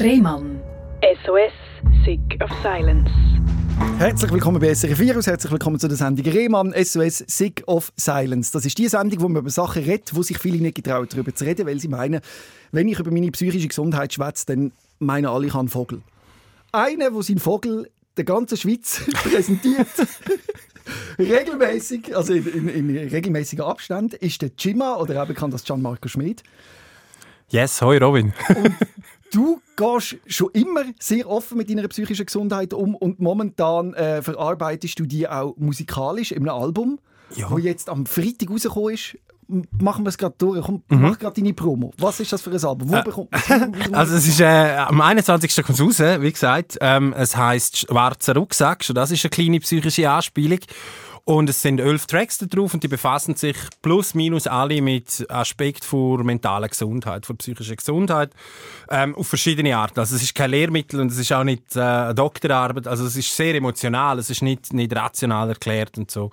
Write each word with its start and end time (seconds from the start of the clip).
Rehmann. 0.00 0.60
SOS, 1.24 1.52
Sick 2.04 2.40
of 2.40 2.50
Silence. 2.62 3.10
Herzlich 3.98 4.30
willkommen 4.30 4.60
bei 4.60 4.72
SRF 4.72 4.96
Virus, 5.00 5.26
herzlich 5.26 5.50
willkommen 5.50 5.80
zu 5.80 5.88
der 5.88 5.96
Sendung 5.96 6.24
Rehmann, 6.24 6.72
SOS 6.72 7.24
Sick 7.26 7.64
of 7.66 7.92
Silence. 7.96 8.52
Das 8.52 8.64
ist 8.64 8.78
die 8.78 8.86
Sendung, 8.86 9.20
wo 9.20 9.28
man 9.28 9.42
über 9.42 9.50
Sachen 9.50 9.82
redet, 9.82 10.14
wo 10.14 10.22
sich 10.22 10.38
viele 10.38 10.58
nicht 10.58 10.76
getrauen, 10.76 11.08
darüber 11.10 11.34
zu 11.34 11.44
reden, 11.44 11.66
weil 11.66 11.80
sie 11.80 11.88
meinen, 11.88 12.20
wenn 12.70 12.86
ich 12.86 13.00
über 13.00 13.10
meine 13.10 13.28
psychische 13.32 13.66
Gesundheit 13.66 14.12
schwätze, 14.12 14.46
dann 14.46 14.70
meinen 15.00 15.26
alle, 15.26 15.46
ich 15.46 15.52
habe 15.52 15.62
einen 15.62 15.68
Vogel. 15.68 16.02
Einer, 16.70 17.10
der 17.10 17.22
seinen 17.24 17.40
Vogel 17.40 17.90
der 18.16 18.24
ganzen 18.24 18.56
Schweiz 18.56 19.02
präsentiert, 19.14 19.88
regelmäßig, 21.18 22.16
also 22.16 22.34
in, 22.34 22.68
in, 22.68 22.96
in 22.96 23.08
regelmäßigen 23.08 23.64
Abständen, 23.64 24.14
ist 24.20 24.40
der 24.42 24.50
Jimma 24.56 24.94
oder 24.94 25.20
auch 25.20 25.26
bekannt 25.26 25.54
als 25.54 25.64
Gianmarco 25.64 26.06
Schmid. 26.06 26.44
Yes, 27.50 27.80
hoi 27.80 27.96
Robin. 27.96 28.34
Und 28.48 28.74
du 29.32 29.60
gehst 29.76 30.16
schon 30.26 30.50
immer 30.52 30.82
sehr 30.98 31.28
offen 31.28 31.58
mit 31.58 31.70
deiner 31.70 31.86
psychischen 31.88 32.26
Gesundheit 32.26 32.72
um 32.74 32.94
und 32.94 33.20
momentan 33.20 33.94
äh, 33.94 34.22
verarbeitest 34.22 34.98
du 34.98 35.06
die 35.06 35.28
auch 35.28 35.54
musikalisch 35.56 36.32
in 36.32 36.48
einem 36.48 36.60
Album, 36.62 36.98
Ja. 37.34 37.50
wo 37.50 37.58
jetzt 37.58 37.88
am 37.88 38.06
Freitag 38.06 38.50
rausgekommen 38.50 38.94
ist. 38.94 39.18
Machen 39.80 40.04
wir 40.04 40.10
es 40.10 40.18
gerade 40.18 40.34
durch. 40.36 40.62
Komm, 40.62 40.82
Mhm. 40.90 41.00
mach 41.00 41.18
gerade 41.18 41.40
deine 41.40 41.54
Promo. 41.54 41.90
Was 41.96 42.20
ist 42.20 42.30
das 42.34 42.42
für 42.42 42.50
ein 42.50 42.62
Album? 42.62 42.90
Wo 42.90 43.02
bekommt 43.02 43.30
man 43.32 43.72
es? 43.74 43.92
Also 43.94 44.16
es 44.16 44.28
ist 44.28 44.40
äh, 44.40 44.44
am 44.76 45.00
21. 45.00 45.64
kommt 45.64 45.80
es 45.80 45.84
raus, 46.02 46.20
wie 46.20 46.30
gesagt. 46.32 46.76
Ähm, 46.82 47.14
es 47.16 47.34
heisst 47.34 47.78
«Schwarzer 47.78 48.34
Rucksack», 48.34 48.84
schon 48.84 48.94
das 48.94 49.10
ist 49.10 49.24
eine 49.24 49.30
kleine 49.30 49.58
psychische 49.60 50.10
Anspielung. 50.10 50.58
Und 51.28 51.50
es 51.50 51.60
sind 51.60 51.78
elf 51.78 52.06
Tracks 52.06 52.38
da 52.38 52.46
drauf 52.46 52.72
und 52.72 52.82
die 52.82 52.88
befassen 52.88 53.36
sich 53.36 53.54
plus 53.82 54.14
minus 54.14 54.46
alle 54.46 54.80
mit 54.80 55.26
Aspekten 55.28 55.84
von 55.84 56.24
mentaler 56.24 56.68
Gesundheit, 56.68 57.26
von 57.26 57.36
psychischer 57.36 57.76
Gesundheit, 57.76 58.30
ähm, 58.88 59.14
auf 59.14 59.28
verschiedene 59.28 59.76
Arten. 59.76 60.00
Also 60.00 60.16
es 60.16 60.22
ist 60.22 60.34
kein 60.34 60.52
Lehrmittel 60.52 61.00
und 61.00 61.12
es 61.12 61.18
ist 61.18 61.30
auch 61.30 61.44
nicht 61.44 61.76
äh, 61.76 61.80
eine 61.80 62.14
Doktorarbeit, 62.14 62.86
also 62.86 63.04
es 63.04 63.14
ist 63.14 63.36
sehr 63.36 63.54
emotional, 63.54 64.18
es 64.18 64.30
ist 64.30 64.40
nicht, 64.40 64.72
nicht 64.72 64.96
rational 64.96 65.50
erklärt 65.50 65.98
und 65.98 66.10
so. 66.10 66.30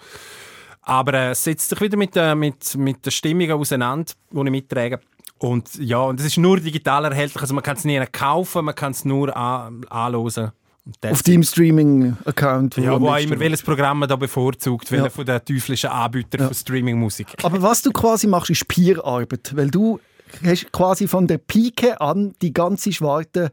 Aber 0.84 1.14
äh, 1.14 1.32
es 1.32 1.44
setzt 1.44 1.68
sich 1.68 1.82
wieder 1.82 1.98
mit, 1.98 2.16
äh, 2.16 2.34
mit, 2.34 2.78
mit 2.78 3.06
der 3.06 3.12
Stimmung 3.12 3.52
auseinander, 3.52 4.14
die 4.32 4.40
ich 4.40 4.50
mittrage. 4.50 5.02
Und 5.40 5.76
ja, 5.76 5.98
und 6.04 6.22
es 6.22 6.26
ist 6.26 6.38
nur 6.38 6.62
digital 6.62 7.04
erhältlich, 7.04 7.42
also 7.42 7.54
man 7.54 7.66
kann 7.66 7.76
es 7.76 7.84
nie 7.84 8.02
kaufen, 8.14 8.64
man 8.64 8.76
kann 8.76 8.94
es 8.94 9.04
nur 9.04 9.36
an, 9.36 9.84
anhören. 9.90 10.24
Und 10.24 10.36
that's 10.36 10.65
Auf 11.10 11.24
deinem 11.24 11.42
Streaming-Account. 11.44 12.78
ja, 12.78 12.94
am 12.94 13.02
wo 13.02 13.10
auch 13.10 13.18
immer 13.18 13.40
welches 13.40 13.64
Programm 13.64 14.00
man 14.00 14.10
da 14.10 14.16
bevorzugt, 14.16 14.92
welcher 14.92 15.06
Ja. 15.06 15.10
von 15.10 15.26
den 15.26 15.44
teuflischen 15.44 15.90
Anbietern 15.90 16.46
von 16.48 16.54
Streaming-Musik. 16.54 17.28
Aber 17.44 17.62
was 17.62 17.82
du 17.82 17.92
quasi 17.92 18.28
machst, 18.28 18.52
ist 18.52 18.68
Peer-Arbeit. 18.68 19.54
Weil 19.56 19.72
du 19.72 20.00
hast 20.46 20.72
quasi 20.72 21.08
von 21.08 21.28
der 21.28 21.40
Pike 21.40 22.00
an 22.00 22.34
die 22.42 22.54
ganze 22.54 22.92
schwarte 22.92 23.52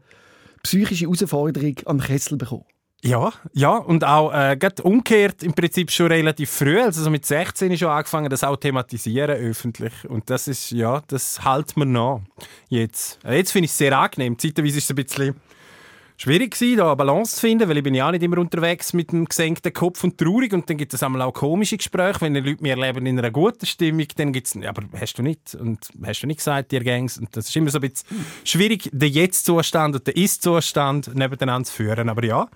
psychische 0.61 1.05
Herausforderung 1.05 1.75
an 1.85 1.97
den 1.97 2.05
Kessel 2.07 2.37
bekommen. 2.37 2.65
Ja, 3.05 3.33
ja, 3.51 3.75
und 3.75 4.05
auch 4.05 4.31
äh, 4.31 4.55
gerade 4.55 4.81
umgekehrt 4.83 5.43
im 5.43 5.53
Prinzip 5.53 5.91
schon 5.91 6.07
relativ 6.07 6.49
früh, 6.49 6.79
also 6.79 7.03
so 7.03 7.09
mit 7.09 7.25
16 7.25 7.77
schon 7.77 7.89
angefangen, 7.89 8.29
das 8.29 8.45
auch 8.45 8.55
thematisieren 8.55 9.31
öffentlich. 9.35 9.91
Und 10.07 10.29
das 10.29 10.47
ist, 10.47 10.71
ja, 10.71 11.01
das 11.07 11.43
hält 11.43 11.75
mir 11.75 11.85
nach. 11.85 12.21
Jetzt. 12.69 13.19
Äh, 13.25 13.35
Jetzt 13.37 13.51
finde 13.51 13.65
ich 13.65 13.71
es 13.71 13.77
sehr 13.77 13.97
angenehm. 13.99 14.39
Zeitweise 14.39 14.77
ist 14.77 14.85
es 14.85 14.89
ein 14.91 14.95
bisschen 14.95 15.35
schwierig 16.17 16.51
gewesen, 16.51 16.77
da 16.77 16.87
eine 16.87 16.95
Balance 16.95 17.35
zu 17.35 17.41
finden, 17.41 17.67
weil 17.69 17.77
ich 17.77 17.83
bin 17.83 17.93
ja 17.93 18.07
auch 18.07 18.11
nicht 18.11 18.23
immer 18.23 18.37
unterwegs 18.37 18.93
mit 18.93 19.11
einem 19.11 19.25
gesenkten 19.25 19.73
Kopf 19.73 20.03
und 20.03 20.17
traurig 20.17 20.53
und 20.53 20.69
dann 20.69 20.77
gibt 20.77 20.93
es 20.93 21.03
einmal 21.03 21.21
auch 21.21 21.33
komische 21.33 21.77
Gespräche, 21.77 22.21
wenn 22.21 22.33
die 22.33 22.39
Leute 22.39 22.61
mir 22.61 22.77
erleben 22.77 23.05
in 23.05 23.17
einer 23.17 23.31
guten 23.31 23.65
Stimmung, 23.65 24.07
dann 24.15 24.33
gibt 24.33 24.47
es, 24.47 24.57
aber 24.65 24.83
hast 24.99 25.17
du 25.17 25.23
nicht 25.23 25.55
und 25.55 25.79
hast 26.03 26.21
du 26.21 26.27
nicht 26.27 26.37
gesagt, 26.37 26.71
dir 26.71 26.83
Gangs 26.83 27.17
und 27.17 27.35
das 27.35 27.49
ist 27.49 27.55
immer 27.55 27.69
so 27.69 27.79
ein 27.79 27.89
bisschen 27.89 28.07
schwierig, 28.43 28.89
den 28.91 29.11
Jetzt-Zustand 29.11 29.95
und 29.95 30.07
den 30.07 30.15
Ist-Zustand 30.15 31.15
nebeneinander 31.15 31.65
zu 31.65 31.73
führen, 31.73 32.09
aber 32.09 32.23
ja. 32.23 32.47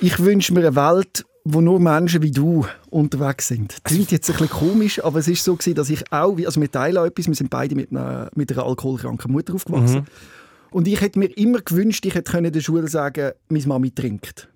Ich 0.00 0.18
wünsche 0.18 0.54
mir 0.54 0.66
eine 0.66 0.76
Welt, 0.76 1.24
wo 1.44 1.60
nur 1.60 1.80
Menschen 1.80 2.22
wie 2.22 2.30
du 2.30 2.66
unterwegs 2.90 3.48
sind. 3.48 3.78
Klingt 3.84 4.12
jetzt 4.12 4.28
ein 4.30 4.36
bisschen 4.36 4.50
komisch, 4.50 5.02
aber 5.02 5.18
es 5.18 5.28
ist 5.28 5.44
so 5.44 5.54
gewesen, 5.54 5.74
dass 5.74 5.90
ich 5.90 6.12
auch, 6.12 6.36
also 6.38 6.60
wir 6.60 6.70
teilen 6.70 7.04
etwas, 7.04 7.26
wir 7.26 7.34
sind 7.34 7.50
beide 7.50 7.74
mit 7.74 7.90
einer, 7.90 8.30
mit 8.34 8.52
einer 8.52 8.66
alkoholkranken 8.66 9.32
Mutter 9.32 9.54
aufgewachsen. 9.54 10.06
Und 10.70 10.86
ich 10.86 11.00
hätte 11.00 11.18
mir 11.18 11.36
immer 11.36 11.60
gewünscht, 11.60 12.04
ich 12.06 12.14
hätte 12.14 12.30
können 12.30 12.52
der 12.52 12.60
Schule 12.60 12.88
sagen, 12.88 13.32
meine 13.48 13.66
Mami 13.66 13.90
trinkt. 13.90 14.48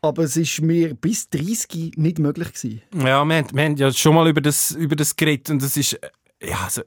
Aber 0.00 0.24
es 0.24 0.36
ist 0.36 0.60
mir 0.60 0.94
bis 0.94 1.28
30 1.30 1.92
nicht 1.96 2.18
möglich 2.18 2.52
gewesen. 2.52 2.82
Ja, 2.94 3.24
wir 3.24 3.36
haben, 3.36 3.46
wir 3.52 3.64
haben 3.64 3.76
ja 3.76 3.92
schon 3.92 4.14
mal 4.14 4.28
über 4.28 4.40
das, 4.40 4.72
über 4.72 4.96
das 4.96 5.14
geredet 5.14 5.50
und 5.50 5.62
das 5.62 5.76
ist, 5.76 5.98
ja, 6.42 6.58
also, 6.64 6.82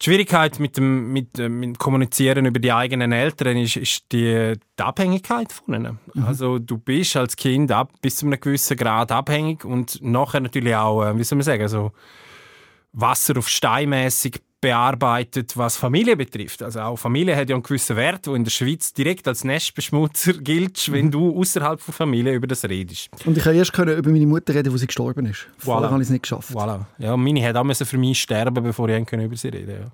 die 0.00 0.04
Schwierigkeit 0.04 0.60
mit 0.60 0.76
dem, 0.76 1.12
mit, 1.12 1.38
äh, 1.38 1.48
mit 1.48 1.78
Kommunizieren 1.78 2.46
über 2.46 2.60
die 2.60 2.72
eigenen 2.72 3.10
Eltern 3.10 3.56
ist, 3.56 3.76
ist 3.76 4.12
die, 4.12 4.54
die 4.78 4.82
Abhängigkeit 4.82 5.52
von 5.52 5.74
ihnen. 5.74 5.98
Also 6.24 6.58
du 6.58 6.78
bist 6.78 7.16
als 7.16 7.36
Kind 7.36 7.72
ab, 7.72 7.92
bis 8.00 8.16
zu 8.16 8.26
einem 8.26 8.40
gewissen 8.40 8.76
Grad 8.76 9.10
abhängig 9.10 9.64
und 9.64 10.00
nachher 10.00 10.40
natürlich 10.40 10.74
auch, 10.76 11.04
äh, 11.04 11.18
wie 11.18 11.24
soll 11.24 11.36
man 11.36 11.44
sagen, 11.44 11.68
so 11.68 11.92
Wasser 12.92 13.36
auf 13.38 13.48
steinmäßig 13.48 14.40
bearbeitet, 14.60 15.56
was 15.56 15.76
Familie 15.76 16.16
betrifft. 16.16 16.62
Also 16.62 16.80
auch 16.80 16.96
Familie 16.96 17.36
hat 17.36 17.48
ja 17.48 17.56
einen 17.56 17.62
gewissen 17.62 17.96
Wert, 17.96 18.26
wo 18.26 18.34
in 18.34 18.44
der 18.44 18.50
Schweiz 18.50 18.92
direkt 18.92 19.28
als 19.28 19.44
Nestbeschmutzer 19.44 20.32
gilt, 20.40 20.90
wenn 20.90 21.10
du 21.10 21.38
außerhalb 21.38 21.80
von 21.80 21.94
Familie 21.94 22.34
über 22.34 22.46
das 22.46 22.64
redest. 22.64 23.08
Und 23.24 23.36
ich 23.36 23.44
konnte 23.44 23.58
erst 23.58 23.72
können 23.72 23.96
über 23.96 24.10
meine 24.10 24.26
Mutter 24.26 24.54
reden, 24.54 24.72
wo 24.72 24.76
sie 24.76 24.86
gestorben 24.86 25.26
ist. 25.26 25.46
Vorher 25.58 25.88
Voilà. 25.88 25.92
habe 25.92 26.02
ich 26.02 26.08
es 26.08 26.10
nicht 26.10 26.22
geschafft. 26.22 26.50
Voilà. 26.50 26.86
Ja, 26.98 27.16
meine 27.16 27.42
hat 27.46 27.56
auch 27.56 27.74
für 27.74 27.98
mich 27.98 28.20
sterben, 28.20 28.64
bevor 28.64 28.88
ich 28.88 29.12
über 29.12 29.36
sie 29.36 29.48
reden 29.48 29.74
ja. 29.80 29.92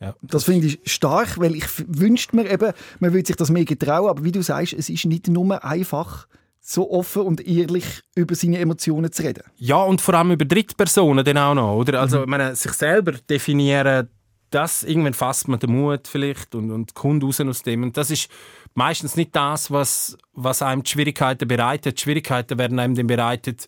Ja. 0.00 0.14
Das 0.22 0.44
finde 0.44 0.66
ich 0.66 0.80
stark, 0.84 1.38
weil 1.38 1.54
ich 1.54 1.64
wünschte 1.86 2.36
mir 2.36 2.50
eben, 2.50 2.72
man 3.00 3.12
würde 3.12 3.26
sich 3.26 3.36
das 3.36 3.50
mehr 3.50 3.64
getrauen, 3.64 4.08
aber 4.10 4.24
wie 4.24 4.32
du 4.32 4.42
sagst, 4.42 4.74
es 4.74 4.88
ist 4.90 5.04
nicht 5.06 5.28
nur 5.28 5.64
einfach, 5.64 6.26
so 6.70 6.90
offen 6.90 7.22
und 7.22 7.46
ehrlich 7.46 8.02
über 8.14 8.34
seine 8.34 8.58
Emotionen 8.58 9.10
zu 9.10 9.22
reden. 9.22 9.42
ja, 9.56 9.82
und 9.82 10.02
vor 10.02 10.12
allem 10.12 10.32
über 10.32 10.44
Drittpersonen 10.44 11.24
dann 11.24 11.38
auch 11.38 11.54
noch. 11.54 11.76
Oder? 11.76 11.98
Also, 11.98 12.20
ich 12.20 12.28
meine, 12.28 12.54
sich 12.54 12.72
selber 12.72 13.12
definieren, 13.12 14.08
das 14.50 14.82
irgendwann 14.82 15.14
fasst 15.14 15.48
man 15.48 15.58
den 15.60 15.72
Mut 15.72 16.06
vielleicht 16.06 16.54
und, 16.54 16.70
und 16.70 16.94
kommt 16.94 17.24
raus 17.24 17.40
aus 17.40 17.62
dem. 17.62 17.84
Und 17.84 17.96
das 17.96 18.10
ist 18.10 18.28
meistens 18.74 19.16
nicht 19.16 19.34
das, 19.34 19.70
was, 19.70 20.18
was 20.34 20.60
einem 20.60 20.82
die 20.82 20.90
Schwierigkeiten 20.90 21.48
bereitet. 21.48 21.98
Die 21.98 22.02
Schwierigkeiten 22.02 22.58
werden 22.58 22.78
einem 22.78 22.94
dann 22.94 23.06
bereitet, 23.06 23.66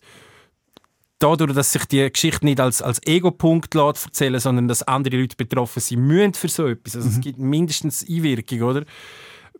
dadurch, 1.17 1.53
dass 1.53 1.71
sich 1.71 1.85
die 1.85 2.07
Geschichte 2.11 2.45
nicht 2.45 2.59
als, 2.59 2.83
als 2.83 3.01
Ego-Punkt 3.05 3.73
erzählen, 3.73 4.39
sondern 4.39 4.67
dass 4.67 4.83
andere 4.83 5.17
Leute 5.17 5.35
betroffen 5.35 5.79
sind 5.79 6.01
müssen 6.01 6.35
für 6.35 6.49
so 6.49 6.67
etwas. 6.67 6.95
Also 6.95 7.09
es 7.09 7.19
gibt 7.19 7.39
mindestens 7.39 8.05
Einwirkung, 8.07 8.61
oder? 8.61 8.85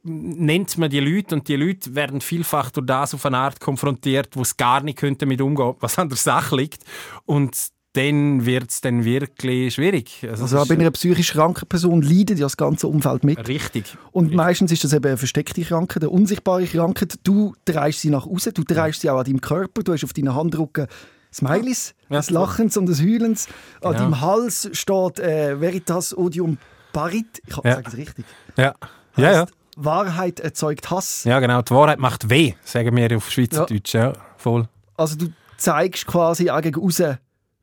Nennt 0.04 0.78
man 0.80 0.90
die 0.90 1.00
Leute 1.00 1.36
und 1.36 1.48
die 1.48 1.56
Leute 1.56 1.94
werden 1.94 2.22
vielfach 2.22 2.72
durch 2.72 2.88
das 2.88 3.14
auf 3.14 3.26
eine 3.26 3.38
Art 3.38 3.60
konfrontiert, 3.60 4.30
wo 4.36 4.42
es 4.42 4.58
gar 4.58 4.82
nicht 4.82 4.98
könnte 4.98 5.26
mit 5.28 5.42
umgehen, 5.42 5.76
was 5.80 6.00
an 6.00 6.10
der 6.10 6.18
Sache 6.18 6.56
liegt. 6.56 6.84
Und 7.26 7.56
dann 7.94 8.46
wird 8.46 8.72
es 8.72 8.82
dann 8.82 9.04
wirklich 9.06 9.76
schwierig. 9.76 10.26
Also 10.28 10.46
ist 10.46 10.68
bei 10.70 10.76
einer 10.76 10.90
psychisch 10.92 11.34
kranken 11.34 11.68
Person 11.68 12.02
leidet 12.02 12.40
ja 12.40 12.46
das 12.46 12.56
ganze 12.58 12.88
Umfeld 12.88 13.24
mit. 13.24 13.48
richtig. 13.48 13.96
Und 14.12 14.34
meistens 14.34 14.72
ist 14.72 14.84
das 14.86 14.94
eben 14.94 15.06
eine 15.06 15.18
versteckte 15.18 15.62
Krankheit, 15.62 16.02
eine 16.02 16.10
unsichtbare 16.10 16.66
Krankheit. 16.66 17.16
Du 17.24 17.54
drehst 17.66 18.00
sie 18.00 18.10
nach 18.10 18.26
außen, 18.26 18.54
du 18.54 18.64
drehst 18.64 19.02
sie 19.02 19.10
auch 19.10 19.20
an 19.20 19.26
deinem 19.26 19.42
Körper, 19.42 19.84
du 19.84 19.94
hast 19.94 20.04
auf 20.06 20.14
deinen 20.14 20.34
Handrücken 20.34 20.88
Smileys, 21.34 21.94
Ja, 22.10 22.18
des 22.18 22.30
Lachens 22.30 22.76
und 22.78 22.88
des 22.88 23.02
Heulens. 23.02 23.48
An 23.82 23.92
Genau. 23.92 24.04
deinem 24.04 24.22
Hals 24.22 24.70
steht 24.74 25.20
äh, 25.20 25.60
Veritas 25.62 26.18
Odium 26.18 26.58
Parit. 26.94 27.42
Ich 27.46 27.56
Ja. 27.58 27.76
sage 27.76 27.88
es 27.90 27.98
richtig. 27.98 28.26
Ja. 28.58 28.74
Ja, 29.18 29.32
ja. 29.34 29.46
Wahrheit 29.78 30.40
erzeugt 30.40 30.90
Hass. 30.90 31.24
Ja, 31.24 31.40
genau. 31.40 31.62
Die 31.62 31.74
Wahrheit 31.74 32.00
macht 32.00 32.30
weh, 32.30 32.54
sagen 32.64 32.96
wir 32.96 33.18
auf 33.18 33.32
Schweizerdeutsch. 33.32 33.94
Ja, 33.94 34.14
voll. 34.38 34.68
Also 34.98 35.16
du 35.18 35.28
zeigst 35.58 36.08
quasi 36.08 36.50
auch 36.50 36.62
gegen 36.62 36.80
raus, 36.80 37.02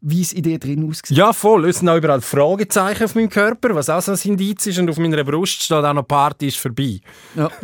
wie 0.01 0.23
es 0.23 0.33
in 0.33 0.43
dir 0.43 0.59
drin 0.59 0.89
aussieht. 0.89 1.17
Ja, 1.17 1.33
voll. 1.33 1.69
Es 1.69 1.79
sind 1.79 1.89
auch 1.89 1.97
überall 1.97 2.21
Fragezeichen 2.21 3.05
auf 3.05 3.15
meinem 3.15 3.31
Körper, 3.31 3.75
was 3.75 3.91
auch 3.91 4.01
so 4.01 4.13
ein 4.13 4.19
Indiz 4.23 4.67
ist. 4.67 4.79
Und 4.79 4.89
auf 4.89 4.99
meiner 4.99 5.25
Brust 5.25 5.63
steht 5.63 5.77
auch 5.77 5.93
noch 5.93 6.07
«Party 6.07 6.49
ist 6.49 6.59
vorbei». 6.59 7.01
Ja. 7.35 7.51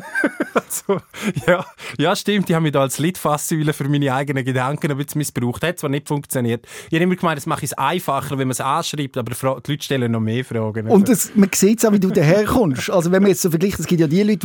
Also, 0.54 1.00
ja, 1.48 1.64
ja, 1.98 2.14
stimmt. 2.14 2.48
Ich 2.48 2.54
habe 2.54 2.62
mich 2.62 2.72
da 2.72 2.80
als 2.80 2.98
Litfaßsäule 2.98 3.72
für 3.72 3.88
meine 3.88 4.14
eigenen 4.14 4.44
Gedanken 4.44 4.90
ein 4.90 4.96
bisschen 4.96 5.18
missbraucht. 5.18 5.62
Hat 5.64 5.78
zwar 5.78 5.90
nicht 5.90 6.06
funktioniert. 6.06 6.66
Ich 6.90 6.94
habe 6.94 7.04
immer 7.04 7.16
gemeint, 7.16 7.38
das 7.38 7.46
mache 7.46 7.64
ich 7.64 7.72
es 7.72 7.78
einfacher, 7.78 8.38
wenn 8.38 8.48
man 8.48 8.52
es 8.52 8.60
anschreibt, 8.60 9.16
aber 9.16 9.32
die 9.32 9.72
Leute 9.72 9.84
stellen 9.84 10.12
noch 10.12 10.20
mehr 10.20 10.44
Fragen. 10.44 10.88
Und 10.88 11.08
es, 11.08 11.34
man 11.34 11.50
sieht 11.52 11.78
es 11.80 11.84
auch, 11.84 11.92
wie 11.92 12.00
du 12.00 12.10
daherkommst. 12.10 12.90
Also 12.90 13.10
wenn 13.10 13.22
man 13.22 13.30
jetzt 13.30 13.42
so 13.42 13.50
vergleicht, 13.50 13.80
es 13.80 13.86
gibt 13.86 14.00
ja 14.00 14.06
die 14.06 14.22
Leute, 14.22 14.38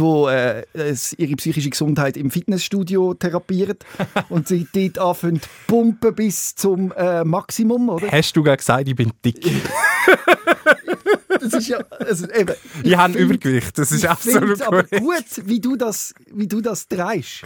die 0.73 0.79
äh, 0.79 0.95
ihre 1.17 1.35
psychische 1.35 1.69
Gesundheit 1.69 2.17
im 2.17 2.31
Fitnessstudio 2.31 3.13
therapieren 3.13 3.77
und 4.29 4.47
sie 4.47 4.67
dort 4.73 4.97
anfangen 4.99 5.41
zu 5.41 5.49
pumpen 5.67 6.15
bis 6.15 6.55
zum 6.55 6.91
äh, 6.93 7.23
Maximum, 7.23 7.78
oder? 7.87 8.11
Hast 8.11 8.35
du 8.35 8.43
gerade 8.43 8.57
gesagt, 8.57 8.87
ich 8.87 8.95
bin 8.95 9.11
dick? 9.23 9.39
Das 11.41 11.53
ist 11.53 11.69
ja, 11.69 11.77
also 11.99 12.29
eben, 12.31 12.53
Ich, 12.83 12.97
habe 12.97 13.13
ein 13.13 13.13
find- 13.13 13.23
Übergewicht. 13.23 13.77
Das 13.77 13.91
ist 13.91 14.03
Ich 14.03 14.09
absolut 14.09 14.49
es 14.55 14.61
aber 14.61 14.83
gut, 14.83 15.23
wie 15.45 15.61
du 15.61 15.77
das, 15.77 16.13
wie 16.33 16.47
du 16.47 16.59
das 16.59 16.87
drehst. 16.87 17.43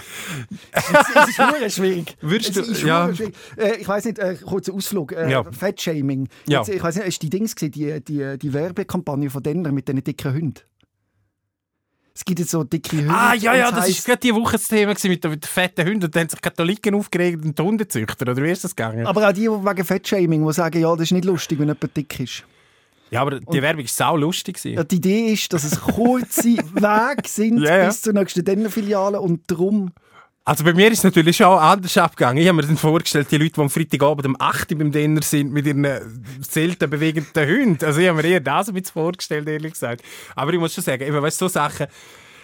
Es, 0.72 0.84
es 0.90 1.30
ist 1.30 1.38
wirklich 1.38 1.74
schwierig. 1.76 2.18
Würdest 2.22 2.58
es 2.58 2.66
du- 2.66 2.72
ist 2.72 2.82
ja. 2.82 3.14
schwierig. 3.14 3.36
Äh, 3.56 3.76
ich 3.82 3.88
weiß 3.88 4.06
nicht, 4.06 4.18
äh, 4.20 4.36
kurzer 4.36 4.74
Ausflug. 4.74 5.12
Äh, 5.12 5.30
Ja. 5.30 5.44
Fettshaming. 5.44 6.28
Ja. 6.48 6.60
Jetzt, 6.60 6.70
ich 6.70 6.82
weiß 6.82 6.96
nicht, 6.96 7.06
hast 7.06 7.20
du 7.22 7.28
die 7.28 7.38
Dings 7.38 7.54
gesehen, 7.56 7.72
die, 7.72 8.02
die, 8.04 8.38
die 8.40 8.54
Werbekampagne 8.54 9.30
von 9.30 9.44
Denner 9.44 9.72
mit 9.72 9.88
diesen 9.88 10.04
dicken 10.04 10.34
Hunden? 10.34 10.54
Es 12.16 12.24
gibt 12.26 12.40
jetzt 12.40 12.52
so 12.52 12.64
dicke 12.64 12.98
Hunde. 12.98 13.12
Ah, 13.12 13.34
ja, 13.34 13.56
ja, 13.56 13.70
und 13.70 13.78
das 13.78 13.86
heisst- 13.88 14.08
war 14.08 14.16
gerade 14.16 14.28
die 14.28 14.36
Woche 14.36 14.52
das 14.54 14.68
Thema 14.68 14.94
gewesen 14.94 15.10
mit 15.10 15.24
den, 15.24 15.32
mit 15.32 15.44
den 15.44 15.48
fetten 15.48 15.86
Hunden. 15.88 16.04
Und 16.06 16.16
dann 16.16 16.22
haben 16.22 16.30
sich 16.30 16.42
Katholiken 16.42 16.94
aufgeregt 16.94 17.44
und 17.44 17.58
die 17.58 17.64
Hundezüchter. 17.64 18.30
Oder 18.32 18.44
wie 18.44 18.52
ist 18.52 18.64
das 18.64 18.76
gegangen? 18.76 19.08
Aber 19.08 19.28
auch 19.28 19.34
die, 19.34 19.42
die 19.42 19.48
wegen 19.50 19.84
Fettshaming, 19.84 20.46
die 20.46 20.54
sagen, 20.54 20.80
ja, 20.80 20.92
das 20.92 21.02
ist 21.06 21.12
nicht 21.12 21.26
lustig, 21.26 21.58
wenn 21.60 21.70
jemand 21.70 21.98
dick 21.98 22.20
ist. 22.20 22.44
ja, 23.10 23.22
aber 23.22 23.40
die 23.40 23.62
Werbung 23.62 23.82
war 23.84 23.90
sau 23.90 24.16
lustig. 24.18 24.64
Ja, 24.64 24.84
die 24.84 24.98
Idee 24.98 25.34
ist, 25.34 25.52
dass 25.54 25.64
es 25.64 25.80
kurze 25.82 26.44
Wege 26.74 27.28
sind 27.28 27.60
ja. 27.64 27.88
bis 27.88 28.02
zur 28.02 28.14
nächsten 28.14 28.46
Dennenfiliale 28.46 29.20
und 29.20 29.50
darum 29.50 29.92
Also 30.46 30.66
bei 30.66 30.74
mir 30.74 30.92
ist 30.92 30.98
es 30.98 31.04
natürlich 31.06 31.38
schon 31.38 31.58
anders 31.58 31.98
abgegangen. 31.98 32.42
Ich 32.42 32.50
habe 32.50 32.58
mir 32.58 32.68
dann 32.68 32.76
vorgestellt, 32.76 33.32
die 33.32 33.38
Leute, 33.38 33.54
die 33.54 33.62
am 33.62 33.70
Freitagabend 33.70 34.26
um 34.26 34.36
8 34.38 34.74
Uhr 34.74 34.78
beim 34.78 34.92
Dinner 34.92 35.22
sind, 35.22 35.54
mit 35.54 35.66
ihren 35.66 35.86
äh, 35.86 36.02
selten 36.42 36.90
bewegenden 36.90 37.48
Hunden. 37.48 37.86
Also 37.86 38.02
ich 38.02 38.10
habe 38.10 38.22
mir 38.22 38.28
eher 38.28 38.42
das 38.42 38.68
ein 38.68 38.74
bisschen 38.74 38.92
vorgestellt, 38.92 39.48
ehrlich 39.48 39.72
gesagt. 39.72 40.04
Aber 40.36 40.52
ich 40.52 40.60
muss 40.60 40.74
schon 40.74 40.84
sagen, 40.84 41.02
eben, 41.02 41.22
weißt, 41.22 41.38
so 41.38 41.48
Sachen, 41.48 41.88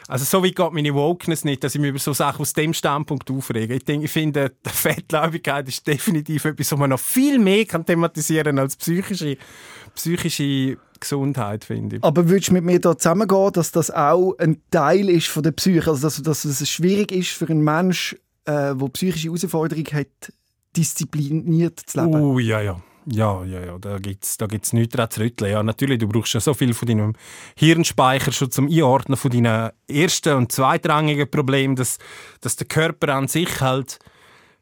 also 0.07 0.23
so 0.23 0.41
weit 0.41 0.55
geht 0.55 0.71
meine 0.71 0.93
Wokeness 0.93 1.43
nicht, 1.43 1.61
dass 1.61 1.75
ich 1.75 1.81
mich 1.81 1.89
über 1.89 1.99
so 1.99 2.13
Sachen 2.13 2.41
aus 2.41 2.53
dem 2.53 2.73
Standpunkt 2.73 3.29
aufrege. 3.29 3.75
Ich, 3.75 3.83
denke, 3.83 4.05
ich 4.05 4.11
finde, 4.11 4.53
die 4.65 4.69
Fettleibigkeit 4.69 5.67
ist 5.67 5.85
definitiv 5.85 6.45
etwas, 6.45 6.71
was 6.71 6.79
man 6.79 6.91
noch 6.91 6.99
viel 6.99 7.37
mehr 7.37 7.65
kann 7.65 7.85
thematisieren 7.85 8.59
als 8.59 8.77
psychische, 8.77 9.37
psychische 9.93 10.77
Gesundheit, 10.99 11.65
finde 11.65 11.97
ich. 11.97 12.03
Aber 12.03 12.29
würdest 12.29 12.49
du 12.49 12.53
mit 12.53 12.63
mir 12.63 12.79
da 12.79 12.97
zusammengehen, 12.97 13.51
dass 13.53 13.71
das 13.71 13.91
auch 13.91 14.35
ein 14.37 14.61
Teil 14.71 15.09
ist 15.09 15.27
von 15.27 15.43
der 15.43 15.51
Psyche? 15.51 15.89
Also, 15.89 16.01
dass, 16.01 16.21
dass 16.21 16.45
es 16.45 16.69
schwierig 16.69 17.11
ist 17.11 17.29
für 17.29 17.47
einen 17.49 17.63
Mensch, 17.63 18.15
äh, 18.45 18.75
der 18.75 18.89
psychische 18.93 19.27
Herausforderungen 19.27 19.87
hat, 19.93 20.33
diszipliniert 20.75 21.79
zu 21.79 22.01
leben? 22.01 22.21
Oh, 22.21 22.39
ja, 22.39 22.61
ja. 22.61 22.81
Ja, 23.11 23.43
ja, 23.43 23.65
ja, 23.65 23.77
da 23.79 23.97
gibt 23.97 24.23
es 24.23 24.37
da 24.37 24.45
gibt's 24.45 24.71
nichts 24.73 24.95
dran 24.95 25.09
zu 25.09 25.21
rütteln. 25.21 25.51
Ja, 25.51 25.63
natürlich, 25.63 25.97
du 25.97 26.07
brauchst 26.07 26.33
ja 26.33 26.39
so 26.39 26.53
viel 26.53 26.73
von 26.73 26.87
deinem 26.87 27.15
Hirnspeicher 27.55 28.31
schon 28.31 28.51
zum 28.51 28.67
Einordnen 28.67 29.17
von 29.17 29.31
deinen 29.31 29.71
ersten 29.87 30.35
und 30.35 30.51
zweitrangigen 30.51 31.29
Problemen, 31.29 31.75
dass, 31.75 31.97
dass 32.41 32.55
der 32.55 32.67
Körper 32.67 33.15
an 33.15 33.27
sich 33.27 33.61
halt 33.61 33.99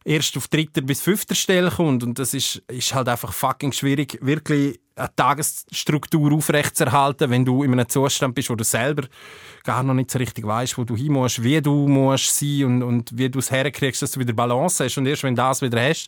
erst 0.07 0.37
auf 0.37 0.47
dritter 0.47 0.81
bis 0.81 1.01
fünfter 1.01 1.35
Stelle 1.35 1.69
kommt. 1.69 2.01
Und 2.01 2.17
das 2.17 2.33
ist, 2.33 2.63
ist 2.67 2.95
halt 2.95 3.09
einfach 3.09 3.33
fucking 3.33 3.73
schwierig, 3.73 4.17
wirklich 4.21 4.79
eine 4.95 5.13
Tagesstruktur 5.15 6.31
aufrechtzuerhalten, 6.31 7.29
wenn 7.29 7.45
du 7.45 7.63
in 7.63 7.73
einem 7.73 7.87
Zustand 7.87 8.33
bist, 8.33 8.49
wo 8.49 8.55
du 8.55 8.63
selber 8.63 9.07
gar 9.63 9.83
noch 9.83 9.93
nicht 9.93 10.09
so 10.09 10.17
richtig 10.17 10.47
weißt, 10.47 10.77
wo 10.77 10.85
du 10.85 10.95
hin 10.95 11.11
musst, 11.11 11.43
wie 11.43 11.61
du 11.61 11.87
musst 11.87 12.33
sein 12.39 12.63
und, 12.63 12.83
und 12.83 13.17
wie 13.17 13.29
du 13.29 13.39
es 13.39 13.51
herkriegst, 13.51 14.01
dass 14.01 14.11
du 14.11 14.21
wieder 14.21 14.33
Balance 14.33 14.83
hast. 14.83 14.97
Und 14.97 15.05
erst 15.05 15.23
wenn 15.23 15.35
du 15.35 15.41
das 15.41 15.61
wieder 15.61 15.81
hast, 15.81 16.07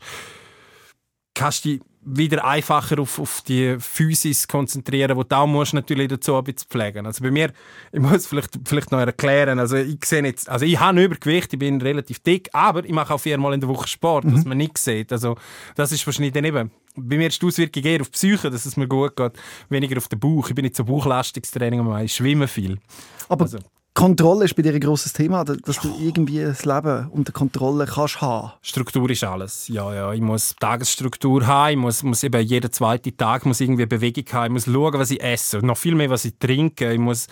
kannst 1.36 1.66
du 1.66 1.80
wieder 2.02 2.46
einfacher 2.46 3.00
auf, 3.00 3.20
auf 3.20 3.42
die 3.42 3.76
Physis 3.80 4.48
konzentrieren, 4.48 5.18
wo 5.18 5.24
du 5.24 5.36
auch 5.36 5.46
musst 5.48 5.74
natürlich 5.74 6.08
dazu 6.08 6.38
ein 6.38 6.44
bisschen 6.46 6.70
pflegen. 6.70 7.06
Also 7.06 7.24
bei 7.24 7.30
mir, 7.30 7.52
ich 7.92 8.00
muss 8.00 8.26
vielleicht, 8.26 8.58
vielleicht 8.66 8.92
noch 8.92 9.00
erklären, 9.00 9.60
also 9.60 9.76
ich 9.76 10.04
sehe 10.06 10.24
jetzt, 10.24 10.50
also 10.50 10.66
ich 10.66 10.80
habe 10.80 11.04
Übergewicht, 11.04 11.52
ich 11.54 11.60
bin 11.60 11.82
relativ 11.82 12.20
dick, 12.20 12.50
aber 12.54 12.86
ich 12.86 12.92
mache 12.92 13.14
auch 13.14 13.20
viermal 13.20 13.54
in 13.54 13.60
der 13.60 13.70
Woche 13.70 13.88
Sport, 13.88 14.26
was 14.28 14.46
man 14.46 14.58
nicht 14.58 14.78
sieht. 14.78 15.12
Also 15.12 15.36
das 15.76 15.92
ist 15.92 16.06
wahrscheinlich 16.08 16.34
dann 16.34 16.46
eben, 16.46 16.72
bei 16.96 17.18
mir 17.18 17.28
ist 17.28 17.42
die 17.42 17.46
Auswirkung 17.46 17.84
eher 17.84 18.02
auf 18.02 18.08
die 18.08 18.14
Psyche, 18.14 18.50
dass 18.50 18.66
es 18.66 18.78
mir 18.78 18.88
gut 18.88 19.16
geht, 19.16 19.34
weniger 19.70 19.98
auf 19.98 20.08
den 20.08 20.20
Bauch. 20.20 20.48
Ich 20.50 20.56
bin 20.56 20.64
nicht 20.64 20.76
so 20.76 20.86
Bauchlastungstraining, 20.86 21.82
aber 21.82 22.02
ich 22.04 22.14
schwimme 22.16 22.48
viel. 22.48 22.80
Aber 23.28 23.44
Also- 23.44 23.60
Kontrolle 23.96 24.46
ist 24.46 24.56
bei 24.56 24.62
dir 24.62 24.74
ein 24.74 24.80
grosses 24.80 25.12
Thema, 25.14 25.44
da- 25.44 25.56
dass 25.56 25.80
du 25.82 25.94
irgendwie 26.00 26.42
das 26.42 26.64
Leben 26.64 27.10
unter 27.10 27.34
Kontrolle 27.34 27.86
kannst 27.86 28.22
haben. 28.22 28.54
Struktur 28.62 29.10
ist 29.10 29.24
alles. 29.24 29.68
Ja, 29.68 29.94
ja, 29.94 30.14
ich 30.14 30.22
muss 30.22 30.56
Tagesstruktur 30.60 31.46
haben, 31.48 31.72
ich 31.72 31.78
muss, 31.78 32.04
muss 32.04 32.24
eben 32.24 32.42
jeden 32.46 32.72
zweiten 32.72 33.18
Tag 33.18 33.46
muss 33.46 33.60
irgendwie 33.60 33.86
Bewegung 33.88 34.26
haben, 34.32 34.56
ich 34.56 34.66
muss 34.66 34.74
schauen, 34.74 34.94
was 35.00 35.12
ich 35.12 35.22
esse 35.22 35.58
und 35.58 35.66
noch 35.66 35.78
viel 35.78 35.96
mehr, 35.96 36.10
was 36.10 36.24
ich 36.24 36.36
trinke. 36.40 36.94
Ich, 36.94 37.00
muss, 37.00 37.28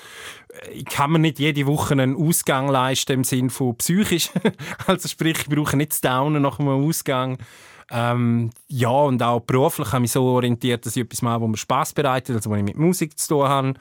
ich 0.73 0.83
kann 0.85 1.11
mir 1.11 1.19
nicht 1.19 1.39
jede 1.39 1.65
Woche 1.67 1.93
einen 1.93 2.15
Ausgang 2.15 2.67
leisten 2.67 3.13
im 3.13 3.23
Sinne 3.23 3.49
von 3.49 3.77
psychisch. 3.77 4.29
also 4.87 5.07
sprich, 5.07 5.37
ich 5.39 5.47
brauche 5.47 5.77
nicht 5.77 5.93
zu 5.93 6.01
downen 6.01 6.41
nach 6.41 6.59
einem 6.59 6.69
Ausgang. 6.69 7.37
Ähm, 7.89 8.49
ja, 8.67 8.89
und 8.89 9.23
auch 9.23 9.39
beruflich 9.39 9.87
habe 9.89 9.97
ich 9.99 10.01
mich 10.01 10.11
so 10.11 10.23
orientiert, 10.25 10.85
dass 10.85 10.97
ich 10.97 11.03
etwas 11.03 11.21
mache, 11.21 11.39
wo 11.39 11.47
mir 11.47 11.55
Spass 11.55 11.93
bereitet, 11.93 12.35
also 12.35 12.49
wo 12.49 12.55
ich 12.55 12.63
mit 12.63 12.75
Musik 12.75 13.17
zu 13.17 13.29
tun 13.29 13.47
habe. 13.47 13.73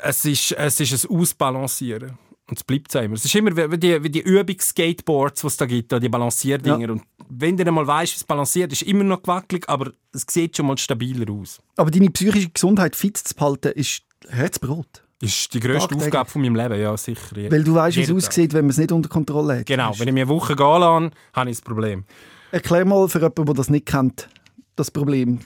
Es 0.00 0.24
ist, 0.24 0.52
es 0.52 0.80
ist 0.80 1.04
ein 1.04 1.16
Ausbalancieren. 1.16 2.18
Und 2.48 2.58
es 2.58 2.64
bleibt 2.64 2.94
es 2.94 3.00
immer. 3.02 3.14
Es 3.14 3.24
ist 3.24 3.34
immer 3.34 3.56
wie 3.56 3.78
die, 3.78 4.02
wie 4.02 4.10
die 4.10 4.20
Übungsskateboards, 4.20 5.40
die 5.40 5.46
es 5.46 5.56
da 5.56 5.66
gibt, 5.66 5.92
die 6.02 6.08
Balancierdinger. 6.08 6.90
Und 6.90 7.02
wenn 7.28 7.56
du 7.56 7.64
einmal 7.64 7.86
weißt, 7.86 8.12
wie 8.12 8.16
es 8.16 8.24
balanciert, 8.24 8.72
ist 8.72 8.82
immer 8.82 9.04
noch 9.04 9.22
gewackelig, 9.22 9.68
aber 9.68 9.92
es 10.12 10.26
sieht 10.28 10.56
schon 10.56 10.66
mal 10.66 10.76
stabiler 10.76 11.32
aus. 11.32 11.60
Aber 11.76 11.90
deine 11.90 12.10
psychische 12.10 12.50
Gesundheit 12.50 12.96
fit 12.96 13.16
zu 13.16 13.34
behalten, 13.34 13.72
ist 13.72 14.02
Herzbrot. 14.28 15.02
Ist 15.20 15.54
die 15.54 15.60
grösste 15.60 15.80
Tagtäglich. 15.80 16.06
Aufgabe 16.08 16.30
von 16.30 16.42
meinem 16.42 16.56
Leben, 16.56 16.80
ja, 16.80 16.96
sicher. 16.96 17.36
Weil 17.36 17.62
du 17.62 17.74
weißt, 17.74 17.96
wie 17.96 18.02
es 18.02 18.08
Tag. 18.08 18.16
aussieht, 18.16 18.52
wenn 18.54 18.64
man 18.64 18.70
es 18.70 18.78
nicht 18.78 18.90
unter 18.90 19.08
Kontrolle 19.08 19.60
hat. 19.60 19.66
Genau, 19.66 19.94
wenn 19.96 20.08
ich 20.08 20.14
mir 20.14 20.22
eine 20.22 20.28
Woche 20.28 20.56
gehen 20.56 20.80
lasse, 20.80 21.10
habe 21.32 21.50
ich 21.50 21.56
das 21.56 21.62
Problem. 21.62 22.04
Erklär 22.50 22.84
mal 22.84 23.08
für 23.08 23.20
jemanden, 23.20 23.46
der 23.46 23.54
das 23.54 23.70
nicht 23.70 23.86
kennt, 23.86 24.28
das 24.76 24.90
Problem, 24.90 25.40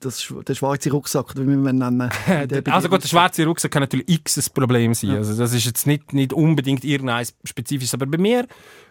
das, 0.00 0.32
der 0.46 0.54
schwarze 0.54 0.90
Rucksack, 0.90 1.34
wie 1.36 1.46
wir 1.46 1.54
ihn 1.54 1.78
nennen. 1.78 2.10
Also 2.70 2.88
gut, 2.88 3.02
der 3.02 3.08
schwarze 3.08 3.44
Rucksack 3.44 3.72
kann 3.72 3.82
natürlich 3.82 4.08
x 4.08 4.36
ein 4.38 4.52
Problem 4.54 4.94
sein. 4.94 5.10
Also 5.10 5.36
das 5.36 5.52
ist 5.52 5.64
jetzt 5.64 5.86
nicht, 5.86 6.12
nicht 6.12 6.32
unbedingt 6.32 6.84
irgendein 6.84 7.26
spezifisches. 7.44 7.94
Aber 7.94 8.06
bei 8.06 8.18
mir, 8.18 8.46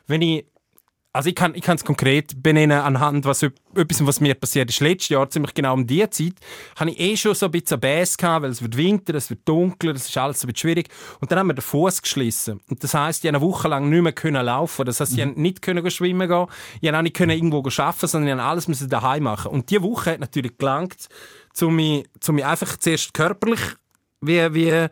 wenn 0.08 0.22
ich 0.22 0.46
also 1.14 1.30
ich 1.30 1.36
kann 1.36 1.56
ich 1.56 1.62
kann 1.62 1.78
es 1.78 1.84
konkret 1.84 2.44
benennen 2.44 2.80
anhand 2.80 3.26
was 3.26 3.42
etwas 3.42 4.06
was 4.06 4.22
mir 4.22 4.36
passiert 4.36 4.70
ist. 4.70 4.80
Letztes 4.82 5.10
Jahr 5.10 5.30
ziemlich 5.30 5.54
genau 5.54 5.74
um 5.74 5.88
diese 5.88 6.10
Zeit 6.10 6.34
habe 6.76 6.92
ich 6.92 7.00
eh 7.00 7.18
schon 7.18 7.34
so 7.34 7.48
ein 7.48 7.52
bisschen 7.52 7.80
Bass 7.80 8.18
gehabt, 8.18 8.44
weil 8.44 8.52
es 8.52 8.62
wird 8.62 8.78
Winter, 8.78 9.16
es 9.16 9.30
wird 9.30 9.48
dunkler, 9.48 9.96
es 9.96 10.08
ist 10.08 10.18
alles 10.18 10.44
ein 10.44 10.48
bisschen 10.48 10.70
schwierig. 10.70 10.90
Und 11.20 11.32
dann 11.32 11.40
haben 11.40 11.48
wir 11.48 11.54
den 11.56 11.62
Fuß 11.62 12.02
geschlissen. 12.02 12.60
Und 12.70 12.84
das 12.84 12.94
heißt 12.94 13.24
ich 13.24 13.30
habe 13.30 13.38
eine 13.38 13.46
Woche 13.46 13.68
lang 13.68 13.90
nicht 13.90 14.02
mehr 14.02 14.12
können 14.12 14.46
laufen, 14.46 14.86
das 14.86 15.00
heißt 15.00 15.14
ich 15.18 15.22
habe 15.22 15.40
nicht 15.40 15.62
können 15.62 15.90
schwimmen 15.90 16.28
gehen, 16.28 16.48
ich 16.82 16.88
habe 16.88 16.98
auch 16.98 17.02
nicht 17.02 17.16
können 17.16 17.32
irgendwo 17.32 17.60
arbeiten, 17.60 18.08
sondern 18.08 18.28
ich 18.28 18.32
habe 18.34 18.44
alles 18.44 18.68
müssen 18.68 18.90
daheim 18.90 19.24
machen. 19.24 19.52
Und 19.52 19.70
die 19.72 19.82
Woche 19.82 20.12
hat 20.12 20.20
natürlich 20.20 20.58
gelangt, 20.58 21.08
zu 21.54 21.70
mich, 21.70 22.06
zu 22.20 22.34
mich 22.34 22.46
einfach 22.46 22.78
zuerst 22.78 23.14
körperlich 23.14 23.62
wie 24.22 24.54
wie 24.54 24.88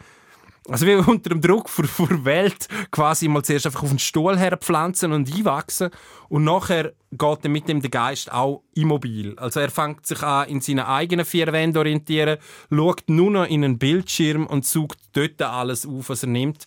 also 0.67 0.85
wie 0.85 0.95
unter 1.11 1.29
dem 1.29 1.41
Druck 1.41 1.69
vor 1.69 2.07
der 2.07 2.25
Welt 2.25 2.67
quasi 2.91 3.27
mal 3.27 3.43
zuerst 3.43 3.65
einfach 3.65 3.83
auf 3.83 3.89
den 3.89 3.99
Stuhl 3.99 4.37
herpflanzen 4.37 5.11
und 5.11 5.33
einwachsen 5.33 5.89
und 6.29 6.43
nachher 6.43 6.93
geht 7.11 7.45
dann 7.45 7.51
mit 7.51 7.67
dem 7.67 7.81
der 7.81 7.89
Geist 7.89 8.31
auch 8.31 8.63
immobil. 8.73 9.37
Also 9.37 9.59
er 9.59 9.69
fängt 9.69 10.05
sich 10.05 10.21
an 10.21 10.49
in 10.49 10.61
seinen 10.61 10.85
eigenen 10.85 11.25
vier 11.25 11.51
Wänden 11.51 11.77
orientieren, 11.77 12.37
schaut 12.69 13.03
nur 13.07 13.31
noch 13.31 13.45
in 13.45 13.63
einen 13.63 13.77
Bildschirm 13.77 14.47
und 14.47 14.65
sucht 14.65 14.99
dort 15.13 15.41
alles 15.41 15.85
auf, 15.85 16.09
was 16.09 16.23
er 16.23 16.29
nimmt. 16.29 16.65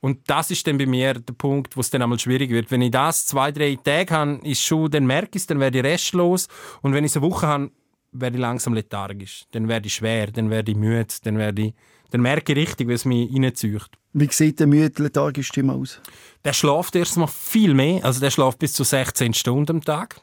Und 0.00 0.30
das 0.30 0.50
ist 0.50 0.66
dann 0.66 0.78
bei 0.78 0.86
mir 0.86 1.14
der 1.14 1.34
Punkt, 1.34 1.76
wo 1.76 1.80
es 1.80 1.90
dann 1.90 2.00
einmal 2.00 2.18
schwierig 2.18 2.50
wird. 2.50 2.70
Wenn 2.70 2.80
ich 2.80 2.90
das 2.90 3.26
zwei, 3.26 3.52
drei 3.52 3.76
Tage 3.76 4.14
habe, 4.14 4.40
ist 4.44 4.62
schon, 4.62 4.90
dann 4.90 5.06
merke 5.06 5.32
ich 5.34 5.42
es, 5.42 5.46
dann 5.46 5.60
werde 5.60 5.78
ich 5.78 5.84
restlos. 5.84 6.48
Und 6.80 6.94
wenn 6.94 7.04
ich 7.04 7.10
es 7.10 7.18
eine 7.18 7.26
Woche 7.26 7.46
habe, 7.46 7.70
werde 8.12 8.36
ich 8.36 8.40
langsam 8.40 8.72
lethargisch. 8.72 9.44
Dann 9.50 9.68
werde 9.68 9.88
ich 9.88 9.94
schwer, 9.94 10.28
dann 10.28 10.48
werde 10.48 10.72
ich 10.72 10.78
müde, 10.78 11.14
dann, 11.22 11.36
werde 11.36 11.62
ich, 11.62 11.74
dann 12.10 12.20
merke 12.20 12.52
ich 12.52 12.58
richtig, 12.58 12.88
wie 12.88 12.92
es 12.92 13.04
mich 13.04 13.32
reinzieht. 13.32 13.88
Wie 14.12 14.28
sieht 14.30 14.60
der 14.60 14.66
müde 14.66 15.02
lethargische 15.02 15.48
Stimme 15.48 15.72
aus? 15.72 16.00
Der 16.44 16.52
schläft 16.52 16.96
erstmal 16.96 17.28
viel 17.28 17.74
mehr, 17.74 18.04
also 18.04 18.20
der 18.20 18.30
schläft 18.30 18.58
bis 18.58 18.72
zu 18.72 18.84
16 18.84 19.34
Stunden 19.34 19.76
am 19.76 19.84
Tag. 19.84 20.20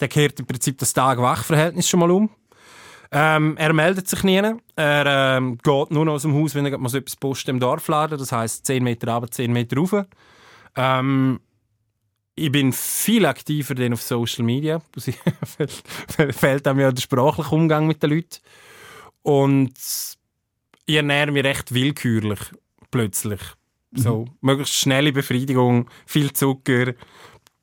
Der 0.00 0.08
kehrt 0.08 0.38
im 0.40 0.46
Prinzip 0.46 0.78
das 0.78 0.92
Tag-Wach-Verhältnis 0.92 1.88
schon 1.88 2.00
mal 2.00 2.10
um. 2.10 2.30
Ähm, 3.10 3.56
er 3.56 3.72
meldet 3.72 4.08
sich 4.08 4.22
nie. 4.24 4.42
Er 4.76 5.36
ähm, 5.36 5.58
geht 5.58 5.90
nur 5.90 6.04
noch 6.04 6.14
aus 6.14 6.22
dem 6.22 6.34
Haus, 6.34 6.54
wenn 6.54 6.66
er 6.66 6.76
mal 6.78 6.88
so 6.88 6.98
etwas 6.98 7.16
Post 7.16 7.48
im 7.48 7.60
Dorf 7.60 7.86
laden. 7.88 8.18
Das 8.18 8.32
heißt 8.32 8.66
10 8.66 8.82
Meter 8.82 9.12
runter, 9.12 9.30
10 9.30 9.52
Meter 9.52 9.76
rauf. 9.76 10.06
Ähm, 10.74 11.40
ich 12.34 12.50
bin 12.50 12.72
viel 12.72 13.26
aktiver 13.26 13.74
denn 13.74 13.92
auf 13.92 14.02
Social 14.02 14.44
Media. 14.44 14.82
fehlt 16.30 16.66
einem 16.66 16.80
ja 16.80 16.90
der 16.90 17.00
sprachliche 17.00 17.54
Umgang 17.54 17.86
mit 17.86 18.02
den 18.02 18.10
Leuten. 18.10 18.40
Und 19.22 19.74
ich 20.86 20.96
ernähre 20.96 21.32
mich 21.32 21.44
recht 21.44 21.72
willkürlich, 21.72 22.40
plötzlich. 22.90 23.40
So, 23.96 24.26
möglichst 24.40 24.74
schnelle 24.74 25.12
Befriedigung, 25.12 25.88
viel 26.06 26.32
Zucker. 26.32 26.94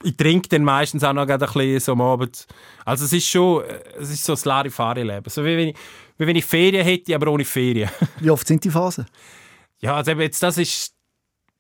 Ich 0.03 0.15
trinke 0.15 0.47
dann 0.49 0.63
meistens 0.63 1.03
auch 1.03 1.13
noch 1.13 1.27
ein 1.27 1.39
bisschen 1.39 1.79
so 1.79 1.91
am 1.91 2.01
Abend. 2.01 2.47
Also 2.85 3.05
es 3.05 3.13
ist 3.13 3.27
schon, 3.27 3.63
es 3.99 4.09
ist 4.09 4.23
so 4.23 4.33
das 4.33 4.45
Larifari-Leben. 4.45 5.29
So 5.29 5.43
wie 5.43 5.57
wenn, 5.57 5.67
ich, 5.69 5.75
wie 6.17 6.27
wenn 6.27 6.35
ich 6.35 6.45
Ferien 6.45 6.85
hätte, 6.85 7.13
aber 7.13 7.31
ohne 7.31 7.45
Ferien. 7.45 7.89
Wie 8.19 8.29
oft 8.29 8.47
sind 8.47 8.63
die 8.63 8.69
Phasen? 8.69 9.05
Ja, 9.79 9.95
also 9.95 10.11
eben 10.11 10.21
jetzt, 10.21 10.41
das 10.41 10.57
ist 10.57 10.93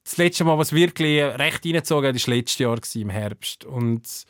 das 0.03 0.17
letzte 0.17 0.43
Mal, 0.43 0.57
was 0.57 0.73
wirklich 0.73 1.21
recht 1.21 1.65
reingezogen 1.65 2.15
hat, 2.15 2.27
war 2.27 2.35
letztes 2.35 2.59
Jahr 2.59 2.79
im 2.95 3.09
Herbst. 3.09 3.65
Und 3.65 4.25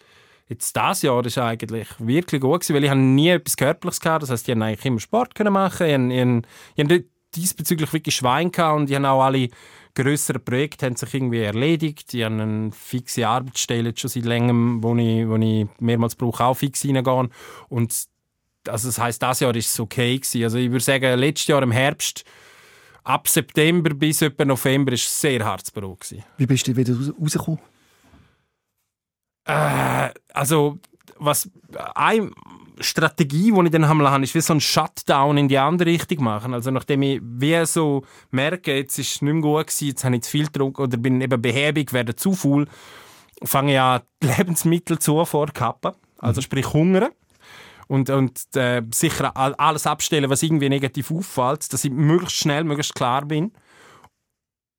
jetzt 0.49 0.75
das 0.75 1.01
Jahr 1.03 1.25
ist 1.25 1.37
eigentlich 1.37 1.87
wirklich 1.99 2.41
gut 2.41 2.61
gewesen, 2.61 2.75
weil 2.75 2.83
ich 2.83 2.89
habe 2.89 2.99
nie 2.99 3.29
etwas 3.29 3.55
Körperliches 3.55 4.01
gehabt. 4.01 4.23
Das 4.23 4.31
heißt, 4.31 4.49
ich 4.49 4.53
konnte 4.53 4.65
eigentlich 4.65 4.85
immer 4.85 4.99
Sport 4.99 5.35
können 5.35 5.53
machen. 5.53 5.87
Ich 5.87 5.93
habe, 5.93 6.43
ich 6.75 6.89
ich 6.91 7.05
diesbezüglich 7.35 7.91
wirklich 7.93 8.15
Schwein 8.15 8.51
gehabt 8.51 8.77
und 8.77 8.89
ich 8.89 8.95
habe 8.95 9.09
auch 9.09 9.23
alle 9.23 9.49
grösseren 9.93 10.43
Projekte 10.43 10.85
haben 10.85 10.95
sich 10.95 11.13
irgendwie 11.13 11.41
erledigt. 11.41 12.13
Ich 12.13 12.23
habe 12.23 12.41
eine 12.41 12.71
fixe 12.71 13.27
Arbeitsstelle 13.27 13.89
jetzt 13.89 13.99
schon 13.99 14.09
seit 14.09 14.25
längerem, 14.25 14.81
wo 14.81 14.95
ich, 14.95 15.27
wo 15.27 15.35
ich 15.35 15.67
mehrmals 15.79 16.15
brauche, 16.15 16.43
auch 16.45 16.55
fix 16.55 16.85
reingehen. 16.85 17.29
Und 17.69 18.05
also 18.67 18.87
das 18.87 18.99
heisst, 18.99 19.21
das 19.21 19.39
Jahr 19.39 19.55
ist 19.55 19.71
es 19.71 19.79
okay 19.79 20.17
gewesen. 20.17 20.43
Also 20.43 20.57
ich 20.57 20.71
würde 20.71 20.83
sagen, 20.83 21.19
letztes 21.19 21.47
Jahr 21.47 21.63
im 21.63 21.71
Herbst 21.71 22.23
ab 23.03 23.27
September 23.27 23.93
bis 23.93 24.21
etwa 24.21 24.45
November 24.45 24.93
ist 24.93 25.19
sehr 25.19 25.43
hartes. 25.43 25.73
Gewesen. 25.73 26.23
Wie 26.37 26.45
bist 26.45 26.67
du 26.67 26.75
wieder 26.75 26.93
raus- 26.93 27.13
rausgekommen? 27.19 27.59
Äh, 29.45 30.09
also, 30.33 30.79
was 31.17 31.49
eine 31.95 32.31
Strategie, 32.79 33.51
die 33.51 33.65
ich 33.65 33.71
dann 33.71 33.87
habe, 33.87 34.23
ist 34.23 34.35
wie 34.35 34.41
so 34.41 34.53
ein 34.53 34.61
Shutdown 34.61 35.37
in 35.37 35.47
die 35.47 35.57
andere 35.57 35.89
Richtung 35.89 36.23
machen. 36.23 36.53
Also, 36.53 36.71
nachdem 36.71 37.01
ich 37.01 37.19
wie 37.23 37.65
so 37.65 38.03
merke, 38.31 38.75
jetzt 38.75 38.97
ist 38.97 39.15
es 39.15 39.21
nicht 39.21 39.33
mehr 39.33 39.41
gut 39.41 39.67
gewesen, 39.67 39.87
jetzt 39.87 40.03
habe 40.03 40.15
ich 40.15 40.21
zu 40.23 40.31
viel 40.31 40.45
getrunken 40.45 40.81
oder 40.83 40.97
bin 40.97 41.21
eben 41.21 41.41
behäbig, 41.41 41.93
werde 41.93 42.15
zu 42.15 42.33
faul, 42.33 42.67
fange 43.43 43.73
ich 43.73 43.79
an, 43.79 44.01
die 44.23 44.27
Lebensmittelzufuhr 44.37 45.47
zu 45.47 45.53
kappen. 45.53 45.91
Also, 46.17 46.41
sprich 46.41 46.71
Hunger. 46.73 47.09
Und, 47.87 48.09
und 48.09 48.39
äh, 48.55 48.81
sicher 48.93 49.35
all- 49.35 49.55
alles 49.55 49.85
abstellen, 49.85 50.29
was 50.29 50.43
irgendwie 50.43 50.69
negativ 50.69 51.11
auffällt, 51.11 51.73
dass 51.73 51.83
ich 51.83 51.91
möglichst 51.91 52.37
schnell, 52.37 52.63
möglichst 52.63 52.95
klar 52.95 53.25
bin. 53.25 53.51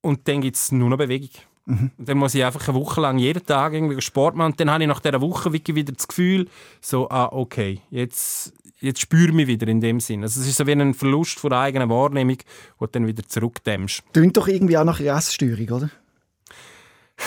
Und 0.01 0.27
dann 0.27 0.41
gibt 0.41 0.55
es 0.57 0.71
nur 0.71 0.89
noch 0.89 0.97
Bewegung. 0.97 1.29
Und 1.65 1.91
dann 1.97 2.17
muss 2.17 2.35
ich 2.35 2.43
einfach 2.43 2.67
eine 2.67 2.77
Woche 2.77 2.99
lang 2.99 3.17
jeden 3.17 3.45
Tag 3.45 3.73
irgendwie 3.73 4.01
Sport 4.01 4.35
machen. 4.35 4.51
Und 4.51 4.59
dann 4.59 4.69
habe 4.69 4.83
ich 4.83 4.87
nach 4.87 4.99
dieser 4.99 5.21
Woche 5.21 5.53
wirklich 5.53 5.75
wieder 5.75 5.93
das 5.93 6.07
Gefühl, 6.07 6.47
so, 6.81 7.09
ah, 7.09 7.29
okay, 7.31 7.79
jetzt, 7.89 8.53
jetzt 8.81 8.99
spüre 8.99 9.27
ich 9.27 9.33
mich 9.33 9.47
wieder 9.47 9.67
in 9.67 9.79
dem 9.79 9.99
Sinn. 9.99 10.23
Also 10.23 10.41
es 10.41 10.47
ist 10.47 10.57
so 10.57 10.67
wie 10.67 10.73
ein 10.73 10.93
Verlust 10.93 11.39
von 11.39 11.51
der 11.51 11.59
eigenen 11.59 11.89
Wahrnehmung, 11.89 12.37
wo 12.79 12.85
du 12.85 12.91
dann 12.91 13.07
wieder 13.07 13.23
zurückdämmst. 13.23 14.03
Klingt 14.11 14.35
doch 14.35 14.47
irgendwie 14.47 14.77
auch 14.77 14.83
nach 14.83 14.99
Essstörung, 14.99 15.69
oder? 15.69 15.89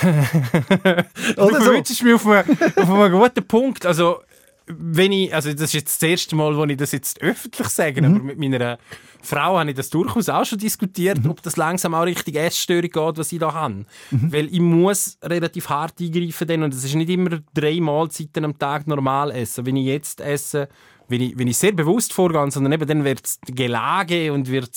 Du 1.37 1.43
oder 1.43 1.61
so. 1.63 1.73
mich 1.73 2.15
auf 2.15 2.27
einen, 2.27 2.59
auf 2.77 2.91
einen 2.91 3.13
guten 3.13 3.47
Punkt. 3.47 3.87
Also, 3.87 4.21
wenn 4.67 5.13
ich, 5.13 5.33
also 5.35 5.51
das 5.53 5.63
ist 5.63 5.73
jetzt 5.75 6.03
das 6.03 6.09
erste 6.09 6.35
Mal, 6.37 6.57
wo 6.57 6.65
ich 6.65 6.77
das 6.77 6.93
jetzt 6.93 7.21
öffentlich 7.23 7.69
sage, 7.69 8.03
Mhm. 8.03 8.15
aber 8.17 8.25
mit 8.25 8.39
meiner 8.39 8.79
Frau 9.23 9.59
habe 9.59 9.71
ich 9.71 9.77
das 9.77 9.91
durchaus 9.91 10.29
auch 10.29 10.45
schon 10.45 10.59
diskutiert, 10.59 11.23
Mhm. 11.23 11.31
ob 11.31 11.43
das 11.43 11.57
langsam 11.57 11.95
auch 11.95 12.03
Richtung 12.05 12.35
Essstörung 12.35 12.91
geht, 12.91 13.19
was 13.19 13.33
ich 13.33 13.39
da 13.39 13.53
habe. 13.55 13.85
Weil 14.11 14.47
ich 14.47 14.61
muss 14.61 15.19
relativ 15.23 15.69
hart 15.69 16.01
eingreifen 16.01 16.49
dann 16.49 16.63
und 16.65 16.75
es 16.75 16.85
ist 16.85 16.95
nicht 16.95 17.11
immer 17.11 17.39
drei 17.55 17.81
Mahlzeiten 17.81 18.45
am 18.45 18.59
Tag 18.59 18.87
normal 18.87 19.31
essen. 19.31 19.67
Wenn 19.67 19.77
ich 19.77 19.87
jetzt 19.87 20.21
esse, 20.21 20.69
wenn 21.09 21.21
ich, 21.21 21.39
wenn 21.39 21.47
ich 21.47 21.57
sehr 21.57 21.73
bewusst 21.73 22.13
vorgehe, 22.13 22.51
sondern 22.51 22.73
eben 22.73 22.87
dann 22.89 23.05
wird 23.05 23.25
es 23.25 23.39
Gelage 23.47 24.33
und 24.33 24.51
wird 24.51 24.71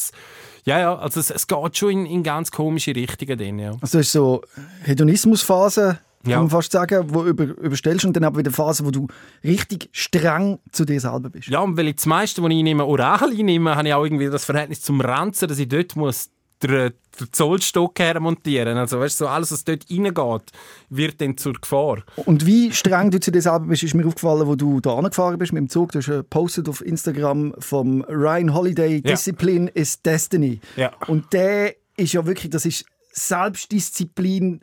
ja, 0.66 0.78
ja, 0.78 0.96
also 1.00 1.20
es, 1.20 1.32
es 1.32 1.48
geht 1.48 1.78
schon 1.78 1.90
in, 1.92 2.06
in 2.06 2.22
ganz 2.24 2.52
komische 2.52 2.94
Richtungen 2.96 3.40
dann, 3.40 3.58
ja. 3.60 3.72
Also 3.82 3.98
es 3.98 4.08
ist 4.08 4.12
so 4.12 4.42
Hedonismusphase, 4.84 6.00
kann 6.24 6.32
Ja. 6.32 6.40
man 6.40 6.50
fast 6.50 6.72
sagen, 6.72 7.06
wo 7.10 7.24
du 7.24 7.30
über, 7.30 7.44
überstellst 7.46 8.06
und 8.06 8.14
dann 8.16 8.24
aber 8.26 8.40
wieder 8.40 8.52
Phase, 8.52 8.86
wo 8.86 8.92
du 8.92 9.08
richtig 9.44 9.90
streng 9.94 10.60
zu 10.72 10.84
dir 10.86 11.00
selber 11.00 11.30
bist. 11.30 11.48
Ja, 11.48 11.60
und 11.62 11.78
weil 11.78 11.88
ich 11.88 11.96
das 11.96 12.06
meiste, 12.06 12.44
was 12.44 12.50
ich 12.52 12.58
einnehme, 12.60 12.86
oral 12.86 13.32
einnehme, 13.32 13.76
habe 13.76 13.88
ich 13.88 13.94
auch 13.94 14.04
irgendwie 14.04 14.28
das 14.28 14.46
Verhältnis 14.46 14.82
zum 14.82 15.00
Ranzen, 15.02 15.48
dass 15.48 15.60
ich 15.60 15.68
dort 15.70 15.96
muss 15.96 16.30
den, 16.62 16.92
den 17.18 17.28
Zollstock 17.32 17.98
hermontieren 18.00 18.78
Also 18.78 19.00
weißt 19.00 19.22
du, 19.22 19.24
so 19.24 19.30
alles, 19.30 19.50
was 19.54 19.64
dort 19.64 19.86
reingeht, 19.90 20.52
wird 20.90 21.22
dann 21.22 21.38
zur 21.38 21.54
Gefahr. 21.54 22.04
Und 22.26 22.46
wie 22.46 22.74
streng 22.74 23.12
du 23.12 23.20
zu 23.22 23.32
dir 23.32 23.42
selber 23.42 23.68
bist, 23.68 23.84
ist 23.84 23.94
mir 23.94 24.06
aufgefallen, 24.06 24.46
wo 24.46 24.56
du 24.56 24.82
da 24.82 24.96
angefahren 24.98 25.38
bist 25.40 25.54
mit 25.54 25.62
dem 25.62 25.70
Zug. 25.70 25.94
Du 25.94 26.00
hast 26.00 26.08
gepostet 26.08 26.68
auf 26.68 26.86
Instagram 26.86 27.54
vom 27.60 28.02
Ryan 28.10 28.54
Holiday 28.54 28.96
Ja. 28.96 29.12
Discipline 29.12 29.70
is 29.70 30.02
Destiny. 30.02 30.60
Ja. 30.76 30.92
Und 31.08 31.32
der 31.32 31.76
ist 31.96 32.12
ja 32.12 32.26
wirklich, 32.26 32.50
das 32.50 32.66
ist 32.66 32.84
Selbstdisziplin 33.14 34.62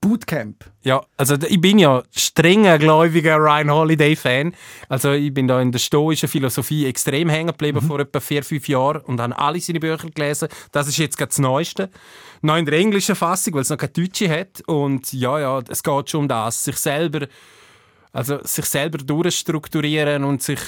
Bootcamp. 0.00 0.64
Ja, 0.82 1.02
also 1.16 1.36
ich 1.48 1.60
bin 1.60 1.78
ja 1.78 2.02
strenger 2.10 2.78
gläubiger 2.78 3.36
Ryan 3.36 3.70
Holiday-Fan. 3.70 4.54
Also 4.88 5.12
ich 5.12 5.32
bin 5.32 5.48
da 5.48 5.60
in 5.60 5.72
der 5.72 5.78
stoischen 5.78 6.28
Philosophie 6.28 6.86
extrem 6.86 7.28
hängen 7.28 7.48
geblieben 7.48 7.80
vor 7.80 8.00
etwa 8.00 8.20
vier, 8.20 8.42
fünf 8.42 8.68
Jahren 8.68 9.02
und 9.02 9.20
habe 9.20 9.36
alle 9.38 9.60
seine 9.60 9.80
Bücher 9.80 10.10
gelesen. 10.10 10.48
Das 10.72 10.88
ist 10.88 10.98
jetzt 10.98 11.16
gerade 11.16 11.28
das 11.28 11.38
Neueste. 11.38 11.90
Noch 12.42 12.56
in 12.56 12.66
der 12.66 12.78
englischen 12.78 13.14
Fassung, 13.14 13.54
weil 13.54 13.62
es 13.62 13.70
noch 13.70 13.78
keine 13.78 13.92
deutsche 13.92 14.28
hat. 14.28 14.62
Und 14.66 15.12
ja, 15.12 15.38
ja, 15.38 15.60
es 15.68 15.82
geht 15.82 16.10
schon 16.10 16.20
um 16.20 16.28
das. 16.28 16.64
Sich 16.64 16.76
selber, 16.76 17.26
also 18.12 18.42
sich 18.44 18.64
selber 18.64 18.98
durchstrukturieren 18.98 20.24
und 20.24 20.42
sich 20.42 20.60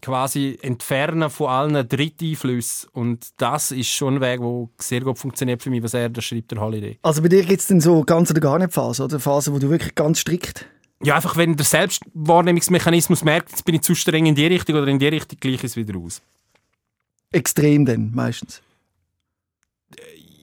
quasi 0.00 0.58
entfernen 0.62 1.30
von 1.30 1.48
allen 1.48 1.88
Dritteinflüssen. 1.88 2.88
Und 2.92 3.28
das 3.36 3.70
ist 3.70 3.88
schon 3.88 4.16
ein 4.16 4.20
Weg, 4.20 4.40
der 4.40 4.68
sehr 4.78 5.00
gut 5.00 5.18
funktioniert 5.18 5.62
für 5.62 5.70
mich, 5.70 5.82
was 5.82 5.94
er 5.94 6.08
da 6.08 6.20
schreibt, 6.20 6.50
der 6.50 6.60
Holiday. 6.60 6.98
Also 7.02 7.22
bei 7.22 7.28
dir 7.28 7.44
gibt 7.44 7.60
es 7.60 7.66
dann 7.66 7.80
so 7.80 8.02
ganz 8.02 8.30
oder 8.30 8.40
gar 8.40 8.58
nicht 8.58 8.72
Phase, 8.72 9.04
oder? 9.04 9.20
Phase, 9.20 9.52
wo 9.52 9.58
du 9.58 9.70
wirklich 9.70 9.94
ganz 9.94 10.20
strikt... 10.20 10.66
Ja, 11.02 11.16
einfach 11.16 11.38
wenn 11.38 11.56
der 11.56 11.64
Selbstwahrnehmungsmechanismus 11.64 13.24
merkt, 13.24 13.52
jetzt 13.52 13.64
bin 13.64 13.74
ich 13.74 13.80
zu 13.80 13.94
streng 13.94 14.26
in 14.26 14.34
die 14.34 14.44
Richtung 14.46 14.76
oder 14.76 14.88
in 14.88 14.98
die 14.98 15.08
Richtung, 15.08 15.38
gleich 15.40 15.64
es 15.64 15.74
wieder 15.74 15.98
aus. 15.98 16.20
Extrem 17.32 17.86
dann, 17.86 18.10
meistens. 18.14 18.60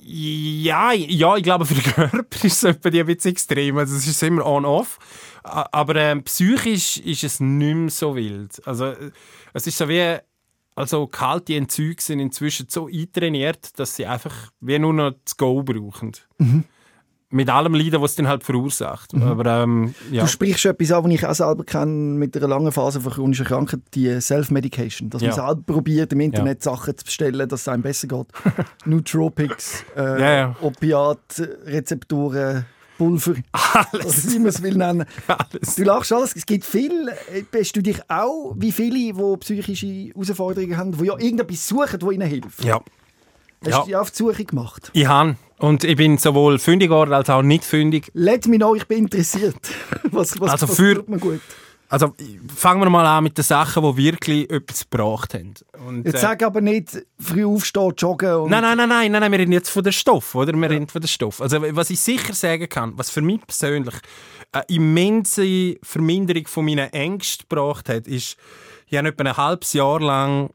Ja, 0.10 0.94
ja, 0.94 1.36
ich 1.36 1.44
glaube, 1.44 1.66
für 1.66 1.74
den 1.74 1.84
Körper 1.94 2.46
ist 2.46 2.64
es 2.64 2.80
die 2.80 3.00
ein 3.00 3.06
bisschen 3.06 3.32
extrem. 3.32 3.78
Also 3.78 3.96
es 3.98 4.08
ist 4.08 4.24
immer 4.24 4.46
on-off. 4.46 5.00
Aber 5.44 5.96
ähm, 5.98 6.24
psychisch 6.24 6.98
ist 6.98 7.26
es 7.26 7.42
nicht 7.42 7.76
mehr 7.76 7.90
so 7.90 8.16
wild. 8.16 8.66
Also 8.66 8.94
es 9.54 9.68
ist 9.68 9.78
so 9.78 9.90
wie... 9.90 10.18
Also 10.76 11.08
kalte 11.08 11.56
Entzüge 11.56 12.02
sind 12.02 12.20
inzwischen 12.20 12.68
so 12.70 12.88
eintrainiert, 12.88 13.78
dass 13.80 13.96
sie 13.96 14.06
einfach 14.06 14.52
wie 14.60 14.78
nur 14.78 14.94
noch 14.94 15.14
das 15.26 15.36
Go 15.36 15.64
brauchen. 15.64 16.12
Mit 17.30 17.50
allem 17.50 17.74
Leiden, 17.74 18.02
was 18.02 18.12
es 18.12 18.16
dann 18.16 18.30
halt 18.30 18.46
verursacht. 18.46 19.14
Aber 19.14 19.64
ähm, 19.64 19.94
ja. 20.12 20.22
Du 20.24 20.30
sprichst 20.30 20.66
etwas 20.66 20.94
an, 20.94 21.04
was 21.04 21.12
ich 21.12 21.26
auch 21.28 21.36
selber 21.36 21.66
kenne, 21.66 21.92
mit 22.18 22.38
einer 22.38 22.48
langen 22.48 22.72
Phase 22.72 23.02
von 23.02 23.12
chronischer 23.12 23.44
Krankheit, 23.44 23.82
die 23.96 24.22
Self-Medication. 24.22 25.10
Dass 25.10 25.22
Ja. 25.22 25.36
man 25.36 25.36
selber 25.36 25.62
probiert, 25.74 26.14
im 26.14 26.22
Internet 26.22 26.64
Sachen 26.64 26.98
zu 26.98 27.04
bestellen, 27.04 27.50
dass 27.50 27.62
es 27.62 27.68
einem 27.68 27.84
besser 27.84 28.08
geht. 28.08 28.28
Nootropics, 28.86 29.84
äh, 29.98 30.22
Ja, 30.22 30.34
ja. 30.38 30.56
Opiatrezeptoren, 30.62 32.66
Pulver, 32.98 33.34
Alles. 33.52 34.32
wie 34.32 34.40
man 34.40 34.48
es 34.48 34.62
will 34.64 34.76
nennen. 34.78 35.06
Alles. 35.28 35.76
Du 35.76 35.84
lachst 35.84 36.12
alles, 36.14 36.34
es 36.36 36.46
gibt 36.46 36.64
viel. 36.66 37.10
Äh, 37.34 37.44
Bist 37.52 37.76
du 37.76 37.82
dich 37.84 38.00
auch, 38.10 38.56
wie 38.58 38.72
viele, 38.72 39.14
die 39.14 39.38
psychische 39.40 39.86
Herausforderungen 40.16 40.78
haben, 40.78 40.94
die 40.98 41.06
ja 41.06 41.18
irgendetwas 41.20 41.68
suchen, 41.68 42.00
das 42.00 42.12
ihnen 42.12 42.28
hilft? 42.28 42.64
Ja. 42.64 42.80
Hast 43.62 43.70
Ja. 43.72 43.80
du 43.82 43.86
dich 43.86 43.96
auf 43.98 44.10
die 44.12 44.18
Suche 44.18 44.46
gemacht? 44.46 44.90
Ich 44.94 45.06
habe. 45.08 45.36
Und 45.60 45.84
ich 45.84 45.96
bin 45.96 46.18
sowohl 46.18 46.60
fündig 46.60 46.90
geworden 46.90 47.14
als 47.14 47.30
auch 47.30 47.42
nicht 47.42 47.64
fündig. 47.64 48.12
Let 48.14 48.48
me 48.48 48.58
know, 48.58 48.76
ich 48.76 48.86
bin 48.88 49.00
interessiert. 49.00 49.56
Was, 50.12 50.40
was, 50.40 50.52
Also 50.52 50.70
was 50.70 50.76
für- 50.76 50.96
tut 50.96 51.10
mir 51.10 51.18
gut? 51.20 51.42
Also 51.90 52.14
fangen 52.54 52.82
wir 52.82 52.90
mal 52.90 53.06
an 53.06 53.24
mit 53.24 53.38
den 53.38 53.46
Sachen, 53.46 53.82
die 53.82 53.96
wirklich 54.04 54.50
etwas 54.52 54.90
gebracht 54.90 55.34
haben. 55.34 55.54
Und, 55.88 56.06
Jetzt 56.06 56.16
äh, 56.16 56.20
sag 56.20 56.44
aber 56.44 56.60
nicht, 56.60 57.02
früh 57.18 57.46
aufstehen, 57.46 57.94
joggen 57.98 58.34
und... 58.34 58.50
Nein, 58.52 58.62
nein, 58.62 58.78
nein, 58.78 58.90
nein, 58.90 59.10
nein, 59.14 59.22
nein, 59.22 59.32
wir 59.32 59.40
reden 59.40 59.54
jetzt 59.54 59.70
von 59.70 59.84
der 59.86 59.94
Stoff, 59.94 60.36
oder? 60.36 60.52
Wir 60.52 60.70
reden 60.70 60.88
von 60.90 61.00
der 61.00 61.08
Stoff. 61.08 61.42
Also 61.42 61.62
was 61.62 61.90
ich 61.90 62.02
sicher 62.02 62.34
sagen 62.34 62.68
kann, 62.68 62.92
was 62.98 63.10
für 63.10 63.22
mich 63.22 63.40
persönlich 63.48 63.96
eine 64.52 64.66
immense 64.68 65.76
Verminderung 65.82 66.46
von 66.48 66.66
meinen 66.66 66.92
Ängsten 66.92 67.46
gebracht 67.48 67.88
hat, 67.88 68.06
ist, 68.06 68.36
ich 68.88 68.98
habe 68.98 69.08
etwa 69.08 69.24
ein 69.24 69.38
halbes 69.38 69.72
Jahr 69.72 70.02
lang 70.02 70.50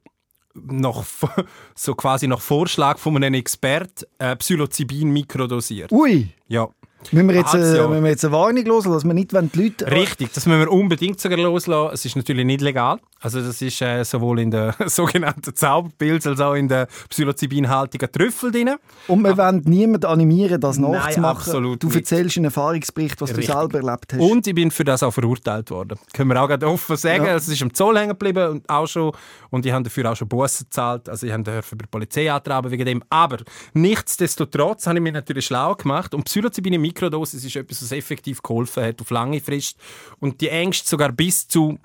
nach, 0.55 1.05
so 1.75 1.95
quasi 1.95 2.27
nach 2.27 2.41
Vorschlag 2.41 2.99
von 2.99 3.17
einem 3.17 3.35
Experten 3.35 4.05
äh, 4.19 4.37
Psilocybin 4.37 5.11
mikrodosiert. 5.11 5.93
Ui, 5.93 6.29
Ja. 6.49 6.69
Müssen 7.11 7.29
wir 7.29 7.35
jetzt, 7.37 7.55
äh, 7.55 7.59
müssen 7.59 8.05
wir 8.05 8.11
jetzt 8.11 8.25
eine 8.25 8.33
Warnung 8.33 8.65
loslassen, 8.65 8.95
dass 8.95 9.05
wir 9.05 9.15
nicht, 9.15 9.33
wenn 9.33 9.51
die 9.51 9.63
Leute... 9.63 9.91
Richtig, 9.91 10.33
das 10.33 10.47
müssen 10.47 10.61
wir 10.61 10.71
unbedingt 10.71 11.21
sogar 11.21 11.39
loslassen. 11.39 11.95
Es 11.95 12.05
ist 12.05 12.17
natürlich 12.17 12.47
nicht 12.47 12.61
legal. 12.61 12.99
Also 13.21 13.41
das 13.41 13.63
ist 13.63 13.81
äh, 13.81 14.05
sowohl 14.05 14.41
in 14.41 14.51
der 14.51 14.75
sogenannten 14.87 15.55
Zauberpilz 15.55 16.27
als 16.27 16.41
auch 16.41 16.55
in 16.55 16.69
der 16.69 16.89
psilocybinhaltigen 17.09 18.11
Trüffel 18.11 18.51
drin. 18.51 18.75
Und 19.07 19.23
wir 19.23 19.37
wollen 19.37 19.63
niemanden 19.65 20.07
animieren, 20.07 20.61
das 20.61 20.79
Nein, 20.79 20.93
nachzumachen. 20.93 21.25
absolut 21.25 21.83
du 21.83 21.87
nicht. 21.87 21.97
erzählst 21.97 22.37
einen 22.37 22.47
Erfahrungsbericht, 22.47 23.21
was 23.21 23.31
Richtig. 23.31 23.47
du 23.47 23.53
selber 23.53 23.79
erlebt 23.79 24.13
hast. 24.13 24.21
Und 24.21 24.47
ich 24.47 24.55
bin 24.55 24.71
für 24.71 24.85
das 24.85 25.03
auch 25.03 25.13
verurteilt 25.13 25.71
worden. 25.71 25.99
Können 26.13 26.31
wir 26.31 26.43
auch 26.43 26.49
gerade 26.49 26.67
offen 26.67 26.97
sagen. 26.97 27.25
Ja. 27.27 27.37
Es 27.37 27.47
ist 27.47 27.63
im 27.63 27.73
Zoll 27.73 27.97
hängen 27.97 28.11
geblieben 28.11 28.49
und 28.49 28.69
auch 28.69 28.87
schon 28.87 29.13
und 29.53 29.67
ich 29.67 29.73
habe 29.73 29.85
dafür 29.85 30.11
auch 30.11 30.17
schon 30.17 30.29
Bussen 30.29 30.65
gezahlt. 30.65 31.11
Also 31.11 31.27
ich 31.27 31.33
habe 31.33 31.43
dafür 31.43 31.77
bei 31.77 31.83
der 31.83 31.91
Polizei 31.91 32.33
antraben 32.33 32.71
wegen 32.71 32.87
dem. 32.87 33.05
Aber 33.11 33.37
nichtsdestotrotz 33.75 34.87
habe 34.87 34.97
ich 34.99 35.03
mich 35.03 35.13
natürlich 35.13 35.45
schlau 35.45 35.75
gemacht 35.75 36.15
und 36.15 36.25
Psilocybin 36.25 36.73
in 36.73 36.81
Mikrodosis 36.93 37.45
ist 37.45 37.57
etwas, 37.57 37.83
was 37.83 37.93
effektiv 37.93 38.43
geholfen 38.43 38.85
hat 38.85 39.01
auf 39.01 39.11
lange 39.11 39.41
Frist 39.41 39.77
und 40.21 40.41
die 40.41 40.49
Ängste 40.49 40.89
sogar 40.89 41.13
bis 41.13 41.49
zu 41.49 41.79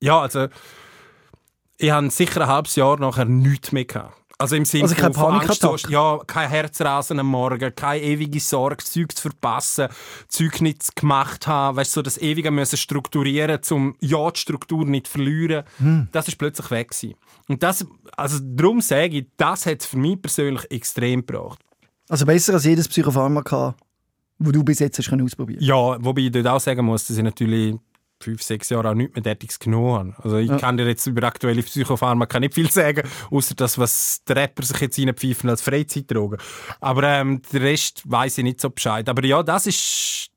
ja 0.00 0.20
also 0.20 0.48
ich 1.78 1.90
habe 1.90 2.10
sicher 2.10 2.40
ein 2.40 2.48
halbes 2.48 2.76
Jahr 2.76 2.98
nachher 2.98 3.26
nichts 3.26 3.70
mehr 3.70 3.84
gehabt. 3.84 4.16
Also 4.38 4.54
im 4.54 4.66
Sinne 4.66 4.84
Also 4.84 4.96
keine 4.96 5.14
von? 5.14 5.40
Angst, 5.40 5.88
ja, 5.88 6.18
kein 6.26 6.50
Herzrasen 6.50 7.18
am 7.18 7.28
Morgen, 7.28 7.74
keine 7.74 8.02
ewige 8.02 8.38
Sorge, 8.38 8.84
Zeug 8.84 9.16
zu 9.16 9.22
verpassen, 9.22 9.88
Zeug 10.28 10.60
nicht 10.60 10.94
gemacht 10.94 11.46
haben, 11.46 11.78
weißt 11.78 11.92
du, 11.92 11.98
so 12.00 12.02
das 12.02 12.18
ewige 12.18 12.50
müssen 12.50 12.76
strukturieren, 12.76 13.60
um 13.70 13.96
ja 14.00 14.30
die 14.30 14.38
Struktur 14.38 14.84
nicht 14.84 15.06
zu 15.06 15.12
verlieren. 15.12 15.64
Hm. 15.78 16.08
Das 16.12 16.28
ist 16.28 16.36
plötzlich 16.36 16.70
weg 16.70 16.90
gewesen. 16.90 17.14
Und 17.48 17.62
das, 17.62 17.86
also 18.14 18.38
darum 18.42 18.82
sage 18.82 19.18
ich, 19.18 19.26
das 19.38 19.64
hat 19.64 19.80
es 19.80 19.86
für 19.86 19.96
mich 19.96 20.20
persönlich 20.20 20.70
extrem 20.70 21.24
gebracht. 21.24 21.65
Also 22.08 22.24
besser 22.26 22.54
als 22.54 22.64
jedes 22.64 22.88
Psychopharmaka, 22.88 23.74
wo 24.38 24.50
du 24.52 24.62
bis 24.62 24.78
jetzt 24.78 24.98
hast 24.98 25.12
ausprobieren 25.12 25.62
Ja, 25.62 25.96
wobei 26.04 26.22
ich 26.22 26.32
dort 26.32 26.46
auch 26.46 26.60
sagen 26.60 26.84
muss, 26.84 27.06
dass 27.06 27.16
ich 27.16 27.22
natürlich 27.24 27.76
fünf, 28.20 28.42
sechs 28.42 28.70
Jahren 28.70 28.86
auch 28.86 28.94
nichts 28.94 29.14
mehr 29.14 29.22
Derartiges 29.22 29.58
genommen 29.58 30.14
habe. 30.14 30.24
Also 30.24 30.36
ich 30.38 30.48
Ja. 30.48 30.56
kann 30.56 30.76
dir 30.76 30.86
jetzt 30.86 31.06
über 31.06 31.26
aktuelle 31.26 31.62
Psychopharmaka 31.62 32.40
nicht 32.40 32.54
viel 32.54 32.70
sagen, 32.70 33.06
außer 33.30 33.54
das, 33.54 33.76
was 33.78 34.22
die 34.26 34.32
Rapper 34.32 34.62
sich 34.62 34.80
jetzt 34.80 34.98
reinpfeifen 34.98 35.50
als 35.50 35.60
Freizeitdrogen. 35.62 36.38
Aber 36.80 37.02
ähm, 37.04 37.42
der 37.52 37.60
Rest 37.62 38.02
weiß 38.10 38.38
ich 38.38 38.44
nicht 38.44 38.60
so 38.60 38.70
Bescheid. 38.70 39.08
Aber 39.08 39.24
ja, 39.24 39.42
das 39.42 39.66
ist 39.66 40.30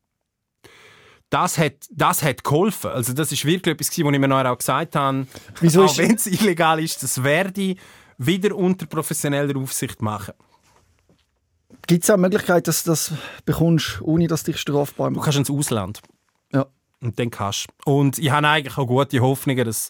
das 1.29 1.59
hat, 1.59 1.73
das 1.91 2.23
hat 2.23 2.43
geholfen. 2.43 2.89
Also 2.89 3.13
das 3.13 3.31
ist 3.31 3.45
wirklich 3.45 3.73
etwas, 3.75 3.89
was 3.89 3.97
ich 3.97 4.03
mir 4.03 4.27
nachher 4.27 4.51
auch 4.51 4.57
gesagt 4.57 4.95
habe. 4.95 5.27
Wieso 5.61 5.83
auch 5.85 5.97
wenn 5.97 6.15
es 6.15 6.25
illegal 6.25 6.79
ist, 6.83 7.03
das 7.03 7.23
werde 7.23 7.61
ich 7.61 7.77
wieder 8.17 8.55
unter 8.55 8.88
professioneller 8.88 9.55
Aufsicht 9.57 10.01
machen. 10.01 10.33
Gibt 11.88 12.03
es 12.03 12.09
auch 12.09 12.15
die 12.15 12.21
Möglichkeit, 12.21 12.67
dass 12.67 12.83
du 12.83 12.91
das 12.91 13.11
bekommst, 13.45 14.01
ohne 14.01 14.27
dass 14.27 14.43
dich 14.43 14.57
strafbar 14.57 15.09
Du 15.09 15.15
macht? 15.17 15.25
kannst 15.25 15.39
ins 15.39 15.49
Ausland. 15.51 16.01
Ja. 16.53 16.65
Und 17.01 17.17
dann 17.19 17.29
kannst 17.29 17.67
du. 17.85 17.91
Und 17.91 18.17
ich 18.19 18.31
habe 18.31 18.47
eigentlich 18.47 18.77
auch 18.77 18.88
gute 18.88 19.19
Hoffnungen, 19.21 19.65
dass 19.65 19.89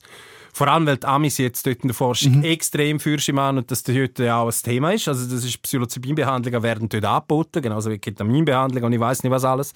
vor 0.54 0.68
allem, 0.68 0.86
weil 0.88 0.98
die 0.98 1.06
Amis 1.08 1.38
jetzt 1.38 1.66
dort 1.66 1.82
in 1.82 1.90
der 1.90 1.96
Forschung 1.96 2.44
extrem 2.44 3.00
für 3.00 3.20
sie 3.20 3.32
machen 3.32 3.60
und 3.60 3.72
dass 3.72 3.84
das 3.84 3.96
heute 3.96 4.34
auch 4.34 4.48
ein 4.48 4.56
Thema 4.64 4.92
ist. 4.94 5.08
Also 5.08 5.26
das 5.34 5.44
ist 5.46 5.62
Psilocybin-Behandlungen 5.62 6.64
werden 6.64 6.90
dort 6.90 7.06
angeboten, 7.06 7.62
genauso 7.62 7.92
wie 7.92 8.00
Ketaminbehandlung 8.00 8.84
und 8.84 8.94
ich 8.94 9.00
weiß 9.00 9.24
nicht 9.24 9.32
was 9.32 9.46
alles. 9.46 9.74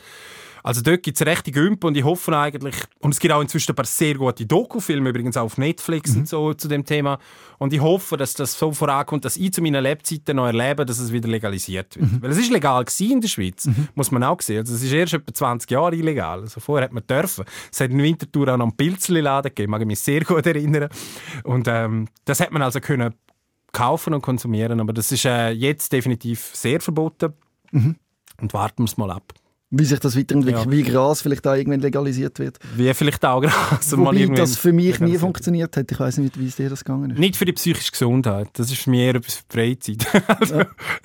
Also 0.63 0.82
dort 0.82 1.03
gibt 1.03 1.20
es 1.20 1.27
rechte 1.27 1.51
Gümpe 1.51 1.88
und 1.88 1.98
ich 1.98 2.03
hoffe 2.03 2.36
eigentlich, 2.38 2.75
und 3.00 3.13
es 3.13 3.20
gibt 3.20 3.34
auch 3.34 3.41
inzwischen 3.41 3.74
ein 3.74 3.75
paar 3.75 3.86
sehr 3.86 4.15
gute 4.15 4.46
Dokufilme, 4.46 5.10
übrigens 5.10 5.36
auch 5.36 5.43
auf 5.43 5.58
Netflix 5.58 6.15
und 6.15 6.27
so 6.27 6.53
zu 6.53 6.70
dem 6.70 6.86
Thema. 6.86 7.20
Und 7.60 7.74
ich 7.74 7.82
hoffe, 7.82 8.15
dass 8.15 8.34
das 8.34 8.58
so 8.58 8.72
vorankommt, 8.72 9.25
dass 9.25 9.36
ich 9.36 9.51
zu 9.53 9.62
meinen 9.62 9.84
Lebzeiten 9.84 10.38
noch 10.38 10.46
erlebe, 10.46 10.86
dass 10.86 11.00
es 11.00 11.12
wieder 11.12 11.27
legalisiert 11.27 12.00
wird. 12.00 12.22
Weil 12.22 12.32
es 12.32 12.38
ist 12.38 12.50
legal 12.51 12.86
in 13.00 13.22
der 13.22 13.27
Schweiz, 13.27 13.67
muss 13.93 14.10
man 14.12 14.24
auch 14.24 14.41
sehen. 14.41 14.60
Also 14.60 14.74
es 14.74 14.84
ist 14.84 14.91
erst 14.93 15.13
etwa 15.15 15.34
20 15.34 15.70
Jahre 15.70 15.96
illegal. 15.96 16.39
Also 16.39 16.60
vorher 16.62 16.86
hat 16.86 16.93
man 16.93 17.05
dürfen. 17.05 17.46
Es 17.72 17.82
hat 17.82 17.91
in 17.91 18.01
Winterthur 18.01 18.48
auch 18.53 18.58
noch 18.58 18.65
einen 18.65 18.77
Pilzli-Laden 18.77 19.50
gegeben, 19.50 19.72
mag 19.72 19.82
ich 19.82 19.88
mich 19.88 20.00
sehr 20.00 20.22
gut 20.22 20.46
erinnern. 20.46 20.89
Und 21.43 21.67
ähm, 21.67 22.08
das 22.25 22.39
hat 22.39 22.51
man 22.51 22.62
also 22.62 22.79
können 22.79 23.13
kaufen 23.74 24.13
und 24.13 24.22
konsumieren, 24.22 24.79
aber 24.79 24.93
das 24.93 25.12
ist 25.12 25.25
äh, 25.25 25.50
jetzt 25.50 25.91
definitiv 25.91 26.51
sehr 26.53 26.79
verboten. 26.79 27.34
Und 28.41 28.53
warten 28.53 28.84
wir 28.84 28.86
es 28.86 28.98
mal 28.98 29.12
ab. 29.12 29.34
Wie 29.75 29.86
sich 29.86 30.00
das 30.00 30.15
weiterentwickelt, 30.15 30.65
Ja. 30.65 30.72
wie 30.72 30.84
Gras 30.84 31.24
vielleicht 31.24 31.48
auch 31.48 31.56
irgendwann 31.56 31.80
legalisiert 31.80 32.38
wird. 32.38 32.60
Wie 32.75 32.94
vielleicht 32.94 33.25
auch 33.25 33.42
mal 33.42 33.50
Wobei 33.92 34.18
irgendwann 34.18 34.36
das 34.36 34.56
für 34.56 34.72
mich 34.72 35.00
nie 35.00 35.18
funktioniert 35.18 35.75
hat. 35.75 35.92
Ich 35.92 36.00
weiß 36.00 36.20
nicht, 36.20 36.39
wie 36.39 36.46
es 36.46 36.58
dir 36.58 36.70
das 36.70 36.84
gegangen 36.84 37.10
ist. 37.10 37.20
Nicht 37.20 37.36
für 37.36 37.46
die 37.46 37.53
psychische 37.53 37.92
Gesundheit. 37.92 38.50
Das 38.53 38.72
ist 38.72 38.86
eher 38.88 39.15
etwas 39.15 39.36
für 39.38 39.44
die 39.51 39.58
Freizeit. 39.58 40.24
also, 40.39 40.62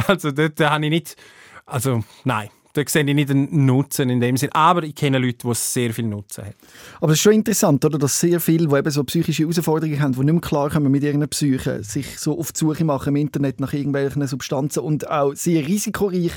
also 0.06 0.30
dort 0.32 0.60
habe 0.60 0.84
ich 0.84 0.90
nicht... 0.90 1.16
Also 1.64 2.04
nein, 2.24 2.50
da 2.74 2.82
sehe 2.86 3.04
ich 3.04 3.14
nicht 3.14 3.30
einen 3.30 3.64
Nutzen 3.64 4.10
in 4.10 4.20
dem 4.20 4.36
Sinn. 4.36 4.50
Aber 4.52 4.82
ich 4.82 4.94
kenne 4.94 5.18
Leute, 5.18 5.38
die 5.44 5.48
es 5.48 5.72
sehr 5.72 5.94
viel 5.94 6.06
Nutzen 6.06 6.44
haben. 6.44 6.54
Aber 7.00 7.12
es 7.12 7.18
ist 7.18 7.22
schon 7.22 7.32
interessant, 7.32 7.84
oder, 7.86 7.98
dass 7.98 8.20
sehr 8.20 8.38
viele, 8.38 8.68
die 8.68 8.76
eben 8.76 8.90
so 8.90 9.02
psychische 9.04 9.44
Herausforderungen 9.44 10.00
haben, 10.00 10.12
die 10.12 10.20
nicht 10.24 10.32
mehr 10.32 10.40
klarkommen 10.42 10.92
mit 10.92 11.02
ihren 11.02 11.26
Psyche, 11.28 11.82
sich 11.82 12.18
so 12.18 12.38
auf 12.38 12.52
die 12.52 12.58
Suche 12.58 12.84
machen 12.84 13.08
im 13.08 13.16
Internet 13.16 13.60
nach 13.60 13.72
irgendwelchen 13.72 14.26
Substanzen 14.26 14.80
und 14.80 15.10
auch 15.10 15.32
sehr 15.34 15.66
risikoreich 15.66 16.32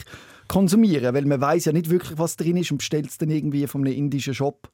konsumieren, 0.48 1.14
weil 1.14 1.26
man 1.26 1.40
weiß 1.42 1.66
ja 1.66 1.72
nicht 1.72 1.90
wirklich, 1.90 2.18
was 2.18 2.36
drin 2.36 2.58
ist 2.58 2.72
und 2.72 2.78
bestellt 2.78 3.08
es 3.08 3.18
dann 3.18 3.30
irgendwie 3.30 3.66
von 3.68 3.82
einem 3.86 3.94
indischen 3.96 4.34
Shop. 4.34 4.70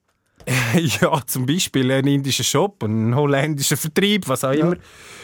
ja, 1.02 1.20
zum 1.26 1.46
Beispiel 1.46 1.92
ein 1.92 2.08
indischer 2.08 2.44
Shop, 2.44 2.82
ein 2.84 3.14
holländischer 3.16 3.76
Vertrieb, 3.76 4.28
was 4.28 4.44
auch 4.44 4.54
Ja. 4.54 4.66
immer. 4.68 4.78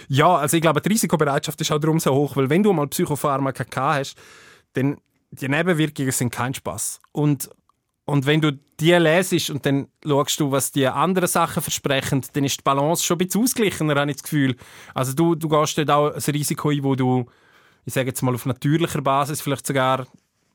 Ja, 0.10 0.36
also 0.36 0.58
ich 0.58 0.62
glaube, 0.62 0.82
die 0.82 0.90
Risikobereitschaft 0.90 1.60
ist 1.62 1.72
auch 1.72 1.80
darum 1.80 2.00
so 2.00 2.14
hoch, 2.14 2.36
weil 2.36 2.50
wenn 2.50 2.64
du 2.64 2.74
mal 2.74 2.88
Psychopharmaka 2.88 3.64
gehabt 3.64 4.00
hast, 4.00 4.16
dann 4.74 4.98
die 5.32 5.48
Nebenwirkungen 5.48 6.12
sind 6.12 6.32
kein 6.32 6.54
Spaß. 6.54 7.00
Und, 7.12 7.50
und 8.06 8.26
wenn 8.26 8.42
du 8.42 8.52
die 8.80 8.92
lesest 8.92 9.50
und 9.50 9.66
dann 9.66 9.88
schaust 10.06 10.40
du, 10.40 10.52
was 10.52 10.72
die 10.72 10.88
anderen 10.88 11.30
Sachen 11.30 11.64
versprechen, 11.64 12.22
dann 12.34 12.44
ist 12.44 12.58
die 12.60 12.64
Balance 12.64 13.04
schon 13.04 13.16
ein 13.16 13.26
bisschen 13.26 13.44
ausgeglichener, 13.44 13.96
habe 13.96 14.12
ich 14.12 14.18
das 14.18 14.24
Gefühl. 14.24 14.56
Also 14.94 15.14
du, 15.14 15.36
du 15.36 15.48
gehst 15.48 15.78
dort 15.78 15.90
auch 15.90 16.12
ein 16.14 16.22
Risiko 16.34 16.70
ein, 16.70 16.84
wo 16.84 16.96
du, 16.96 17.26
ich 17.86 17.94
sage 17.94 18.10
jetzt 18.10 18.22
mal 18.24 18.34
auf 18.36 18.46
natürlicher 18.46 19.02
Basis 19.02 19.42
vielleicht 19.42 19.66
sogar 19.66 20.06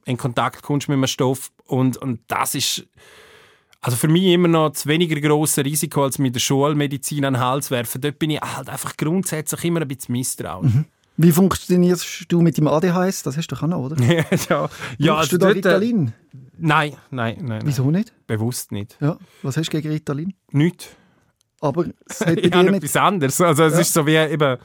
in 0.09 0.17
Kontakt 0.17 0.63
kommst 0.63 0.89
mit 0.89 0.97
einem 0.97 1.07
Stoff 1.07 1.51
und, 1.67 1.97
und 1.99 2.21
das 2.29 2.55
ist 2.55 2.87
also 3.81 3.97
für 3.97 4.09
mich 4.09 4.25
immer 4.25 4.49
noch 4.49 4.71
das 4.71 4.87
weniger 4.87 5.21
grosse 5.21 5.65
Risiko, 5.65 6.03
als 6.03 6.19
mit 6.19 6.35
der 6.35 6.41
Schulmedizin 6.41 7.25
an 7.25 7.35
den 7.35 7.43
Hals 7.43 7.71
werfen. 7.71 8.01
Dort 8.01 8.19
bin 8.19 8.31
ich 8.31 8.41
halt 8.41 8.69
einfach 8.69 8.97
grundsätzlich 8.97 9.65
immer 9.65 9.81
ein 9.83 9.87
bisschen 9.89 10.13
misstrauisch. 10.15 10.73
Wie 11.17 11.31
funktionierst 11.31 12.25
du 12.29 12.41
mit 12.43 12.57
dem 12.59 12.67
ADHS? 12.67 13.23
Das 13.23 13.37
hast 13.37 13.47
du 13.49 13.55
doch 13.55 13.63
auch 13.63 13.69
noch, 13.69 13.79
oder? 13.85 13.97
ja, 14.49 14.69
ja, 14.99 15.15
also 15.17 15.37
du 15.37 15.39
da 15.39 15.49
äh, 15.51 15.53
Ritalin? 15.53 16.13
Nein, 16.59 16.95
nein, 17.11 17.37
nein, 17.39 17.47
nein. 17.47 17.61
Wieso 17.65 17.89
nicht? 17.91 18.13
Bewusst 18.27 18.73
nicht. 18.73 18.97
Ja. 19.01 19.17
Was 19.43 19.57
hast 19.57 19.69
du 19.73 19.77
gegen 19.77 19.91
Ritalin? 19.93 20.35
Nicht. 20.51 20.97
Aber 21.61 21.87
es 22.07 22.21
hat 22.21 22.27
bei 22.37 22.43
Ich 22.43 22.51
dir 22.51 22.63
nicht... 22.65 22.75
etwas 22.75 22.97
anderes. 22.97 23.41
Also 23.41 23.65
es 23.65 23.75
Ja. 23.75 23.81
ist 23.81 23.93
so 23.95 24.07
wie 24.07 24.17
eben, 24.17 24.59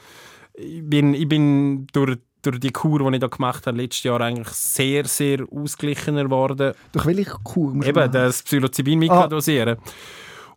ich 0.56 0.82
bin, 0.84 1.14
ich 1.14 1.28
bin 1.28 1.86
durch, 1.94 2.18
durch 2.44 2.60
die 2.60 2.72
Kur, 2.72 3.00
die 3.10 3.16
ich 3.16 3.22
da 3.22 3.28
gemacht 3.28 3.66
habe, 3.68 3.78
letztes 3.78 4.04
Jahr 4.04 4.22
eigentlich 4.22 4.50
sehr, 4.50 5.06
sehr 5.06 5.46
ausgeglichener 5.52 6.24
geworden. 6.26 6.74
Durch 6.92 7.06
welche 7.06 7.32
Kur? 7.44 7.74
musst 7.74 7.88
Eben, 7.90 8.00
machen? 8.00 8.12
das 8.12 8.44
Psilocybin 8.44 9.00
mikrodosieren. 9.00 9.78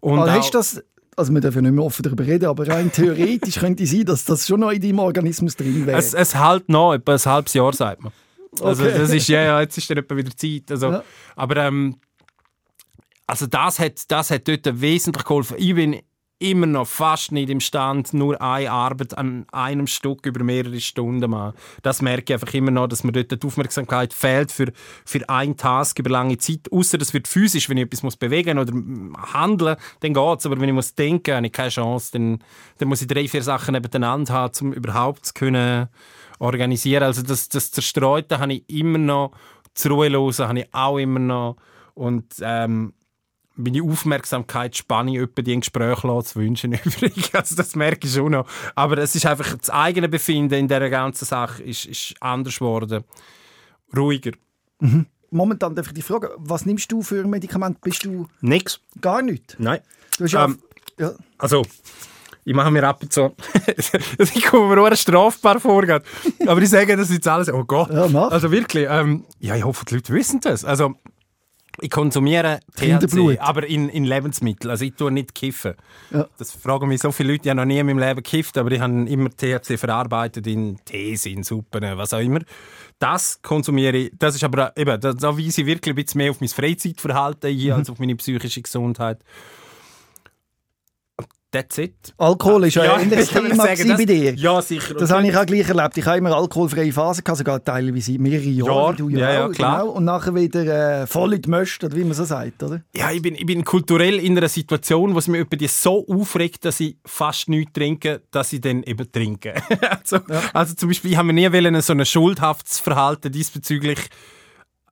Und 0.01 0.18
Also 0.18 0.33
hast 0.33 0.55
das, 0.55 0.85
also 1.16 1.33
wir 1.33 1.40
dürfen 1.40 1.57
ja 1.64 1.70
nicht 1.70 1.77
mehr 1.77 1.85
offen 1.85 2.03
darüber 2.03 2.27
reden, 2.27 2.46
aber 2.46 2.68
rein 2.68 2.92
theoretisch 2.92 3.55
könnte 3.61 3.87
sein, 3.87 4.05
dass 4.05 4.25
das 4.25 4.46
schon 4.46 4.61
noch 4.61 4.70
in 4.70 4.83
deinem 4.83 4.99
Organismus 4.99 5.57
drin 5.57 5.87
wäre. 5.87 5.96
Es, 5.99 6.12
es 6.12 6.35
hält 6.35 6.68
noch, 6.68 6.92
etwa 6.92 7.12
ein 7.14 7.25
halbes 7.25 7.55
Jahr, 7.55 7.72
sagt 7.72 8.03
man. 8.03 8.12
Also 8.61 8.85
Okay. 8.85 8.99
das 8.99 9.11
ist, 9.12 9.29
ja, 9.29 9.42
ja, 9.42 9.61
jetzt 9.61 9.77
ist 9.79 9.88
dann 9.90 9.99
etwa 9.99 10.16
wieder 10.16 10.37
Zeit. 10.37 10.70
Also, 10.70 10.90
Ja. 10.92 11.03
Aber 11.35 11.57
ähm, 11.57 11.96
also 13.27 13.46
das 13.46 13.79
hat, 13.79 14.11
das 14.11 14.31
hat 14.31 14.46
dort 14.46 14.81
wesentlich 14.81 15.25
geholfen. 15.25 15.57
Ich 15.59 15.75
bin 15.75 16.01
immer 16.38 16.66
noch 16.66 16.87
fast 16.87 17.33
nicht 17.33 17.49
imstand, 17.49 18.12
nur 18.12 18.40
eine 18.42 18.70
Arbeit 18.70 19.16
an 19.16 19.46
einem 19.53 19.87
Stück 19.87 20.27
über 20.27 20.44
mehrere 20.44 20.81
Stunden 20.81 21.31
machen. 21.31 21.57
Das 21.83 22.03
merke 22.03 22.25
ich 22.35 22.35
einfach 22.35 22.53
immer 22.53 22.70
noch, 22.70 22.88
dass 22.88 23.05
mir 23.05 23.12
dort 23.12 23.42
die 23.42 23.46
Aufmerksamkeit 23.46 24.12
fehlt 24.12 24.53
für, 24.53 24.72
für 25.05 25.27
einen 25.31 25.57
Task 25.57 25.99
über 25.99 26.11
lange 26.11 26.37
Zeit. 26.37 26.70
Außer 26.70 27.01
es 27.01 27.14
wird 27.14 27.27
physisch, 27.27 27.70
wenn 27.70 27.79
ich 27.79 27.85
etwas 27.85 28.03
muss 28.03 28.16
bewegen 28.16 28.59
oder 28.59 28.72
handeln, 29.33 29.77
dann 30.01 30.14
geht 30.14 30.38
es. 30.38 30.46
Aber 30.46 30.61
wenn 30.61 30.68
ich 30.68 30.75
muss 30.75 30.94
denken, 30.94 31.35
habe 31.35 31.46
ich 31.46 31.53
keine 31.53 31.70
Chance. 31.70 32.12
Dann, 32.12 32.42
dann 32.79 32.88
muss 32.88 33.01
ich 33.01 33.09
drei, 33.09 33.27
vier 33.29 33.42
Sachen 33.42 33.72
nebeneinander 33.72 34.35
haben, 34.35 34.53
um 34.61 34.72
überhaupt 34.75 35.27
zu 35.27 35.33
können 35.33 35.88
organisieren. 36.38 37.05
Also 37.05 37.22
das, 37.22 37.49
das 37.49 37.70
Zerstreute 37.70 38.38
habe 38.38 38.53
ich 38.53 38.68
immer 38.68 38.99
noch. 38.99 39.33
Das 39.72 39.88
Ruhelose 39.88 40.49
habe 40.49 40.61
ich 40.61 40.75
auch 40.75 40.99
immer 40.99 41.18
noch. 41.18 41.57
Und 41.94 42.27
ähm, 42.42 42.92
meine 43.57 43.83
Aufmerksamkeit 43.83 44.77
spanne 44.77 45.12
ich 45.12 45.23
etwa 45.23 45.42
die 45.42 45.59
Gespräche 45.59 46.23
zu 46.25 46.40
wünschen 46.40 46.73
übrig. 46.85 47.35
Also 47.35 47.57
das 47.57 47.75
merke 47.75 48.07
ich 48.07 48.12
schon 48.14 48.33
noch. 48.33 48.47
Aber 48.75 48.99
es 48.99 49.14
ist 49.14 49.27
einfach 49.27 49.57
das 49.57 49.71
eigene 49.71 50.09
Befinden 50.09 50.55
in 50.55 50.69
dieser 50.69 50.90
ganzen 50.90 51.25
Sache 51.25 51.62
ist, 51.62 51.87
ist 51.87 52.14
anders 52.21 52.59
geworden. 52.59 53.05
Ruhiger. 53.97 54.33
Momentan 55.31 55.75
darf 55.75 55.88
ich 55.88 55.95
dich 55.95 56.05
fragen, 56.05 56.29
was 56.37 56.66
nimmst 56.66 56.92
du 56.92 57.03
für 57.03 57.27
Medikamente? 57.27 57.81
Bist 57.83 58.05
du 58.05 58.29
Nix. 58.40 58.81
gar 59.01 59.23
nicht? 59.23 59.57
Nein. 59.59 59.81
Du 60.19 60.25
hast 60.25 60.33
ja, 60.33 60.45
Ähm, 60.45 60.59
ja, 60.99 61.12
Also, 61.38 61.62
ich 62.45 62.55
mache 62.55 62.71
mir 62.71 62.87
ab 62.87 63.03
und 63.03 63.12
zu... 63.12 63.35
ich 64.19 64.45
komme 64.45 64.75
mir 64.75 64.83
auch 64.83 64.97
strafbar 64.97 65.61
vor. 65.61 65.83
Aber 66.47 66.62
ich 66.62 66.69
sage 66.69 66.97
das 66.97 67.11
jetzt 67.11 67.27
alles... 67.27 67.49
Oh 67.53 67.64
Gott. 67.64 67.90
Ja. 67.90 68.29
Also 68.29 68.51
wirklich, 68.53 68.87
ähm, 68.88 69.25
ja, 69.40 69.57
ich 69.57 69.64
hoffe, 69.64 69.85
die 69.85 69.95
Leute 69.97 70.12
wissen 70.12 70.40
das. 70.40 70.64
Also, 70.64 70.95
ich 71.81 71.91
konsumiere. 71.91 72.61
THC, 72.77 73.39
aber 73.39 73.67
in, 73.67 73.89
in 73.89 74.05
Lebensmitteln. 74.05 74.71
Also 74.71 74.85
ich 74.85 74.95
tue 74.95 75.11
nicht 75.11 75.35
kiffen. 75.35 75.75
Ja. 76.11 76.27
Das 76.39 76.53
fragen 76.53 76.89
mich 76.89 77.01
so 77.01 77.12
viele 77.12 77.33
Leute, 77.33 77.45
ich 77.45 77.51
habe 77.51 77.61
noch 77.61 77.67
nie 77.67 77.79
in 77.79 77.87
meinem 77.87 77.99
Leben 77.99 78.17
gekifft, 78.23 78.57
aber 78.59 78.71
ich 78.73 78.81
habe 78.81 78.93
immer 79.09 79.31
THC 79.31 79.79
verarbeitet 79.79 80.47
in 80.47 80.79
Tees, 80.85 81.27
in 81.27 81.43
Suppen, 81.43 81.83
was 81.97 82.12
auch 82.12 82.21
immer. 82.21 82.41
Das 82.99 83.41
konsumiere 83.43 83.97
ich, 83.97 84.12
das 84.19 84.35
ist 84.37 84.45
aber 84.45 84.73
eben, 84.77 85.01
da, 85.01 85.12
da 85.12 85.37
weise 85.37 85.61
ich 85.61 85.67
wirklich 85.67 85.93
ein 85.93 86.03
bisschen 86.03 86.19
mehr 86.19 86.31
auf 86.31 86.41
mein 86.41 86.49
Freizeitverhalten 86.49 87.51
ein, 87.51 87.57
Mhm. 87.67 87.73
als 87.73 87.91
auf 87.91 87.99
meine 87.99 88.17
psychische 88.17 88.62
Gesundheit. 88.62 89.19
That's 91.53 91.79
it. 91.79 91.95
Alkohol 92.19 92.65
ist 92.65 92.75
ja, 92.75 92.95
ein 92.95 93.03
ähnliches 93.03 93.27
ich 93.29 93.33
kann 93.33 93.49
Thema 93.49 93.65
sagen, 93.65 93.97
bei 93.97 94.05
dir. 94.05 94.35
Ja, 94.35 94.61
sicher. 94.61 94.95
Das 94.95 95.11
habe 95.11 95.27
ich 95.27 95.37
auch 95.37 95.47
gleich 95.47 95.69
erlebt. 95.69 95.97
Ich 95.97 96.05
habe 96.05 96.19
immer 96.19 96.37
alkoholfreie 96.37 96.93
Phasen, 96.93 97.23
gehabt, 97.23 97.39
sogar 97.39 97.63
teilweise 97.63 98.19
mehrere 98.19 98.49
Jahre. 98.49 98.95
Du 98.97 99.09
ja, 99.09 99.33
ja, 99.33 99.49
klar. 99.49 99.81
Genau. 99.83 99.93
Und 99.93 100.05
nachher 100.05 100.35
wieder 100.35 101.03
äh, 101.03 101.07
voll 101.07 101.35
in 101.35 101.43
die 101.43 101.49
Möste, 101.49 101.87
oder 101.87 101.97
wie 101.97 102.05
man 102.05 102.15
so 102.15 102.25
sagt, 102.25 102.63
oder? 102.65 102.83
Ja, 102.95 103.13
ich 103.13 103.23
bin, 103.23 103.37
ich 103.37 103.47
bin 103.47 103.65
kulturell 103.65 104.19
in 104.19 104.37
einer 104.37 104.49
Situation, 104.49 105.15
wo 105.15 105.19
es 105.19 105.29
mich 105.29 105.41
über 105.41 105.57
die 105.57 105.69
so 105.69 106.05
aufregt, 106.09 106.65
dass 106.65 106.81
ich 106.81 106.97
fast 107.07 107.49
nichts 107.49 107.73
trinke, 107.75 108.23
dass 108.33 108.53
ich 108.53 108.61
dann 108.61 108.83
eben 108.83 109.11
trinke. 109.11 109.55
also, 109.91 110.19
also 110.53 110.75
zum 110.75 110.89
Beispiel, 110.89 111.13
ich 111.13 111.17
habe 111.17 111.33
mir 111.33 111.33
nie 111.33 111.53
wollen, 111.53 111.81
so 111.81 111.93
ein 111.93 112.05
schuldhaftes 112.05 112.81
Verhalten 112.81 113.31
diesbezüglich 113.31 114.01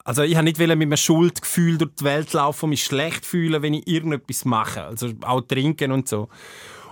also 0.05 0.23
ich 0.23 0.37
habe 0.37 0.45
nicht 0.45 0.59
mit 0.59 0.71
einem 0.71 0.97
Schuldgefühl 0.97 1.79
durch 1.79 1.95
die 1.99 2.05
Welt 2.05 2.33
laufen 2.35 2.67
und 2.67 2.71
mich 2.71 2.85
schlecht 2.85 3.25
fühlen, 3.25 3.62
wenn 3.62 3.75
ich 3.75 3.88
irgendetwas 3.88 4.45
mache. 4.45 4.85
Also 4.85 5.11
auch 5.23 5.40
trinken 5.40 5.93
und 5.93 6.09
so. 6.09 6.29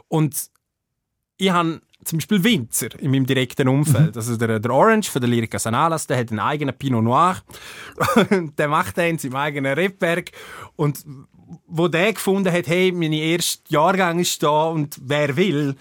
Und 0.08 0.50
ich 1.36 1.50
habe 1.50 1.80
zum 2.04 2.18
Beispiel 2.18 2.42
Winzer 2.42 2.88
in 2.98 3.10
meinem 3.10 3.26
direkten 3.26 3.68
Umfeld. 3.68 4.16
Also 4.16 4.36
der, 4.36 4.58
der 4.58 4.70
Orange 4.72 5.10
von 5.10 5.20
der 5.20 5.30
Lyrica 5.30 5.58
Sanalas, 5.58 6.06
der 6.06 6.18
hat 6.18 6.30
einen 6.30 6.40
eigenen 6.40 6.76
Pinot 6.76 7.04
Noir. 7.04 7.36
der 8.30 8.68
macht 8.68 8.96
den 8.96 9.10
in 9.10 9.18
seinem 9.18 9.36
eigenen 9.36 9.74
Rebberg. 9.74 10.30
Und 10.76 11.04
wo 11.66 11.88
der 11.88 12.14
gefunden 12.14 12.50
hat, 12.50 12.66
hey, 12.66 12.92
meine 12.92 13.16
erste 13.16 13.62
Jahrgang 13.68 14.18
ist 14.18 14.42
da 14.42 14.64
und 14.64 14.96
wer 15.02 15.36
will, 15.36 15.76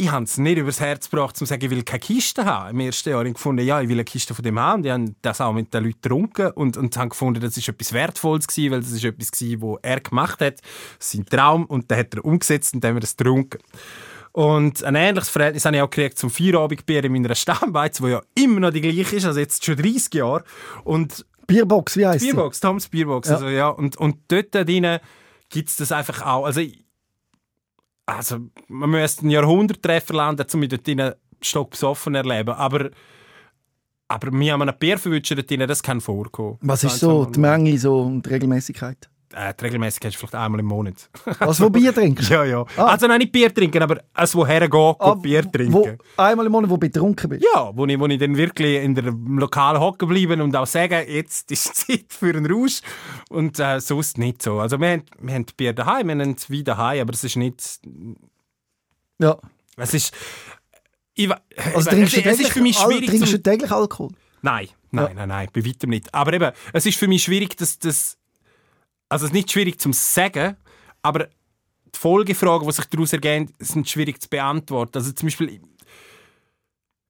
ich 0.00 0.10
habe 0.12 0.24
es 0.24 0.38
nicht 0.38 0.56
übers 0.58 0.80
Herz 0.80 1.10
gebracht, 1.10 1.34
um 1.34 1.38
zu 1.38 1.44
sagen, 1.46 1.64
ich 1.64 1.70
will 1.70 1.82
keine 1.82 1.98
Kiste 1.98 2.44
haben. 2.44 2.70
Im 2.70 2.80
ersten 2.86 3.10
Jahr 3.10 3.18
habe 3.18 3.28
ich 3.28 3.34
gefunden, 3.34 3.66
ja, 3.66 3.80
ich 3.82 3.88
will 3.88 3.96
eine 3.96 4.04
Kiste 4.04 4.32
von 4.32 4.44
dem 4.44 4.58
haben. 4.58 4.82
Die 4.84 4.92
haben 4.92 5.16
das 5.22 5.40
auch 5.40 5.52
mit 5.52 5.74
den 5.74 5.84
Leuten 5.84 6.00
getrunken 6.00 6.50
und, 6.52 6.76
und 6.76 6.96
haben 6.96 7.08
gefunden, 7.08 7.40
das 7.40 7.56
ist 7.56 7.68
etwas 7.68 7.92
Wertvolles 7.92 8.46
gewesen, 8.46 8.70
weil 8.72 8.80
das 8.80 8.92
ist 8.92 9.04
etwas 9.04 9.32
gewesen, 9.32 9.60
was 9.60 9.78
er 9.82 10.00
gemacht 10.00 10.40
hat, 10.40 10.60
sein 11.00 11.26
Traum, 11.26 11.64
und 11.66 11.90
den 11.90 11.98
hat 11.98 12.14
er 12.14 12.24
umgesetzt 12.24 12.74
und 12.74 12.84
dann 12.84 12.90
haben 12.90 12.96
wir 12.96 13.00
das 13.00 13.16
getrunken. 13.16 13.58
Und 14.32 14.84
ein 14.84 14.94
ähnliches 14.94 15.30
Verhältnis 15.30 15.64
habe 15.64 15.76
ich 15.76 15.82
auch 15.82 15.90
gekriegt 15.90 16.18
zum 16.18 16.30
Feierabendbier 16.30 17.02
in 17.02 17.12
meiner 17.12 17.34
Stammbeiz, 17.34 17.98
die 17.98 18.06
ja 18.06 18.22
immer 18.36 18.60
noch 18.60 18.70
die 18.70 18.80
gleiche 18.82 19.16
ist, 19.16 19.24
also 19.26 19.40
jetzt 19.40 19.64
schon 19.64 19.76
30 19.76 20.14
Jahre. 20.14 20.44
Und 20.84 21.26
Bierbox, 21.48 21.96
wie 21.96 22.06
heißt 22.06 22.24
Bierbox, 22.24 22.60
Toms 22.60 22.88
Bierbox. 22.88 23.28
Ja. 23.28 23.34
Also, 23.34 23.48
ja. 23.48 23.68
Und, 23.68 23.96
und 23.96 24.16
dort 24.28 24.54
drin 24.54 24.98
gibt 25.48 25.68
es 25.70 25.76
das 25.76 25.90
einfach 25.90 26.24
auch. 26.24 26.44
Also, 26.44 26.60
ich- 26.60 26.84
also 28.08 28.38
man 28.68 28.90
müsste 28.90 29.22
einen 29.22 29.30
Jahrhunderttreffer 29.30 30.14
landen, 30.14 30.46
um 30.52 30.60
mich 30.60 30.70
dort 30.70 30.86
drin 30.86 31.12
stock 31.42 31.70
besoffen 31.70 32.14
erleben. 32.14 32.54
Aber, 32.54 32.90
aber 34.08 34.30
mir 34.30 34.54
haben 34.54 34.62
einen 34.62 34.78
Bier 34.78 34.98
drin, 35.42 35.68
das 35.68 35.82
kann 35.82 36.00
vorkommen. 36.00 36.58
Was 36.62 36.84
ist 36.84 37.00
so 37.00 37.26
die 37.26 37.38
Menge 37.38 37.76
so 37.78 38.00
und 38.00 38.24
die 38.24 38.30
Regelmäßigkeit? 38.30 39.10
Äh, 39.34 39.52
die 39.60 39.64
Regelmäßigkeit 39.64 40.12
ist 40.12 40.18
vielleicht 40.18 40.34
einmal 40.34 40.60
im 40.60 40.66
Monat. 40.66 41.10
Was, 41.40 41.60
wo 41.62 41.68
Bier 41.68 41.94
trinkst? 41.94 42.30
ja, 42.30 42.44
ja. 42.44 42.64
Ah. 42.76 42.86
Also 42.86 43.06
nein, 43.06 43.18
nicht 43.18 43.32
Bier 43.32 43.52
trinken, 43.52 43.82
aber 43.82 44.02
als 44.14 44.34
woher 44.34 44.68
gehen, 44.68 44.94
Ah, 44.98 45.14
Bier 45.14 45.42
trinken. 45.50 45.72
Wo, 46.16 46.22
einmal 46.22 46.46
im 46.46 46.52
Monat, 46.52 46.70
wo 46.70 46.74
du 46.76 46.80
betrunken 46.80 47.28
bist? 47.30 47.44
Ja, 47.54 47.70
wo 47.74 47.84
ich, 47.86 47.98
wo 48.00 48.06
ich 48.06 48.18
dann 48.18 48.36
wirklich 48.36 48.82
in 48.82 48.94
der 48.94 49.04
Lokal 49.12 49.78
hocken 49.78 50.08
bleiben 50.08 50.40
und 50.40 50.56
auch 50.56 50.66
sagen, 50.66 51.04
jetzt 51.08 51.50
ist 51.50 51.74
Zeit 51.86 52.06
für 52.08 52.30
einen 52.34 52.50
Rausch. 52.50 52.80
Und 53.28 53.58
äh, 53.60 53.80
sonst 53.80 54.16
nicht 54.18 54.40
so. 54.42 54.60
Also 54.60 54.80
wir 54.80 54.88
haben, 54.92 55.02
wir 55.20 55.34
haben 55.34 55.46
Bier 55.56 55.72
daheim, 55.74 56.06
wir 56.08 56.14
haben 56.16 56.34
es 56.36 56.48
wie 56.48 56.64
daheim, 56.64 57.00
aber 57.02 57.12
es 57.12 57.22
ist 57.24 57.36
nicht... 57.36 57.80
Ja. 59.18 59.36
Es 59.76 59.94
ist... 59.94 60.12
Ich, 61.14 61.28
Also 61.74 61.90
ich 61.90 61.96
trinkst 61.96 62.16
wa- 62.16 62.20
du 62.22 62.28
es 62.30 62.40
ist 62.40 62.52
für 62.52 62.60
mich 62.62 62.76
täglich- 62.78 62.86
schwierig 62.94 63.10
Trinkst 63.10 63.30
zum, 63.32 63.42
du 63.42 63.50
täglich 63.50 63.70
Alkohol? 63.72 64.10
Nein, 64.40 64.68
nein, 64.92 65.08
Ja. 65.08 65.14
nein, 65.14 65.28
nein, 65.28 65.48
bei 65.52 65.64
weitem 65.66 65.90
nicht. 65.90 66.14
Aber 66.14 66.32
eben, 66.32 66.52
es 66.72 66.86
ist 66.86 66.96
für 66.98 67.08
mich 67.08 67.24
schwierig, 67.24 67.56
dass 67.56 67.78
das... 67.78 68.17
Also 69.08 69.24
es 69.24 69.30
ist 69.30 69.34
nicht 69.34 69.50
schwierig 69.50 69.80
zum 69.80 69.92
Sagen, 69.92 70.56
aber 71.02 71.28
die 71.94 71.98
Folgefragen, 71.98 72.66
die 72.66 72.72
sich 72.72 72.84
daraus 72.86 73.12
ergeben, 73.12 73.52
sind 73.58 73.88
schwierig 73.88 74.20
zu 74.20 74.28
beantworten. 74.28 74.98
Also 74.98 75.12
zum 75.12 75.26
Beispiel... 75.26 75.60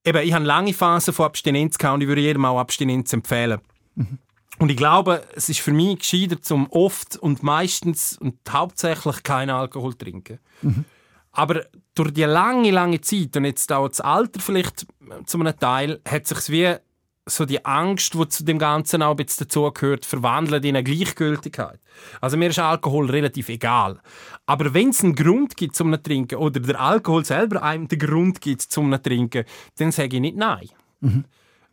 Eben, 0.05 0.23
ich 0.23 0.33
habe 0.33 0.45
lange 0.45 0.73
Phasen 0.73 1.13
von 1.13 1.27
Abstinenz 1.27 1.77
gehabt 1.77 1.97
und 1.97 2.01
ich 2.03 2.09
würde 2.09 2.21
jedem 2.21 2.45
auch 2.45 2.61
Abstinenz 2.61 3.13
empfehlen. 3.13 3.61
Und 4.59 4.71
ich 4.71 4.77
glaube, 4.77 5.25
es 5.35 5.49
ist 5.49 5.61
für 5.61 5.73
mich 5.73 5.99
gescheiter, 5.99 6.41
zum 6.41 6.69
oft 6.71 7.17
und 7.17 7.43
meistens 7.43 8.17
und 8.17 8.39
hauptsächlich 8.49 9.23
keinen 9.23 9.51
Alkohol 9.51 9.93
zu 9.93 9.99
trinken. 9.99 10.39
Aber 11.33 11.67
durch 11.95 12.13
die 12.13 12.25
lange, 12.25 12.71
lange 12.71 13.01
Zeit 13.01 13.37
und 13.37 13.45
jetzt 13.45 13.71
auch 13.71 13.89
das 13.89 14.01
Alter 14.01 14.41
vielleicht 14.41 14.87
zu 15.27 15.39
einem 15.39 15.59
Teil, 15.59 16.01
hat 16.09 16.27
sich 16.27 16.49
wie 16.49 16.77
so 17.29 17.45
die 17.45 17.65
Angst, 17.65 18.15
die 18.15 18.29
zu 18.29 18.45
dem 18.45 18.59
Ganzen 18.59 19.03
auch 19.03 19.15
bisschen 19.15 19.47
dazugehört, 19.47 20.05
verwandelt 20.05 20.65
in 20.65 20.77
eine 20.77 20.85
Gleichgültigkeit. 20.85 21.81
Also 22.21 22.37
mir 22.37 22.51
ist 22.51 22.59
Alkohol 22.59 23.11
relativ 23.11 23.49
egal. 23.49 24.01
Aber 24.47 24.75
wenn 24.75 24.91
es 24.91 25.03
einen 25.03 25.15
Grund 25.15 25.57
gibt 25.57 25.77
zum 25.77 25.93
zu 25.93 26.03
trinken 26.03 26.37
oder 26.37 26.61
der 26.61 26.81
Alkohol 26.81 27.25
selber 27.25 27.63
einem 27.63 27.89
den 27.89 27.99
Grund 27.99 28.41
gibt 28.41 28.63
zum 28.63 28.93
zu 28.93 29.03
trinken, 29.03 29.45
dann 29.79 29.93
sage 29.93 30.17
ich 30.17 30.21
nicht 30.21 30.37
nein. 30.37 30.69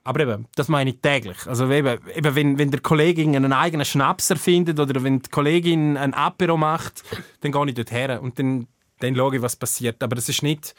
Aber 0.03 0.19
eben, 0.19 0.47
das 0.55 0.67
meine 0.67 0.91
ich 0.91 1.01
täglich. 1.01 1.47
Also 1.47 1.69
eben, 1.71 1.99
eben 2.15 2.35
wenn, 2.35 2.59
wenn 2.59 2.69
der 2.69 2.81
Kollegin 2.81 3.35
einen 3.35 3.53
eigenen 3.53 3.85
Schnaps 3.85 4.29
erfindet 4.29 4.79
oder 4.79 5.03
wenn 5.03 5.19
die 5.19 5.29
Kollegin 5.29 5.97
ein 5.97 6.13
Apero 6.13 6.57
macht, 6.57 7.03
dann 7.41 7.51
gehe 7.51 7.67
ich 7.69 7.73
dort 7.73 7.91
her 7.91 8.21
und 8.21 8.37
dann, 8.37 8.67
dann 8.99 9.15
schaue 9.15 9.35
ich, 9.35 9.41
was 9.41 9.55
passiert. 9.55 10.03
Aber 10.03 10.15
es 10.17 10.29
ist 10.29 10.43
nicht, 10.43 10.75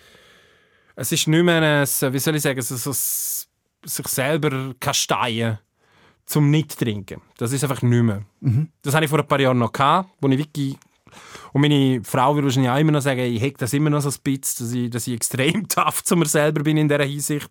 es 0.94 1.10
ist 1.10 1.26
nicht 1.26 1.42
mehr 1.42 1.60
ein, 1.60 2.12
wie 2.12 2.18
soll 2.20 2.36
ich 2.36 2.42
sagen, 2.42 2.62
so, 2.62 2.76
so, 2.76 2.92
sich 3.84 4.08
selber 4.08 4.74
kasteien 4.80 5.58
zum 6.24 6.50
nicht 6.50 6.78
trinken. 6.78 7.22
Das 7.36 7.52
ist 7.52 7.62
einfach 7.62 7.82
nicht 7.82 8.02
mehr. 8.02 8.22
Das 8.82 8.94
hatte 8.94 9.04
ich 9.04 9.10
vor 9.10 9.20
ein 9.20 9.28
paar 9.28 9.40
Jahren 9.40 9.58
noch 9.58 9.72
gehabt, 9.72 10.10
wo 10.20 10.28
ich 10.28 10.38
wirklich 10.38 10.76
und 11.52 11.62
meine 11.62 12.02
Frau 12.04 12.34
würde 12.34 12.46
wahrscheinlich 12.46 12.70
auch 12.70 12.78
immer 12.78 12.92
noch 12.92 13.00
sagen, 13.00 13.20
ich 13.20 13.40
hege 13.40 13.56
das 13.58 13.72
immer 13.72 13.90
noch 13.90 14.00
so 14.00 14.10
ein 14.10 14.14
bisschen, 14.22 14.66
dass 14.66 14.74
ich, 14.74 14.90
dass 14.90 15.06
ich 15.06 15.14
extrem 15.14 15.68
tough 15.68 16.04
zu 16.04 16.16
mir 16.16 16.26
selber 16.26 16.62
bin 16.62 16.76
in 16.76 16.88
dieser 16.88 17.04
Hinsicht. 17.04 17.50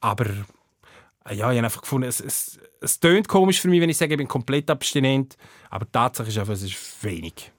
Aber 0.00 0.26
äh, 0.26 1.34
ja, 1.34 1.50
ich 1.50 1.56
habe 1.56 1.64
einfach 1.64 1.82
gefunden, 1.82 2.08
es, 2.08 2.20
es, 2.20 2.58
es 2.80 3.00
tönt 3.00 3.28
komisch 3.28 3.60
für 3.60 3.68
mich, 3.68 3.80
wenn 3.80 3.90
ich 3.90 3.96
sage, 3.96 4.14
ich 4.14 4.18
bin 4.18 4.28
komplett 4.28 4.70
abstinent. 4.70 5.36
Aber 5.70 5.86
die 5.86 5.92
Tatsache 5.92 6.28
ist 6.28 6.38
einfach, 6.38 6.54
es 6.54 6.62
ist 6.62 7.02
wenig. 7.02 7.52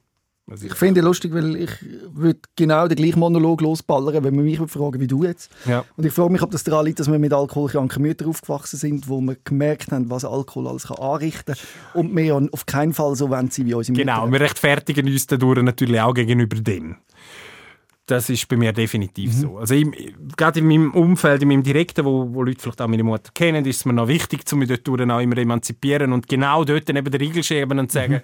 Also 0.50 0.66
Ich 0.66 0.74
finde 0.74 0.98
es 1.00 1.06
lustig, 1.06 1.32
weil 1.32 1.54
ich 1.54 1.70
würde 2.12 2.40
genau 2.56 2.88
den 2.88 2.96
gleichen 2.96 3.20
Monolog 3.20 3.60
losballern, 3.60 4.24
wenn 4.24 4.34
man 4.34 4.44
mich 4.44 4.58
fragen 4.66 5.00
wie 5.00 5.06
du 5.06 5.22
jetzt. 5.22 5.48
ja. 5.64 5.84
Und 5.96 6.04
ich 6.04 6.12
frage 6.12 6.32
mich, 6.32 6.42
ob 6.42 6.50
das 6.50 6.64
daran 6.64 6.86
liegt, 6.86 6.98
dass 6.98 7.10
wir 7.10 7.20
mit 7.20 7.32
alkoholkranken 7.32 8.02
Müttern 8.02 8.28
aufgewachsen 8.28 8.76
sind, 8.76 9.08
wo 9.08 9.20
wir 9.20 9.36
gemerkt 9.44 9.92
haben, 9.92 10.10
was 10.10 10.24
Alkohol 10.24 10.66
alles 10.66 10.88
kann 10.88 10.98
anrichten 10.98 11.54
kann. 11.54 12.00
Und 12.00 12.16
wir 12.16 12.48
auf 12.52 12.66
keinen 12.66 12.92
Fall 12.92 13.14
so 13.14 13.30
wollen 13.30 13.48
sein 13.50 13.66
wie 13.66 13.74
unsere 13.74 13.96
Genau, 13.96 14.22
Mütter. 14.26 14.32
wir 14.32 14.40
rechtfertigen 14.40 15.06
uns 15.06 15.26
dadurch 15.28 15.62
natürlich 15.62 16.00
auch 16.00 16.14
gegenüber 16.14 16.56
dem. 16.56 16.96
Das 18.10 18.28
ist 18.28 18.48
bei 18.48 18.56
mir 18.56 18.72
definitiv 18.72 19.32
so. 19.32 19.58
Also 19.58 19.76
im, 19.76 19.94
gerade 20.36 20.58
in 20.58 20.66
meinem 20.66 20.90
Umfeld, 20.92 21.42
in 21.42 21.48
meinem 21.48 21.62
Direkten, 21.62 22.04
wo, 22.04 22.34
wo 22.34 22.42
Leute 22.42 22.60
vielleicht 22.60 22.82
auch 22.82 22.88
meine 22.88 23.04
Mutter 23.04 23.30
kennen, 23.32 23.64
ist 23.64 23.76
es 23.76 23.84
mir 23.84 23.92
noch 23.92 24.08
wichtig, 24.08 24.42
um 24.52 24.58
mich 24.58 24.68
dort 24.68 24.88
auch 24.88 25.20
immer 25.20 25.38
emanzipieren 25.38 26.12
und 26.12 26.26
genau 26.26 26.64
dort 26.64 26.88
dann 26.88 26.96
eben 26.96 27.08
den 27.08 27.20
Riegel 27.20 27.44
schieben 27.44 27.78
und 27.78 27.92
sagen, 27.92 28.20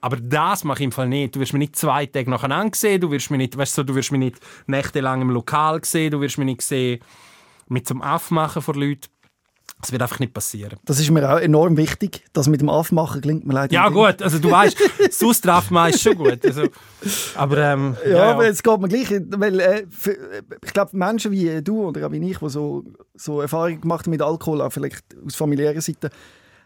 aber 0.00 0.16
das 0.16 0.64
mache 0.64 0.80
ich 0.80 0.86
im 0.86 0.92
Fall 0.92 1.08
nicht. 1.08 1.36
Du 1.36 1.40
wirst 1.40 1.52
mich 1.52 1.60
nicht 1.60 1.76
zwei 1.76 2.06
Tage 2.06 2.28
nacheinander 2.28 2.76
sehen, 2.76 3.00
du 3.00 3.12
wirst 3.12 3.30
mich 3.30 3.38
nicht, 3.38 3.56
weißt 3.56 3.78
du, 3.78 3.84
du 3.84 3.94
wirst 3.94 4.10
mich 4.10 4.18
nicht 4.18 4.40
nächtelang 4.66 5.22
im 5.22 5.30
Lokal 5.30 5.80
sehen, 5.84 6.10
du 6.10 6.20
wirst 6.20 6.36
mich 6.36 6.46
nicht 6.46 6.62
sehen 6.62 6.98
mit 7.68 7.86
zum 7.86 8.02
Aufmachen 8.02 8.62
vor 8.62 8.74
Leuten. 8.74 9.06
Das 9.80 9.92
wird 9.92 10.02
einfach 10.02 10.18
nicht 10.18 10.34
passieren. 10.34 10.78
Das 10.84 11.00
ist 11.00 11.10
mir 11.10 11.28
auch 11.32 11.38
enorm 11.38 11.76
wichtig. 11.76 12.24
Das 12.32 12.48
mit 12.48 12.60
dem 12.60 12.68
Aufmachen 12.68 13.20
klingt 13.20 13.46
mir 13.46 13.54
leider 13.54 13.72
Ja 13.72 13.88
nicht. 13.88 13.94
gut, 13.94 14.22
also 14.22 14.38
du 14.38 14.50
weißt, 14.50 14.76
drauf 15.44 15.70
mal 15.70 15.90
ist 15.90 16.02
schon 16.02 16.16
gut. 16.16 16.44
Also, 16.44 16.64
aber 17.34 17.58
ähm, 17.58 17.96
Ja, 18.08 18.32
aber 18.32 18.46
jetzt 18.46 18.62
geht 18.62 18.78
mir 18.80 18.88
gleich, 18.88 19.10
weil 19.36 19.60
äh, 19.60 19.86
für, 19.90 20.12
äh, 20.12 20.42
ich 20.64 20.72
glaube, 20.72 20.96
Menschen 20.96 21.32
wie 21.32 21.62
du 21.62 21.84
oder 21.88 22.06
auch 22.06 22.12
wie 22.12 22.30
ich, 22.30 22.38
die 22.38 22.48
so, 22.50 22.84
so 23.14 23.40
Erfahrungen 23.40 23.80
gemacht 23.80 24.06
haben 24.06 24.10
mit 24.10 24.22
Alkohol, 24.22 24.60
auch 24.60 24.72
vielleicht 24.72 25.04
aus 25.24 25.34
familiärer 25.36 25.80
Seite, 25.80 26.10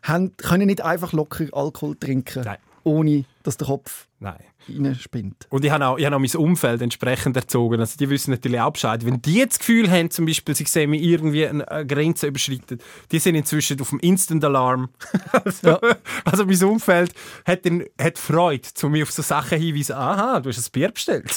haben, 0.03 0.37
können 0.37 0.67
nicht 0.67 0.83
einfach 0.85 1.13
locker 1.13 1.45
Alkohol 1.53 1.97
trinken, 1.97 2.43
Nein. 2.45 2.59
ohne 2.83 3.25
dass 3.45 3.57
der 3.57 3.69
Kopf 3.69 4.09
Nein. 4.19 4.39
reinspinnt. 4.69 5.47
Und 5.51 5.65
ich 5.65 5.71
habe 5.71 5.87
auch, 5.87 5.99
ich 5.99 6.07
habe 6.07 6.17
auch 6.17 6.21
mein 6.21 6.31
Umfeld 6.35 6.81
entsprechend 6.81 7.37
erzogen. 7.37 7.79
Also 7.79 7.97
die 7.99 8.09
wissen 8.09 8.31
natürlich 8.31 8.59
auch 8.61 8.73
Bescheid. 8.73 9.05
Wenn 9.05 9.21
die 9.21 9.35
jetzt 9.35 9.55
das 9.55 9.59
Gefühl 9.61 9.91
haben, 9.91 10.11
zum 10.11 10.25
Beispiel, 10.27 10.55
sie 10.55 10.65
sehen 10.65 10.91
mich 10.91 11.03
irgendwie 11.03 11.47
eine 11.47 11.87
Grenze 11.87 12.27
überschritten, 12.29 12.79
die 13.13 13.19
sind 13.19 13.35
inzwischen 13.35 13.81
auf 13.81 13.91
dem 13.91 14.01
Instant-Alarm. 14.01 14.89
also, 15.33 15.69
Ja. 15.69 15.79
also 16.25 16.47
mein 16.47 16.65
Umfeld 16.65 17.13
hat, 17.45 17.67
dann, 17.67 17.85
hat 18.01 18.19
Freude, 18.19 18.63
zu 18.73 18.89
mir 18.89 19.03
auf 19.03 19.13
so 19.13 19.23
Sachen 19.23 19.59
hinweisen. 19.61 19.95
Aha, 19.95 20.41
du 20.41 20.49
hast 20.49 20.59
ein 20.67 20.73
Bier 20.73 20.91
bestellt. 20.91 21.31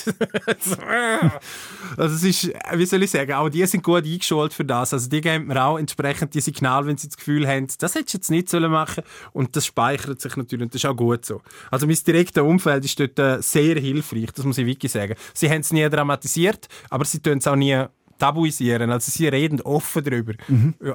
So, 0.60 0.76
also 1.98 2.16
es 2.16 2.24
ist, 2.24 2.54
wie 2.74 2.86
soll 2.86 3.04
ich 3.04 3.12
sagen, 3.12 3.34
auch 3.34 3.50
die 3.50 3.66
sind 3.66 3.84
gut 3.84 4.06
eingeschult 4.06 4.54
für 4.54 4.66
das. 4.66 4.94
Also 4.94 5.10
die 5.10 5.22
geben 5.22 5.48
mir 5.48 5.62
auch 5.64 5.78
entsprechend 5.78 6.34
die 6.34 6.42
Signale, 6.42 6.86
wenn 6.88 6.98
sie 6.98 7.08
das 7.10 7.18
Gefühl 7.18 7.48
haben, 7.48 7.68
das 7.80 7.96
hättest 7.96 8.14
du 8.14 8.18
jetzt 8.18 8.32
nicht 8.32 8.50
sollen 8.50 8.72
machen 8.72 9.04
Und 9.34 9.56
das 9.58 9.66
speichert 9.66 10.22
sich 10.22 10.36
natürlich 10.38 10.64
und 10.64 10.74
das 10.74 10.82
ist 10.84 10.90
auch 10.90 10.96
gut 10.96 11.26
so. 11.26 11.42
Also 11.70 11.86
mein 11.86 11.97
direktes 12.04 12.44
Umfeld 12.44 12.86
ist 12.86 13.00
dort 13.00 13.20
äh, 13.20 13.42
sehr 13.42 13.80
hilfreich, 13.80 14.32
das 14.34 14.46
muss 14.46 14.58
ich 14.58 14.66
wirklich 14.66 14.92
sagen. 14.92 15.16
Sie 15.34 15.50
haben 15.50 15.62
es 15.62 15.72
nie 15.72 15.88
dramatisiert, 15.90 16.68
aber 16.90 17.06
sie 17.06 17.20
tun 17.20 17.38
es 17.38 17.48
auch 17.48 17.56
nie 17.56 17.86
tabuisieren. 18.18 18.90
Also 18.92 19.12
sie 19.12 19.28
reden 19.28 19.62
offen 19.62 20.04
darüber, 20.04 20.34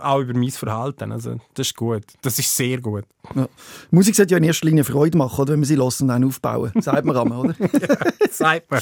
auch 0.03 0.21
über 0.21 0.35
mein 0.35 0.51
Verhalten. 0.51 1.13
Also 1.13 1.37
das 1.55 1.69
ist 1.69 1.77
gut. 1.77 2.05
Das 2.23 2.39
ist 2.39 2.55
sehr 2.57 2.81
gut. 2.81 3.05
Ja. 3.35 3.49
Musik 3.91 4.17
sollte 4.17 4.33
ja 4.33 4.39
in 4.39 4.45
erster 4.45 4.67
Linie 4.67 4.85
Freude 4.85 5.17
machen, 5.17 5.41
oder, 5.41 5.53
wenn 5.53 5.61
wir 5.61 5.67
sie 5.67 5.77
lassen 5.77 6.05
und 6.05 6.09
dann 6.09 6.25
aufbauen. 6.25 6.73
Sagt 6.81 7.05
man 7.05 7.17
einmal, 7.17 7.39
oder? 7.39 7.55
Sagt 8.31 8.71
man. 8.71 8.81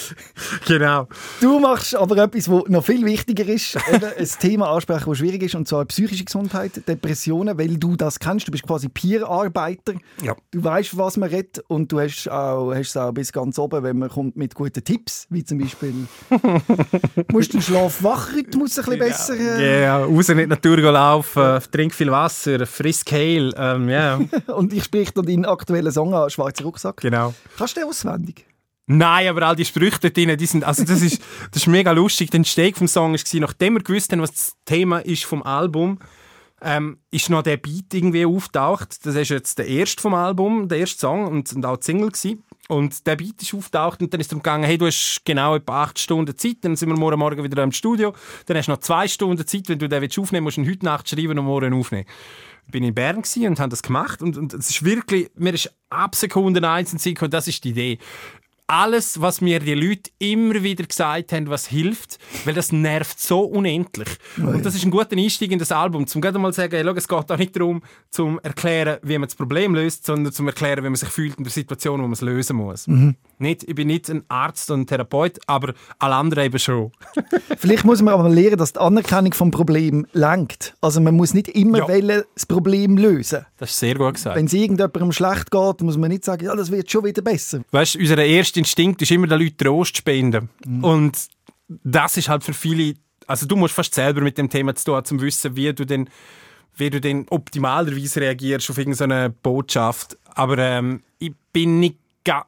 genau. 0.67 1.09
Du 1.41 1.59
machst 1.61 1.95
aber 1.95 2.17
etwas, 2.17 2.51
was 2.51 2.65
noch 2.69 2.85
viel 2.85 3.05
wichtiger 3.05 3.47
ist. 3.47 3.77
Ein 4.19 4.29
Thema 4.41 4.71
ansprechen, 4.71 5.09
das 5.09 5.19
schwierig 5.19 5.43
ist, 5.43 5.55
und 5.55 5.69
zwar 5.69 5.85
psychische 5.87 6.25
Gesundheit, 6.25 6.87
Depressionen, 6.89 7.59
weil 7.59 7.77
du 7.77 7.97
das 7.97 8.19
kennst. 8.19 8.49
Du 8.49 8.53
bist 8.53 8.67
quasi 8.67 8.89
Peer-Arbeiter. 8.89 9.95
Ja. 10.23 10.35
Du 10.51 10.65
weißt, 10.65 10.97
was 10.97 11.17
man 11.17 11.29
redet 11.29 11.63
und 11.69 11.93
du 11.93 12.01
hast, 12.01 12.31
auch, 12.31 12.73
hast 12.73 12.91
es 12.91 12.97
auch 12.97 13.13
bis 13.13 13.33
ganz 13.33 13.59
oben, 13.59 13.83
wenn 13.83 13.99
man 13.99 14.09
kommt 14.09 14.37
mit 14.37 14.55
guten 14.55 14.83
Tipps, 14.83 15.27
wie 15.31 15.45
zum 15.45 15.59
Beispiel 15.59 15.95
musst 17.33 17.53
du 17.55 17.59
den 17.59 17.63
Schlaf-Wach-Rhythmus 18.31 18.79
ein 18.79 18.85
bisschen 18.85 18.99
besser... 18.99 19.59
Äh, 19.59 19.83
Ja, 19.83 20.05
raus 20.05 20.29
in 20.29 20.39
die 20.39 20.47
Natur 20.47 20.77
gehen 20.77 20.93
laufen, 20.93 21.61
trink 21.71 21.95
viel 21.95 22.11
Wasser, 22.11 22.67
friss 22.67 23.05
Kehl. 23.05 23.53
Ähm, 23.57 23.89
ja, 23.89 24.21
Und 24.55 24.73
ich 24.73 24.85
spreche 24.85 25.13
da 25.13 25.23
deinen 25.23 25.45
aktuellen 25.45 25.93
Song 25.93 26.15
an, 26.15 26.31
«Schwarzer 26.31 26.65
Rucksack». 26.65 26.99
genau. 26.99 27.35
Kannst 27.57 27.77
du 27.77 27.81
den 27.81 27.89
auswendig? 27.89 28.47
Nein, 28.87 29.29
aber 29.29 29.43
all 29.47 29.57
die 29.57 29.65
Sprüche 29.65 29.99
dort 30.01 30.17
drin, 30.17 30.37
die 30.37 30.47
sind, 30.47 30.65
also 30.65 30.83
das 30.83 31.01
ist, 31.01 31.23
das 31.53 31.63
ist 31.63 31.69
mega 31.69 31.93
lustig. 31.93 32.31
Der 32.31 32.43
Steg 32.43 32.77
vom 32.77 32.89
Song 32.89 33.13
war, 33.13 33.41
nachdem 33.41 33.75
wir 33.75 33.83
gewusst 33.83 34.11
haben, 34.13 34.21
was 34.21 34.33
das 34.33 34.53
Thema 34.65 34.99
ist 34.99 35.25
vom 35.25 35.45
Album, 35.45 36.01
ähm, 36.61 36.99
ist 37.11 37.31
noch 37.31 37.43
der 37.43 37.57
Beat 37.57 37.95
irgendwie 37.95 38.27
auftaucht. 38.27 39.07
Das 39.07 39.15
ist 39.15 39.29
jetzt 39.29 39.59
der 39.59 39.69
erste 39.69 40.03
vom 40.03 40.15
Album, 40.15 40.69
der 40.69 40.79
erste 40.79 40.99
Song 40.99 41.27
und, 41.27 41.53
und 41.53 41.65
auch 41.65 41.77
die 41.77 41.85
Single 41.85 42.09
gewesen. 42.09 42.43
Und 42.71 43.05
der 43.05 43.17
Beat 43.17 43.43
ist 43.43 43.53
auftaucht 43.53 44.01
und 44.01 44.15
dann 44.15 44.21
ist 44.21 44.27
es 44.27 44.29
darum 44.29 44.45
gegangen, 44.45 44.63
hey, 44.63 44.79
du 44.79 44.87
hast 44.87 45.23
genau 45.25 45.57
etwa 45.57 45.83
acht 45.83 45.99
Stunden 45.99 46.39
Zeit, 46.39 46.59
dann 46.61 46.77
sind 46.77 46.89
wir 46.89 46.97
morgen 46.97 47.19
Morgen 47.19 47.43
wieder 47.43 47.65
im 47.65 47.73
Studio, 47.73 48.15
dann 48.47 48.57
hast 48.57 48.69
du 48.69 48.71
noch 48.71 48.79
zwei 48.79 49.09
Stunden 49.09 49.45
Zeit, 49.45 49.69
wenn 49.69 49.81
du 49.81 49.89
den 49.89 50.01
willst 50.01 50.17
aufnehmen 50.21 50.47
willst, 50.47 50.59
musst 50.59 50.69
du 50.69 50.71
ihn 50.71 50.77
heute 50.77 50.85
Nacht 50.85 51.09
schreiben 51.09 51.37
und 51.37 51.47
morgen 51.47 51.75
aufnehmen. 51.75 52.07
Ich 52.67 52.71
bin 52.71 52.85
in 52.85 52.95
Bern 52.95 53.17
und 53.17 53.61
habe 53.61 53.71
das 53.71 53.83
gemacht 53.83 54.23
und, 54.23 54.37
und 54.37 54.55
es 54.55 54.71
ist 54.71 54.85
wirklich, 54.85 55.33
mir 55.35 55.53
ist 55.53 55.75
ab 55.89 56.15
Sekunde 56.15 56.71
eins 56.71 56.93
und 56.93 57.01
Sekunde, 57.01 57.31
das 57.31 57.49
ist 57.49 57.65
die 57.65 57.71
Idee 57.71 57.99
alles, 58.71 59.21
was 59.21 59.41
mir 59.41 59.59
die 59.59 59.75
Leute 59.75 60.11
immer 60.21 60.63
wieder 60.63 60.85
gesagt 60.85 61.33
haben, 61.33 61.51
was 61.51 61.67
hilft, 61.67 62.19
weil 62.45 62.55
das 62.55 62.71
nervt 62.71 63.19
so 63.19 63.41
unendlich. 63.41 64.09
Oh 64.39 64.43
ja. 64.43 64.47
Und 64.51 64.65
das 64.65 64.77
ist 64.77 64.85
ein 64.85 64.93
guter 64.93 65.17
Einstieg 65.17 65.51
in 65.51 65.59
das 65.59 65.73
Album, 65.73 66.07
zum 66.07 66.21
gerade 66.21 66.39
mal 66.39 66.53
sagen, 66.53 66.73
hey, 66.77 66.85
schau, 66.85 66.95
es 66.95 67.09
geht 67.09 67.33
auch 67.33 67.37
nicht 67.37 67.57
darum, 67.57 67.83
zum 68.11 68.39
erklären, 68.41 68.99
wie 69.03 69.19
man 69.19 69.29
das 69.29 69.35
Problem 69.35 69.75
löst, 69.75 70.07
sondern 70.07 70.33
zum 70.33 70.47
erklären, 70.47 70.85
wie 70.85 70.89
man 70.89 70.95
sich 70.95 71.09
fühlt 71.09 71.37
in 71.37 71.45
der 71.45 71.53
Situation, 71.53 71.99
wo 72.01 72.05
man 72.05 72.13
es 72.13 72.21
lösen 72.21 72.57
muss. 72.57 72.87
Mhm. 72.87 73.17
Nicht, 73.39 73.65
ich 73.65 73.75
bin 73.75 73.89
nicht 73.89 74.09
ein 74.09 74.23
Arzt 74.29 74.71
und 74.71 74.83
ein 74.83 74.87
Therapeut, 74.87 75.41
aber 75.47 75.75
alle 75.99 76.15
anderen 76.15 76.45
eben 76.45 76.59
schon. 76.59 76.93
Vielleicht 77.59 77.85
muss 77.85 78.03
man 78.03 78.15
aber 78.15 78.29
lernen, 78.29 78.59
dass 78.59 78.75
die 78.75 78.81
Anerkennung 78.81 79.33
vom 79.33 79.51
Problem 79.51 80.07
lenkt. 80.13 80.77
Also 80.81 81.01
man 81.01 81.17
muss 81.17 81.35
nicht 81.35 81.49
immer 81.49 81.79
ja. 81.79 81.89
wollen, 81.89 82.23
das 82.35 82.47
Problem 82.47 82.97
lösen. 82.97 83.47
Das 83.57 83.71
ist 83.71 83.81
sehr 83.81 83.97
gut 83.97 84.15
gesagt. 84.15 84.37
Wenn 84.37 84.47
es 84.47 84.53
irgendjemandem 84.53 85.11
schlecht 85.11 85.51
geht, 85.51 85.81
muss 85.81 85.97
man 85.97 86.11
nicht 86.11 86.25
sagen, 86.25 86.45
ja, 86.45 86.55
das 86.55 86.71
wird 86.71 86.89
schon 86.89 87.05
wieder 87.05 87.23
besser. 87.23 87.63
Weißt, 87.73 87.97
unser 87.97 88.19
erster 88.19 88.60
Instinkt 88.61 89.03
ist 89.03 89.11
immer, 89.11 89.27
den 89.27 89.41
Leuten 89.41 89.57
Trost 89.57 89.97
spenden. 89.97 90.49
Mhm. 90.65 90.85
Und 90.85 91.19
das 91.69 92.17
ist 92.17 92.29
halt 92.29 92.45
für 92.45 92.55
viele, 92.55 92.95
also 93.27 93.47
du 93.47 93.57
musst 93.57 93.75
fast 93.75 93.95
selber 93.95 94.21
mit 94.21 94.39
dem 94.39 94.49
Thema 94.49 94.75
zu 94.75 94.85
tun, 94.87 94.97
um 94.97 95.05
zu 95.05 95.21
wissen, 95.21 95.57
wie 95.57 95.73
du 95.73 95.85
denn 95.85 96.09
wie 96.77 96.89
du 96.89 97.01
denn 97.01 97.27
optimalerweise 97.29 98.21
reagierst 98.21 98.71
auf 98.71 98.79
irgendeine 98.79 99.29
Botschaft. 99.29 100.17
Aber 100.35 100.57
ähm, 100.57 101.03
ich 101.19 101.33
bin 101.53 101.81
nicht 101.81 101.97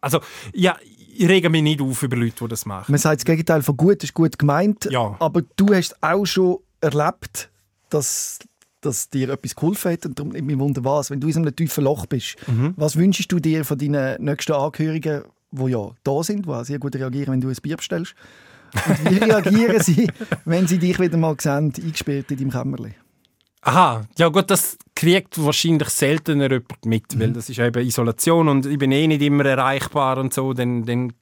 also, 0.00 0.20
ja, 0.52 0.76
ich 1.14 1.28
rege 1.28 1.50
mich 1.50 1.62
nicht 1.62 1.80
auf 1.80 2.02
über 2.02 2.16
Leute, 2.16 2.36
die 2.40 2.48
das 2.48 2.66
machen. 2.66 2.90
Man 2.92 2.98
sagt 2.98 3.20
das 3.20 3.24
Gegenteil 3.24 3.62
von 3.62 3.76
gut 3.76 4.02
ist 4.02 4.14
gut 4.14 4.38
gemeint, 4.38 4.88
ja. 4.90 5.16
aber 5.18 5.42
du 5.56 5.74
hast 5.74 6.02
auch 6.02 6.24
schon 6.24 6.58
erlebt, 6.80 7.50
dass, 7.90 8.38
dass 8.80 9.10
dir 9.10 9.30
etwas 9.30 9.54
geholfen 9.54 9.92
hat 9.92 10.06
und 10.06 10.18
darum 10.18 10.32
mich 10.32 10.58
wundern 10.58 10.84
was, 10.84 11.10
wenn 11.10 11.20
du 11.20 11.28
in 11.28 11.36
einem 11.36 11.54
tiefen 11.54 11.84
Loch 11.84 12.06
bist, 12.06 12.36
mhm. 12.46 12.74
was 12.76 12.96
wünschst 12.96 13.30
du 13.30 13.38
dir 13.38 13.64
von 13.64 13.78
deinen 13.78 14.22
nächsten 14.22 14.52
Angehörigen, 14.52 15.24
die 15.52 15.70
ja 15.70 15.90
da 16.02 16.22
sind, 16.22 16.46
die 16.46 16.64
sehr 16.64 16.78
gut 16.78 16.96
reagieren, 16.96 17.34
wenn 17.34 17.40
du 17.40 17.48
ein 17.48 17.56
Bier 17.62 17.76
bestellst? 17.76 18.14
Und 18.74 19.10
wie 19.10 19.18
reagieren 19.24 19.82
sie, 19.82 20.08
wenn 20.44 20.66
sie 20.66 20.78
dich 20.78 20.98
wieder 20.98 21.18
mal 21.18 21.36
sehen, 21.38 21.72
eingesperrt 21.76 22.30
in 22.30 22.38
deinem 22.38 22.50
Kämmerchen? 22.50 22.94
Aha, 23.64 24.02
ja 24.18 24.28
gut, 24.28 24.50
das 24.50 24.76
kriegt 24.96 25.42
wahrscheinlich 25.42 25.88
seltener 25.90 26.50
jemand 26.50 26.84
mit, 26.84 27.14
mhm. 27.14 27.20
weil 27.20 27.32
das 27.32 27.48
ist 27.48 27.60
eben 27.60 27.86
Isolation 27.86 28.48
und 28.48 28.66
ich 28.66 28.78
bin 28.78 28.90
eh 28.90 29.06
nicht 29.06 29.22
immer 29.22 29.44
erreichbar 29.44 30.18
und 30.18 30.34
so, 30.34 30.52
dann, 30.52 30.84
dann 30.84 31.12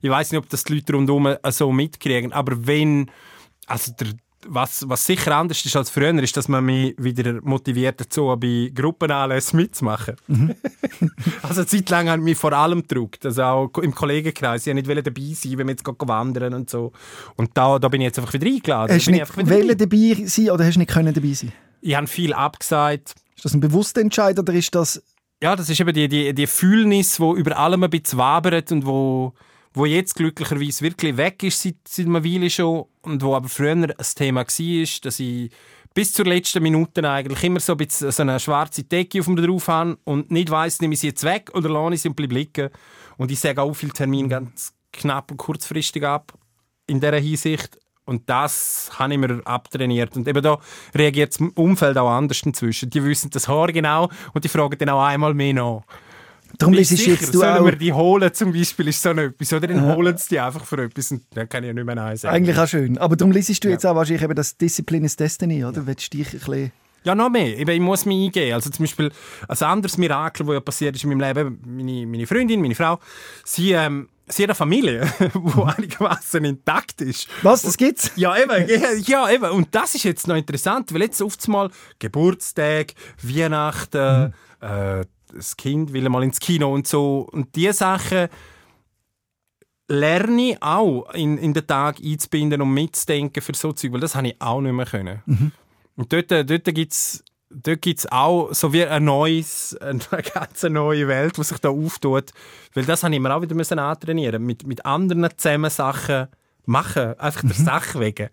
ich 0.00 0.10
weiß 0.10 0.30
nicht, 0.30 0.38
ob 0.38 0.48
das 0.50 0.64
die 0.64 0.74
Leute 0.74 0.92
rundherum 0.92 1.34
so 1.48 1.72
mitkriegen, 1.72 2.32
aber 2.32 2.66
wenn, 2.66 3.10
also 3.66 3.92
der, 3.92 4.08
was, 4.48 4.88
was 4.88 5.06
sicher 5.06 5.36
anders 5.36 5.64
ist 5.64 5.76
als 5.76 5.90
früher, 5.90 6.14
ist, 6.22 6.36
dass 6.36 6.48
man 6.48 6.64
mich 6.64 6.94
wieder 6.98 7.40
motiviert 7.42 8.00
dazu, 8.00 8.34
bei 8.38 8.70
Gruppenanlässen 8.74 9.58
mitzumachen. 9.58 10.16
Mhm. 10.26 10.54
also 11.42 11.60
eine 11.60 11.66
Zeit 11.66 11.90
lang 11.90 12.08
hat 12.08 12.20
mich 12.20 12.36
vor 12.36 12.52
allem 12.52 12.82
gedruckt, 12.82 13.24
also 13.26 13.42
auch 13.42 13.78
im 13.78 13.94
Kollegenkreis. 13.94 14.66
Ich 14.66 14.74
wollte 14.74 14.94
nicht 14.94 15.06
dabei 15.06 15.34
sein, 15.34 15.58
wenn 15.58 15.66
wir 15.68 15.74
jetzt 15.74 15.86
wandern 15.86 16.54
und 16.54 16.70
so. 16.70 16.92
Und 17.36 17.50
da, 17.54 17.78
da 17.78 17.88
bin 17.88 18.00
ich 18.00 18.06
jetzt 18.06 18.18
einfach 18.18 18.32
wieder 18.32 18.46
eingeladen. 18.46 18.94
Hast 18.94 19.06
du 19.06 19.10
nicht 19.10 19.36
dabei. 19.36 19.74
dabei 19.74 20.26
sein 20.26 20.50
oder 20.50 20.64
hast 20.64 20.74
du 20.74 20.78
nicht 20.80 20.90
können 20.90 21.14
dabei 21.14 21.32
sein? 21.32 21.52
Ich 21.80 21.94
habe 21.94 22.06
viel 22.06 22.32
abgesagt. 22.32 23.14
Ist 23.36 23.44
das 23.44 23.54
ein 23.54 23.60
bewusster 23.60 24.00
Entscheid 24.00 24.38
oder 24.38 24.52
ist 24.52 24.74
das... 24.74 25.02
Ja, 25.42 25.56
das 25.56 25.68
ist 25.68 25.78
eben 25.80 25.92
die, 25.92 26.08
die, 26.08 26.32
die 26.32 26.46
Fühlnis, 26.46 27.16
die 27.16 27.32
über 27.36 27.58
allem 27.58 27.82
ein 27.84 27.90
bisschen 27.90 28.18
wabert 28.18 28.72
und 28.72 28.86
wo 28.86 29.34
wo 29.74 29.84
jetzt 29.84 30.14
glücklicherweise 30.14 30.82
wirklich 30.82 31.16
weg 31.16 31.42
ist 31.42 31.60
seit, 31.60 31.76
seit 31.86 32.06
einer 32.06 32.24
Weile 32.24 32.48
schon 32.48 32.86
und 33.02 33.22
wo 33.22 33.34
aber 33.34 33.48
früher 33.48 33.72
ein 33.72 33.92
Thema 34.14 34.40
war, 34.40 35.00
dass 35.02 35.20
ich 35.20 35.50
bis 35.94 36.12
zur 36.12 36.24
letzten 36.26 36.62
Minute 36.62 37.08
eigentlich 37.08 37.42
immer 37.44 37.60
so 37.60 37.72
ein 37.72 37.78
bisschen 37.78 38.10
so 38.10 38.22
eine 38.22 38.40
schwarze 38.40 38.84
Decke 38.84 39.20
auf 39.20 39.28
mir 39.28 39.46
drauf 39.46 39.68
habe 39.68 39.98
und 40.04 40.30
nicht 40.30 40.50
weiss, 40.50 40.80
nehme 40.80 40.94
ich 40.94 41.00
sie 41.00 41.08
jetzt 41.08 41.24
weg 41.24 41.50
oder 41.54 41.68
lasse 41.68 41.94
ich 41.94 42.02
sie 42.02 42.12
liegen. 42.16 42.70
Und 43.16 43.30
ich 43.30 43.38
sage 43.38 43.62
auch 43.62 43.74
viele 43.74 43.92
Termine 43.92 44.28
ganz 44.28 44.74
knapp 44.92 45.30
und 45.30 45.36
kurzfristig 45.36 46.04
ab 46.04 46.32
in 46.86 47.00
dieser 47.00 47.18
Hinsicht. 47.18 47.78
Und 48.06 48.28
das 48.28 48.90
habe 48.98 49.14
ich 49.14 49.18
mir 49.18 49.40
abtrainiert. 49.44 50.16
Und 50.16 50.28
eben 50.28 50.42
da 50.42 50.58
reagiert 50.94 51.40
das 51.40 51.48
Umfeld 51.54 51.96
auch 51.96 52.10
anders 52.10 52.42
inzwischen. 52.42 52.90
Die 52.90 53.02
wissen 53.02 53.30
das 53.30 53.48
Haar 53.48 53.72
genau 53.72 54.10
und 54.34 54.44
die 54.44 54.48
fragen 54.48 54.76
dann 54.78 54.90
auch 54.90 55.02
einmal 55.02 55.32
mehr 55.32 55.54
nach. 55.54 55.82
Darum 56.58 56.74
ist 56.74 56.92
es 56.92 57.04
jetzt 57.04 57.34
du 57.34 57.38
Sollen 57.38 57.58
auch... 57.58 57.64
wir 57.64 57.76
die 57.76 57.92
holen 57.92 58.32
zum 58.32 58.52
Beispiel, 58.52 58.88
ist 58.88 59.02
so 59.02 59.10
etwas. 59.10 59.52
Oder 59.52 59.66
dann 59.66 59.88
ja. 59.88 59.94
holen 59.94 60.16
sie 60.16 60.28
die 60.30 60.40
einfach 60.40 60.64
für 60.64 60.82
etwas 60.82 61.10
und 61.10 61.22
dann 61.34 61.48
kann 61.48 61.64
ich 61.64 61.68
ja 61.68 61.74
nicht 61.74 61.84
mehr 61.84 61.94
Nein 61.94 62.16
sagen. 62.16 62.34
Eigentlich 62.34 62.58
auch 62.58 62.68
schön. 62.68 62.98
Aber 62.98 63.16
darum 63.16 63.32
liest 63.32 63.62
du 63.62 63.68
ja. 63.68 63.74
jetzt 63.74 63.86
auch 63.86 63.94
wahrscheinlich 63.94 64.22
eben 64.22 64.34
das 64.34 64.56
Discipline 64.56 65.06
is 65.06 65.16
Destiny, 65.16 65.64
oder? 65.64 65.80
Ja. 65.80 65.86
Willst 65.86 66.12
du 66.12 66.18
dich 66.18 66.28
ein 66.28 66.38
bisschen... 66.38 66.72
Ja, 67.04 67.14
noch 67.14 67.28
mehr. 67.28 67.58
Ich 67.58 67.80
muss 67.80 68.06
mich 68.06 68.26
eingehen. 68.26 68.54
Also 68.54 68.70
zum 68.70 68.84
Beispiel 68.84 69.12
ein 69.46 69.62
anderes 69.62 69.98
Mirakel, 69.98 70.46
das 70.46 70.54
ja 70.54 70.60
passiert 70.60 70.96
ist 70.96 71.04
in 71.04 71.10
meinem 71.10 71.20
Leben, 71.20 71.60
meine, 71.66 72.06
meine 72.06 72.26
Freundin, 72.26 72.60
meine 72.60 72.74
Frau, 72.74 72.98
sie... 73.44 73.72
Ähm, 73.72 74.08
sie 74.26 74.44
hat 74.44 74.50
eine 74.50 74.54
Familie, 74.54 75.12
die 75.20 75.62
einigermaßen 75.62 76.44
intakt 76.44 77.00
ist. 77.00 77.28
Was, 77.42 77.62
das 77.62 77.76
gibt's? 77.76 78.10
Ja, 78.16 78.34
eben, 78.36 78.68
ja, 79.04 79.30
eben. 79.30 79.50
Und 79.50 79.74
das 79.74 79.94
ist 79.94 80.04
jetzt 80.04 80.26
noch 80.26 80.36
interessant, 80.36 80.94
weil 80.94 81.02
jetzt 81.02 81.20
oft 81.20 81.46
mal 81.48 81.70
Geburtstag, 81.98 82.94
Weihnachten, 83.22 84.32
mhm. 84.60 84.66
äh, 84.66 85.04
das 85.34 85.56
Kind 85.56 85.92
will 85.92 86.08
mal 86.08 86.22
ins 86.22 86.40
Kino 86.40 86.72
und 86.72 86.86
so. 86.86 87.28
Und 87.32 87.54
diese 87.54 87.72
Sachen 87.72 88.28
lerne 89.88 90.50
ich 90.50 90.62
auch 90.62 91.12
in, 91.14 91.38
in 91.38 91.52
den 91.52 91.66
Tag 91.66 91.96
einzubinden 92.02 92.62
und 92.62 92.72
mitzudenken 92.72 93.42
für 93.42 93.54
so 93.54 93.72
Zeug, 93.72 93.92
weil 93.92 94.00
das 94.00 94.14
habe 94.14 94.28
ich 94.28 94.40
auch 94.40 94.60
nicht 94.60 94.72
mehr 94.72 94.86
können. 94.86 95.22
Mhm. 95.26 95.52
Und 95.96 96.12
dort, 96.12 96.30
dort 96.30 96.64
gibt 96.64 96.92
es 96.92 97.24
dort 97.54 97.82
gibt's 97.82 98.06
auch 98.06 98.52
so 98.52 98.72
wie 98.72 98.84
ein 98.84 99.04
neues, 99.04 99.76
eine 99.80 100.00
ganz 100.22 100.62
neue 100.64 101.08
Welt, 101.08 101.36
die 101.36 101.44
sich 101.44 101.58
da 101.58 101.68
auftut. 101.68 102.30
Weil 102.74 102.84
das 102.84 103.02
habe 103.02 103.14
ich 103.14 103.20
mir 103.20 103.34
auch 103.34 103.42
wieder 103.42 103.54
müssen 103.54 103.78
antrainieren 103.78 104.44
mit, 104.44 104.66
mit 104.66 104.84
anderen 104.84 105.28
zusammen 105.36 105.70
Sachen 105.70 106.28
machen, 106.66 107.18
einfach 107.18 107.42
der 107.42 107.58
mhm. 107.58 107.64
Sache 107.64 108.00
wegen. 108.00 108.28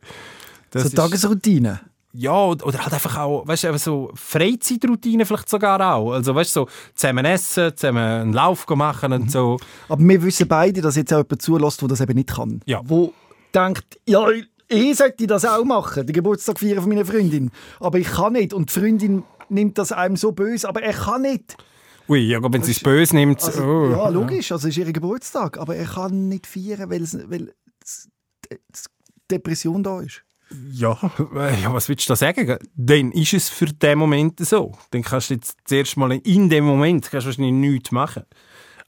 Das 0.71 0.83
so 0.83 0.89
Tagesroutine? 0.89 1.81
Ja, 2.13 2.45
oder 2.45 2.79
halt 2.79 2.93
einfach 2.93 3.17
auch, 3.17 3.47
weißt 3.47 3.63
du, 3.65 3.77
so 3.77 4.11
Freizeitroutine 4.15 5.25
vielleicht 5.25 5.49
sogar 5.49 5.95
auch. 5.95 6.11
Also, 6.11 6.35
weißt 6.35 6.55
du, 6.55 6.61
so 6.61 6.67
zusammen 6.93 7.25
essen, 7.25 7.75
zusammen 7.75 8.03
einen 8.03 8.33
Lauf 8.33 8.67
machen 8.67 9.13
und 9.13 9.23
mhm. 9.23 9.29
so. 9.29 9.57
Aber 9.87 10.03
wir 10.03 10.23
wissen 10.23 10.47
beide, 10.47 10.81
dass 10.81 10.95
jetzt 10.95 11.13
auch 11.13 11.19
jemand 11.19 11.41
zulässt, 11.41 11.81
der 11.81 11.87
das 11.87 12.01
eben 12.01 12.15
nicht 12.15 12.29
kann. 12.29 12.61
Ja. 12.65 12.81
Wo 12.83 13.13
denkt, 13.53 13.99
ja, 14.07 14.27
ich 14.67 14.97
sollte 14.97 15.27
das 15.27 15.45
auch 15.45 15.63
machen, 15.63 16.05
den 16.05 16.13
Geburtstag 16.13 16.59
feiern 16.59 16.81
von 16.81 16.89
meiner 16.89 17.05
Freundin. 17.05 17.51
Aber 17.79 17.97
ich 17.97 18.07
kann 18.07 18.33
nicht. 18.33 18.53
Und 18.53 18.73
die 18.73 18.79
Freundin 18.79 19.23
nimmt 19.49 19.77
das 19.77 19.91
einem 19.91 20.15
so 20.15 20.31
böse, 20.31 20.67
aber 20.67 20.81
er 20.81 20.93
kann 20.93 21.23
nicht. 21.23 21.57
Ui, 22.07 22.19
ja, 22.19 22.39
wenn 22.41 22.63
sie 22.63 22.71
es 22.71 22.79
böse 22.81 23.15
nimmt. 23.15 23.43
Also, 23.43 23.63
oh. 23.63 23.91
Ja, 23.91 24.09
logisch, 24.09 24.51
also 24.51 24.67
es 24.67 24.77
ist 24.77 24.85
ihr 24.85 24.91
Geburtstag, 24.91 25.57
aber 25.57 25.75
er 25.75 25.85
kann 25.85 26.27
nicht 26.27 26.47
feiern, 26.47 26.89
weil, 26.89 27.07
weil 27.29 27.53
Depression 29.29 29.83
da 29.83 30.01
ist. 30.01 30.23
Ja, 30.71 30.97
äh, 31.35 31.61
ja, 31.61 31.73
was 31.73 31.87
willst 31.87 32.07
du 32.07 32.11
da 32.11 32.15
sagen? 32.15 32.57
Dann 32.75 33.11
ist 33.11 33.33
es 33.33 33.49
für 33.49 33.67
den 33.67 33.97
Moment 33.97 34.39
so. 34.39 34.77
Dann 34.91 35.01
kannst 35.01 35.29
du 35.29 35.35
jetzt 35.35 35.57
zuerst 35.65 35.97
mal 35.97 36.11
in 36.11 36.49
dem 36.49 36.65
Moment 36.65 37.09
kannst 37.09 37.25
du 37.25 37.29
wahrscheinlich 37.29 37.53
nichts 37.53 37.91
machen. 37.91 38.23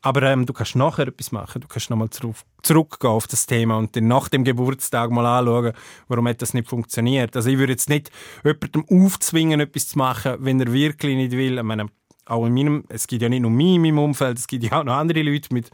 Aber 0.01 0.23
ähm, 0.23 0.45
du 0.45 0.51
kannst 0.51 0.75
nachher 0.75 1.07
etwas 1.07 1.31
machen. 1.31 1.61
Du 1.61 1.67
kannst 1.67 1.89
nochmal 1.89 2.09
zurück, 2.09 2.35
zurückgehen 2.61 3.11
auf 3.11 3.27
das 3.27 3.45
Thema 3.45 3.77
und 3.77 3.95
dann 3.95 4.07
nach 4.07 4.27
dem 4.27 4.43
Geburtstag 4.43 5.11
mal 5.11 5.25
anschauen, 5.25 5.71
warum 6.09 6.27
hat 6.27 6.41
das 6.41 6.53
nicht 6.53 6.67
funktioniert. 6.67 7.33
Also 7.37 7.49
ich 7.49 7.57
würde 7.57 7.71
jetzt 7.71 7.87
nicht 7.87 8.11
jemandem 8.43 8.85
aufzwingen, 8.89 9.61
etwas 9.61 9.87
zu 9.87 9.97
machen, 9.97 10.35
wenn 10.39 10.59
er 10.59 10.73
wirklich 10.73 11.15
nicht 11.15 11.31
will. 11.31 11.57
Ich 11.57 11.63
meine, 11.63 11.87
auch 12.25 12.45
in 12.45 12.53
meinem, 12.53 12.83
es 12.89 13.07
gibt 13.07 13.21
ja 13.21 13.29
nicht 13.29 13.41
nur 13.41 13.51
mich 13.51 13.75
in 13.75 13.81
meinem 13.81 13.99
Umfeld, 13.99 14.37
es 14.37 14.47
gibt 14.47 14.65
ja 14.65 14.81
auch 14.81 14.83
noch 14.83 14.95
andere 14.95 15.21
Leute 15.21 15.53
mit 15.53 15.71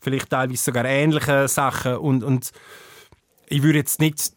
vielleicht 0.00 0.30
teilweise 0.30 0.62
sogar 0.62 0.84
ähnlichen 0.84 1.48
Sachen 1.48 1.96
und, 1.96 2.22
und 2.22 2.52
ich 3.48 3.62
würde 3.64 3.78
jetzt 3.78 4.00
nicht 4.00 4.32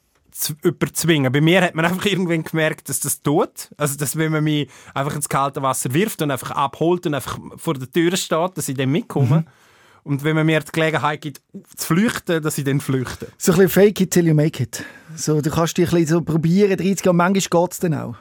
überzwingen. 0.62 1.32
Bei 1.32 1.42
mir 1.42 1.62
hat 1.62 1.76
man 1.76 1.86
einfach 1.86 2.06
irgendwann 2.12 2.44
gemerkt, 2.44 2.90
dass 2.90 3.00
das 3.00 3.22
tut. 3.22 3.70
Also, 3.78 3.98
dass 3.98 4.18
wenn 4.18 4.32
man 4.32 4.44
mich 4.44 4.70
einfach 4.94 5.16
ins 5.16 5.30
kalte 5.30 5.62
Wasser 5.62 5.94
wirft 5.94 6.22
und 6.22 6.32
einfach 6.32 6.52
abholt 6.52 7.06
und 7.06 7.14
einfach 7.14 7.40
vor 7.58 7.74
der 7.76 7.92
Tür 7.92 8.16
steht, 8.18 8.58
dass 8.58 8.70
ich 8.70 8.76
dann 8.76 8.92
mitkomme. 8.92 9.40
Mhm. 9.40 9.46
Und 10.04 10.24
wenn 10.24 10.36
man 10.36 10.46
mir 10.46 10.60
die 10.60 10.72
Gelegenheit 10.72 11.22
gibt, 11.22 11.42
zu 11.76 11.88
flüchten, 11.88 12.44
dass 12.44 12.60
ich 12.60 12.64
dann 12.64 12.80
flüchte. 12.80 13.28
So 13.38 13.54
ein 13.54 13.58
bisschen 13.58 13.72
fake 13.72 14.02
it 14.02 14.12
till 14.12 14.28
you 14.28 14.36
make 14.36 14.62
it. 14.62 14.84
So, 15.16 15.42
du 15.42 15.50
kannst 15.50 15.78
dich 15.78 15.88
ein 15.88 16.00
bisschen 16.00 16.18
so 16.18 16.22
probieren, 16.22 16.78
30 16.78 17.06
Jahre, 17.06 17.16
manchmal 17.16 17.64
geht 17.64 17.72
es 17.72 17.80
dann 17.80 17.94
auch. 17.96 18.16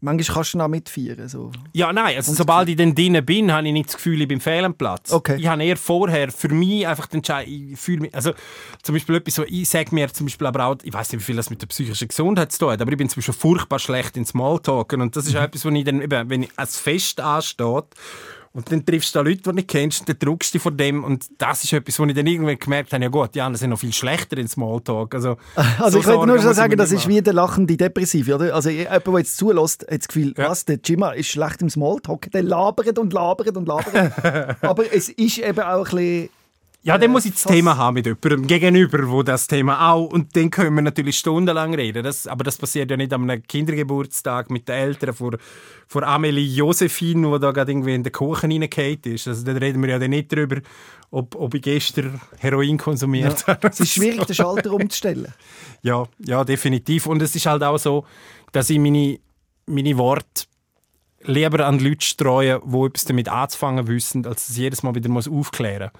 Manchmal 0.00 0.34
kannst 0.34 0.54
du 0.54 0.58
noch 0.58 0.68
mitfeiern. 0.68 1.28
So. 1.28 1.50
Ja, 1.72 1.92
nein, 1.92 2.16
also 2.16 2.34
sobald 2.34 2.68
ich 2.68 2.76
dann 2.76 2.94
drinnen 2.94 3.24
bin, 3.24 3.50
habe 3.50 3.66
ich 3.66 3.72
nicht 3.72 3.88
das 3.88 3.96
Gefühl, 3.96 4.20
ich 4.20 4.28
bin 4.28 4.40
fehl 4.40 4.64
am 4.64 4.74
Platz. 4.74 5.10
Okay. 5.10 5.36
Ich 5.38 5.46
habe 5.46 5.64
eher 5.64 5.76
vorher 5.76 6.30
für 6.30 6.48
mich 6.48 6.86
einfach 6.86 7.06
den 7.06 7.18
Entscheid, 7.18 7.48
ich 7.48 7.78
fühle 7.78 8.02
mich, 8.02 8.14
also 8.14 8.32
zum 8.82 8.94
Beispiel 8.94 9.16
etwas 9.16 9.34
so, 9.34 9.44
ich 9.44 9.68
sage 9.68 9.94
mir 9.94 10.12
zum 10.12 10.26
Beispiel 10.26 10.46
aber 10.46 10.66
auch, 10.66 10.76
ich 10.82 10.92
weiß 10.92 11.12
nicht, 11.12 11.20
wie 11.20 11.24
viel 11.24 11.36
das 11.36 11.48
mit 11.48 11.62
der 11.62 11.66
psychischen 11.68 12.08
Gesundheit 12.08 12.52
zu 12.52 12.58
tun 12.58 12.72
hat, 12.72 12.82
aber 12.82 12.92
ich 12.92 12.98
bin 12.98 13.08
zum 13.08 13.20
Beispiel 13.20 13.34
furchtbar 13.34 13.78
schlecht 13.78 14.16
in 14.18 14.26
Smalltalken 14.26 15.00
und 15.00 15.16
das 15.16 15.26
ist 15.26 15.34
auch 15.34 15.42
etwas, 15.42 15.64
wo 15.64 15.70
ich 15.70 15.84
dann 15.84 16.02
eben, 16.02 16.28
wenn 16.30 16.42
ich 16.42 16.50
als 16.56 16.78
Fest 16.78 17.20
ansteht 17.20 17.84
und 18.56 18.72
dann 18.72 18.84
triffst 18.84 19.14
du 19.14 19.18
da 19.18 19.22
Leute, 19.22 19.36
die 19.36 19.42
du 19.42 19.52
nicht 19.52 19.68
kennst, 19.68 20.00
und 20.00 20.08
dann 20.08 20.18
druckst 20.18 20.52
du 20.52 20.56
dich 20.56 20.62
vor 20.62 20.72
dem. 20.72 21.04
Und 21.04 21.26
das 21.38 21.62
ist 21.62 21.72
etwas, 21.72 21.98
wo 21.98 22.04
ich 22.06 22.14
dann 22.14 22.26
irgendwann 22.26 22.58
gemerkt 22.58 22.92
habe, 22.92 23.02
ja 23.04 23.10
gut, 23.10 23.34
die 23.34 23.40
anderen 23.42 23.58
sind 23.60 23.70
noch 23.70 23.78
viel 23.78 23.92
schlechter 23.92 24.38
in 24.38 24.48
Smalltalk. 24.48 25.14
Also, 25.14 25.36
Also 25.78 25.90
so 25.90 25.98
ich 26.00 26.06
wollte 26.06 26.26
nur 26.26 26.38
schon 26.40 26.54
sagen, 26.54 26.76
das 26.76 26.90
ist 26.90 27.06
wie 27.06 27.20
der 27.20 27.34
lachende 27.34 27.76
Depressive, 27.76 28.34
oder? 28.34 28.54
Also 28.54 28.70
jemand, 28.70 29.06
der 29.06 29.18
jetzt 29.18 29.36
zulässt, 29.36 29.82
hat 29.82 30.00
das 30.00 30.08
Gefühl, 30.08 30.34
Ja. 30.36 30.48
was, 30.50 30.64
der 30.64 30.78
Jimma 30.82 31.10
ist 31.12 31.28
schlecht 31.28 31.60
im 31.62 31.70
Smalltalk, 31.70 32.30
der 32.32 32.42
labert 32.42 32.98
und 32.98 33.12
labert 33.12 33.56
und 33.56 33.68
labert. 33.68 34.56
Aber 34.62 34.84
es 34.92 35.10
ist 35.10 35.38
eben 35.38 35.60
auch 35.60 35.86
ein 35.90 35.96
bisschen... 35.96 36.28
Ja, 36.86 36.98
dann 36.98 37.10
muss 37.10 37.24
ich 37.24 37.32
das 37.32 37.42
Thema 37.42 37.76
haben 37.76 37.94
mit 37.94 38.06
jemandem 38.06 38.46
gegenüber, 38.46 39.10
wo 39.10 39.24
das 39.24 39.48
Thema 39.48 39.90
auch. 39.90 40.06
Und 40.06 40.36
dann 40.36 40.50
können 40.50 40.72
wir 40.76 40.82
natürlich 40.82 41.18
stundenlang 41.18 41.74
reden. 41.74 42.04
Das, 42.04 42.28
aber 42.28 42.44
das 42.44 42.58
passiert 42.58 42.88
ja 42.92 42.96
nicht 42.96 43.12
einem 43.12 43.42
Kindergeburtstag 43.42 44.50
mit 44.50 44.68
den 44.68 44.76
Eltern 44.76 45.12
vor, 45.12 45.32
vor 45.88 46.04
Amelie 46.04 46.46
Josephine, 46.46 47.28
wo 47.28 47.38
da 47.38 47.50
gerade 47.50 47.72
irgendwie 47.72 47.92
in 47.92 48.04
den 48.04 48.12
Kuchen 48.12 48.52
reingefallen 48.52 49.00
ist. 49.02 49.26
Also 49.26 49.44
dann 49.44 49.56
reden 49.56 49.82
wir 49.82 49.90
ja 49.90 49.98
dann 49.98 50.10
nicht 50.10 50.30
darüber, 50.30 50.58
ob, 51.10 51.34
ob 51.34 51.54
ich 51.54 51.62
gestern 51.62 52.20
Heroin 52.38 52.78
konsumiert 52.78 53.48
habe. 53.48 53.66
Es 53.66 53.80
ist 53.80 53.90
schwierig, 53.94 54.24
den 54.24 54.36
Schalter 54.36 54.72
umzustellen. 54.72 55.34
Ja, 55.82 56.06
ja, 56.24 56.44
definitiv. 56.44 57.06
Und 57.06 57.20
es 57.20 57.34
ist 57.34 57.46
halt 57.46 57.64
auch 57.64 57.78
so, 57.78 58.04
dass 58.52 58.70
ich 58.70 58.78
meine, 58.78 59.18
meine 59.66 59.98
Worte 59.98 60.44
lieber 61.22 61.66
an 61.66 61.80
Leute 61.80 62.06
streue, 62.06 62.60
die 62.64 62.84
etwas 62.84 63.04
damit 63.06 63.28
anzufangen 63.28 63.88
wissen, 63.88 64.24
als 64.24 64.48
es 64.48 64.56
jedes 64.56 64.84
Mal 64.84 64.94
wieder 64.94 65.08
muss 65.08 65.28
aufklären 65.28 65.90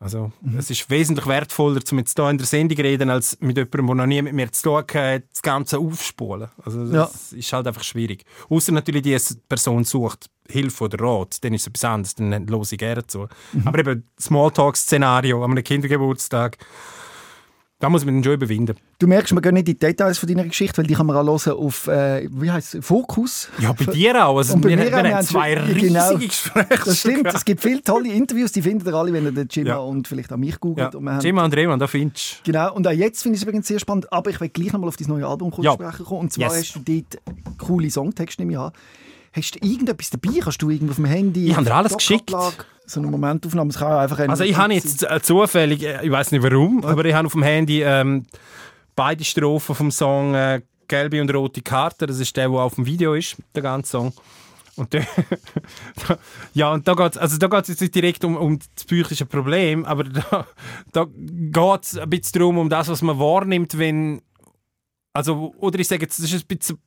Also, 0.00 0.30
es 0.56 0.70
ist 0.70 0.88
wesentlich 0.90 1.26
wertvoller, 1.26 1.80
um 1.90 1.98
jetzt 1.98 2.16
hier 2.16 2.30
in 2.30 2.38
der 2.38 2.46
Sendung 2.46 2.78
reden, 2.78 3.10
als 3.10 3.36
mit 3.40 3.56
jemandem, 3.56 3.86
der 3.86 3.94
noch 3.96 4.06
nie 4.06 4.22
mit 4.22 4.32
mir 4.32 4.52
zu 4.52 4.62
tun 4.62 4.76
hat, 4.76 5.22
das 5.32 5.42
Ganze 5.42 5.78
aufspulen. 5.78 6.48
Also, 6.64 6.86
das 6.86 7.32
ist 7.32 7.52
halt 7.52 7.66
einfach 7.66 7.82
schwierig. 7.82 8.24
Außer 8.48 8.70
natürlich, 8.70 9.02
die 9.02 9.18
Person 9.48 9.82
sucht 9.82 10.30
Hilfe 10.48 10.84
oder 10.84 11.04
Rat, 11.04 11.42
dann 11.42 11.52
ist 11.52 11.62
es 11.62 11.66
etwas 11.66 11.84
anderes, 11.84 12.14
dann 12.14 12.48
höre 12.48 12.62
ich 12.62 12.78
gerne 12.78 13.06
zu. 13.06 13.26
Aber 13.64 13.78
eben, 13.80 14.08
Smalltalk-Szenario 14.20 15.42
an 15.44 15.50
einem 15.50 15.64
Kindergeburtstag, 15.64 16.58
da 17.80 17.88
muss 17.88 18.04
man 18.04 18.14
dann 18.16 18.24
schon 18.24 18.32
überwinden. 18.34 18.74
Du 18.98 19.06
merkst, 19.06 19.32
wir 19.32 19.40
gehen 19.40 19.54
nicht 19.54 19.68
in 19.68 19.74
die 19.74 19.78
Details 19.78 20.18
von 20.18 20.28
deiner 20.28 20.44
Geschichte, 20.44 20.78
weil 20.78 20.86
die 20.88 20.94
kann 20.94 21.06
man 21.06 21.16
auch 21.16 21.46
hören 21.46 21.56
auf, 21.58 21.86
äh, 21.86 22.28
wie 22.30 22.50
heisst 22.50 22.74
es, 22.74 22.84
Fokus. 22.84 23.48
Ja, 23.60 23.72
bei 23.72 23.84
dir 23.84 24.26
auch. 24.26 24.36
Also 24.38 24.54
Und 24.54 24.62
bei 24.62 24.70
wir, 24.70 24.76
mir 24.78 24.90
wir 24.90 25.14
haben 25.16 25.24
zwei 25.24 25.54
riesige 25.60 25.86
genau. 25.86 26.16
Gespräche. 26.16 26.66
Das 26.84 26.98
stimmt, 26.98 27.26
es 27.32 27.44
gibt 27.44 27.60
viele 27.62 27.80
tolle 27.82 28.12
Interviews, 28.12 28.50
die 28.50 28.62
findet 28.62 28.88
ihr 28.88 28.94
alle, 28.94 29.12
wenn 29.12 29.24
ihr 29.26 29.32
den 29.32 29.46
Jimma 29.48 29.70
Ja. 29.70 29.76
und 29.78 30.08
vielleicht 30.08 30.32
auch 30.32 30.36
mich 30.36 30.50
Ja. 30.52 30.56
googelt. 30.58 30.94
Und 30.96 31.04
wir 31.04 31.12
haben- 31.12 31.20
Jim 31.24 31.38
und 31.38 31.54
Rehmann, 31.54 31.78
da 31.78 31.86
findest 31.86 32.42
Genau, 32.44 32.74
und 32.74 32.86
auch 32.86 32.90
jetzt 32.90 33.22
finde 33.22 33.36
ich 33.36 33.42
es 33.42 33.46
übrigens 33.46 33.68
sehr 33.68 33.78
spannend, 33.78 34.12
aber 34.12 34.30
ich 34.30 34.40
will 34.40 34.48
gleich 34.48 34.72
nochmal 34.72 34.88
auf 34.88 34.96
dein 34.96 35.08
neue 35.08 35.26
Album 35.26 35.50
kurz 35.52 35.64
Ja. 35.64 35.72
sprechen 35.74 36.04
kommen. 36.04 36.20
Und 36.22 36.32
zwar 36.32 36.48
Yes. 36.52 36.74
hast 36.74 36.76
du 36.76 36.80
dort 36.80 37.58
coole 37.58 37.90
Songtexte, 37.90 38.42
nehme 38.42 38.52
ich 38.54 38.58
an. 38.58 38.72
Hast 39.38 39.54
du 39.54 39.66
irgendetwas 39.66 40.10
dabei? 40.10 40.40
Kannst 40.40 40.60
du 40.60 40.70
irgendwo 40.70 40.90
auf 40.90 40.96
dem 40.96 41.04
Handy? 41.04 41.48
Ich 41.48 41.56
habe 41.56 41.64
dir 41.64 41.74
alles 41.74 41.92
Dockablage, 41.92 42.64
So 42.86 43.00
eine 43.00 43.10
Momentaufnahme, 43.10 43.70
es 43.70 43.78
kann 43.78 43.92
einfach... 43.92 44.18
Also 44.28 44.44
ich 44.44 44.56
habe 44.56 44.74
jetzt 44.74 45.04
äh, 45.04 45.20
zufällig, 45.22 45.82
ich 45.82 46.10
weiß 46.10 46.32
nicht 46.32 46.42
warum, 46.42 46.84
aber 46.84 47.04
ich 47.04 47.14
habe 47.14 47.26
auf 47.26 47.32
dem 47.32 47.44
Handy 47.44 47.82
ähm, 47.82 48.26
beide 48.96 49.22
Strophen 49.24 49.74
vom 49.74 49.90
Song 49.90 50.34
äh, 50.34 50.62
«Gelbe 50.88 51.20
und 51.20 51.32
rote 51.32 51.62
Karte», 51.62 52.06
das 52.06 52.18
ist 52.18 52.36
der, 52.36 52.48
der 52.48 52.58
auf 52.58 52.74
dem 52.74 52.86
Video 52.86 53.14
ist, 53.14 53.36
der 53.54 53.62
ganze 53.62 53.90
Song. 53.90 54.12
Und 54.76 54.92
der, 54.92 55.06
ja, 56.54 56.72
und 56.72 56.86
da 56.86 56.94
geht 56.94 57.12
es 57.12 57.18
also 57.18 57.36
da 57.36 57.48
geht's 57.48 57.68
jetzt 57.68 57.80
nicht 57.80 57.94
direkt 57.94 58.24
um, 58.24 58.36
um 58.36 58.58
das 58.58 58.84
psychische 58.84 59.26
Problem, 59.26 59.84
aber 59.84 60.04
da, 60.04 60.46
da 60.92 61.06
geht 61.06 61.82
es 61.82 61.98
ein 61.98 62.08
bisschen 62.10 62.40
darum, 62.40 62.58
um 62.58 62.68
das, 62.68 62.88
was 62.88 63.02
man 63.02 63.18
wahrnimmt, 63.18 63.76
wenn 63.78 64.22
also, 65.12 65.52
oder 65.58 65.80
ich 65.80 65.88
sage 65.88 66.02
jetzt, 66.02 66.22
das 66.22 66.32
ist 66.32 66.44
ein 66.44 66.56
bisschen 66.56 66.78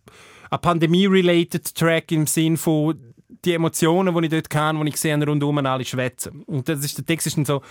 ein 0.51 0.59
Pandemie-related 0.59 1.73
Track 1.75 2.11
im 2.11 2.27
Sinn 2.27 2.57
von 2.57 3.10
die 3.45 3.53
Emotionen, 3.53 4.15
die 4.15 4.25
ich 4.25 4.31
dort 4.31 4.49
kann, 4.49 4.79
die 4.83 4.89
ich 4.89 4.97
sehe, 4.97 5.25
rundum 5.25 5.57
alle 5.59 5.85
schwätzen. 5.85 6.43
Und 6.43 6.67
das 6.67 6.83
ist, 6.83 6.97
der 6.97 7.05
Text 7.05 7.27
ist 7.27 7.37
dann 7.37 7.45
so, 7.45 7.61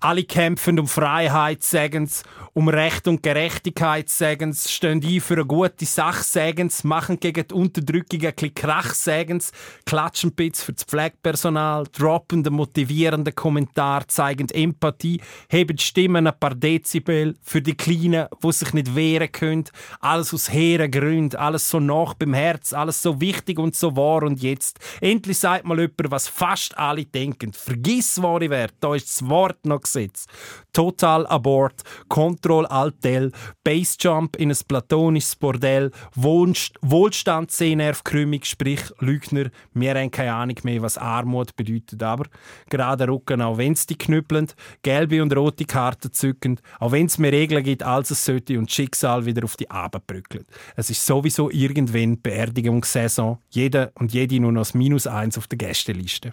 alle 0.00 0.24
kämpfen 0.24 0.78
um 0.78 0.88
Freiheit, 0.88 1.62
sagen 1.62 2.06
sie, 2.06 2.22
um 2.52 2.68
Recht 2.68 3.08
und 3.08 3.22
Gerechtigkeit, 3.22 4.08
sagen 4.08 4.52
sie, 4.52 4.68
stehen 4.68 5.02
ein 5.02 5.20
für 5.20 5.34
eine 5.34 5.46
gute 5.46 5.84
Sache, 5.84 6.22
sagen 6.22 6.68
sie, 6.68 6.86
machen 6.86 7.18
gegen 7.20 7.46
die 7.48 7.54
Unterdrückung 7.54 8.20
ein 8.20 8.34
bisschen 8.34 8.54
Krach, 8.54 8.94
sagen 8.94 9.40
sie, 9.40 9.52
klatschen 9.86 10.32
bisschen 10.32 10.66
für 10.66 10.72
das 10.72 10.84
Pflegepersonal, 10.84 11.84
droppen 11.92 12.42
den 12.42 12.54
motivierenden 12.54 13.34
Kommentar, 13.34 14.06
zeigen 14.08 14.48
Empathie, 14.50 15.20
heben 15.48 15.76
die 15.76 15.82
Stimmen 15.82 16.26
ein 16.26 16.38
paar 16.38 16.54
Dezibel 16.54 17.34
für 17.42 17.62
die 17.62 17.76
Kleinen, 17.76 18.26
die 18.42 18.52
sich 18.52 18.72
nicht 18.72 18.94
wehren 18.94 19.32
können. 19.32 19.64
Alles 20.00 20.34
aus 20.34 20.52
hehren 20.52 20.90
Gründen, 20.90 21.36
alles 21.36 21.68
so 21.68 21.80
nach 21.80 22.14
beim 22.14 22.34
Herz, 22.34 22.72
alles 22.72 23.02
so 23.02 23.20
wichtig 23.20 23.58
und 23.58 23.74
so 23.74 23.96
wahr 23.96 24.22
und 24.22 24.42
jetzt. 24.42 24.78
Endlich 25.04 25.38
sagt 25.38 25.66
mal 25.66 25.78
jemand, 25.78 26.10
was 26.10 26.28
fast 26.28 26.78
alle 26.78 27.04
denken. 27.04 27.52
Vergiss 27.52 28.22
wahre 28.22 28.48
Wert, 28.48 28.72
da 28.80 28.94
ist 28.94 29.06
das 29.06 29.28
Wort 29.28 29.66
noch 29.66 29.82
gesetzt. 29.82 30.30
Total 30.72 31.26
Abort, 31.26 31.82
Control 32.08 32.64
Alt-Del, 32.64 33.30
Bassjump 33.62 34.34
in 34.36 34.50
ein 34.50 34.56
platonisches 34.66 35.36
Bordell, 35.36 35.90
Wohlstand 36.14 37.50
Sehnervkrümmung, 37.50 38.44
sprich 38.44 38.80
Lügner, 38.98 39.50
wir 39.74 39.94
haben 39.94 40.10
keine 40.10 40.32
Ahnung 40.32 40.56
mehr, 40.62 40.80
was 40.80 40.96
Armut 40.96 41.54
bedeutet, 41.54 42.02
aber 42.02 42.24
gerade 42.70 43.06
Rücken, 43.06 43.42
auch 43.42 43.58
wenn 43.58 43.74
es 43.74 43.84
die 43.84 43.98
knüppeln, 43.98 44.48
gelbe 44.80 45.22
und 45.22 45.36
rote 45.36 45.66
Karten 45.66 46.14
zückend, 46.14 46.62
auch 46.80 46.92
wenn 46.92 47.06
es 47.06 47.18
mehr 47.18 47.32
Regeln 47.32 47.62
gibt, 47.62 47.82
als 47.82 48.10
es 48.10 48.24
sollte 48.24 48.58
und 48.58 48.72
Schicksal 48.72 49.26
wieder 49.26 49.44
auf 49.44 49.58
die 49.58 49.70
Abend 49.70 50.06
brückelt. 50.06 50.46
Es 50.76 50.88
ist 50.88 51.04
sowieso 51.04 51.50
irgendwann 51.50 52.22
Beerdigungssaison, 52.22 53.36
jeder 53.50 53.92
und 53.96 54.14
jede 54.14 54.40
nur 54.40 54.50
noch 54.50 54.62
das 54.62 54.72
Minus 54.72 54.93
eins 55.06 55.38
auf 55.38 55.46
der 55.46 55.58
Gästeliste. 55.58 56.32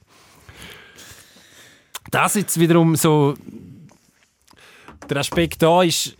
Das 2.10 2.36
jetzt 2.36 2.60
wiederum 2.60 2.96
so 2.96 3.36
der 5.10 5.18
Aspekt 5.18 5.62
da 5.62 5.84
ist, 5.84 6.16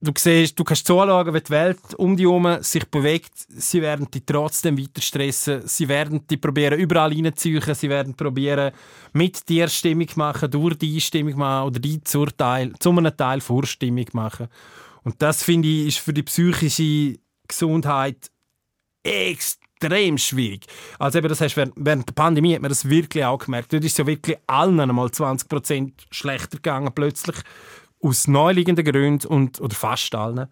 du 0.00 0.12
siehst, 0.16 0.58
du 0.58 0.64
kannst 0.64 0.86
zuschauen, 0.86 1.34
wie 1.34 1.40
die 1.40 1.50
Welt 1.50 1.94
um 1.96 2.16
dich 2.16 2.26
herum 2.26 2.62
sich 2.62 2.84
bewegt. 2.86 3.32
Sie 3.48 3.82
werden 3.82 4.10
dich 4.10 4.22
trotzdem 4.24 4.78
weiter 4.78 5.02
stressen. 5.02 5.66
Sie 5.66 5.88
werden 5.88 6.26
dich 6.26 6.40
probieren, 6.40 6.78
überall 6.78 7.12
reinzuziehen. 7.12 7.74
Sie 7.74 7.90
werden 7.90 8.14
probieren, 8.14 8.72
mit 9.12 9.48
dir 9.48 9.68
Stimmung 9.68 10.08
machen, 10.16 10.50
durch 10.50 10.78
die 10.78 11.00
Stimmung 11.00 11.36
machen 11.36 11.68
oder 11.68 11.78
die 11.78 12.02
zur 12.02 12.34
Teil, 12.36 12.72
zu 12.78 12.90
einem 12.90 13.16
Teil 13.16 13.40
Vorstimmung 13.40 14.06
machen. 14.12 14.48
Und 15.02 15.20
das, 15.22 15.42
finde 15.42 15.68
ich, 15.68 15.88
ist 15.88 15.98
für 15.98 16.12
die 16.12 16.22
psychische 16.22 17.18
Gesundheit 17.46 18.30
extrem 19.02 19.59
schwierig. 20.18 20.66
Also 20.98 21.18
eben, 21.18 21.28
das 21.28 21.40
hast, 21.40 21.56
während, 21.56 21.74
während 21.76 22.08
der 22.08 22.14
Pandemie 22.14 22.54
hat 22.54 22.62
man 22.62 22.68
das 22.68 22.88
wirklich 22.88 23.24
auch 23.24 23.38
gemerkt. 23.38 23.72
Dort 23.72 23.84
ist 23.84 23.92
es 23.92 23.98
ja 23.98 24.06
wirklich 24.06 24.36
allen 24.46 24.80
einmal 24.80 25.08
20% 25.08 25.92
schlechter 26.10 26.56
gegangen 26.56 26.92
plötzlich. 26.94 27.36
Aus 28.02 28.26
neuliegenden 28.26 28.84
Gründen 28.84 29.26
und, 29.26 29.60
oder 29.60 29.74
fast 29.74 30.14
allen. 30.14 30.48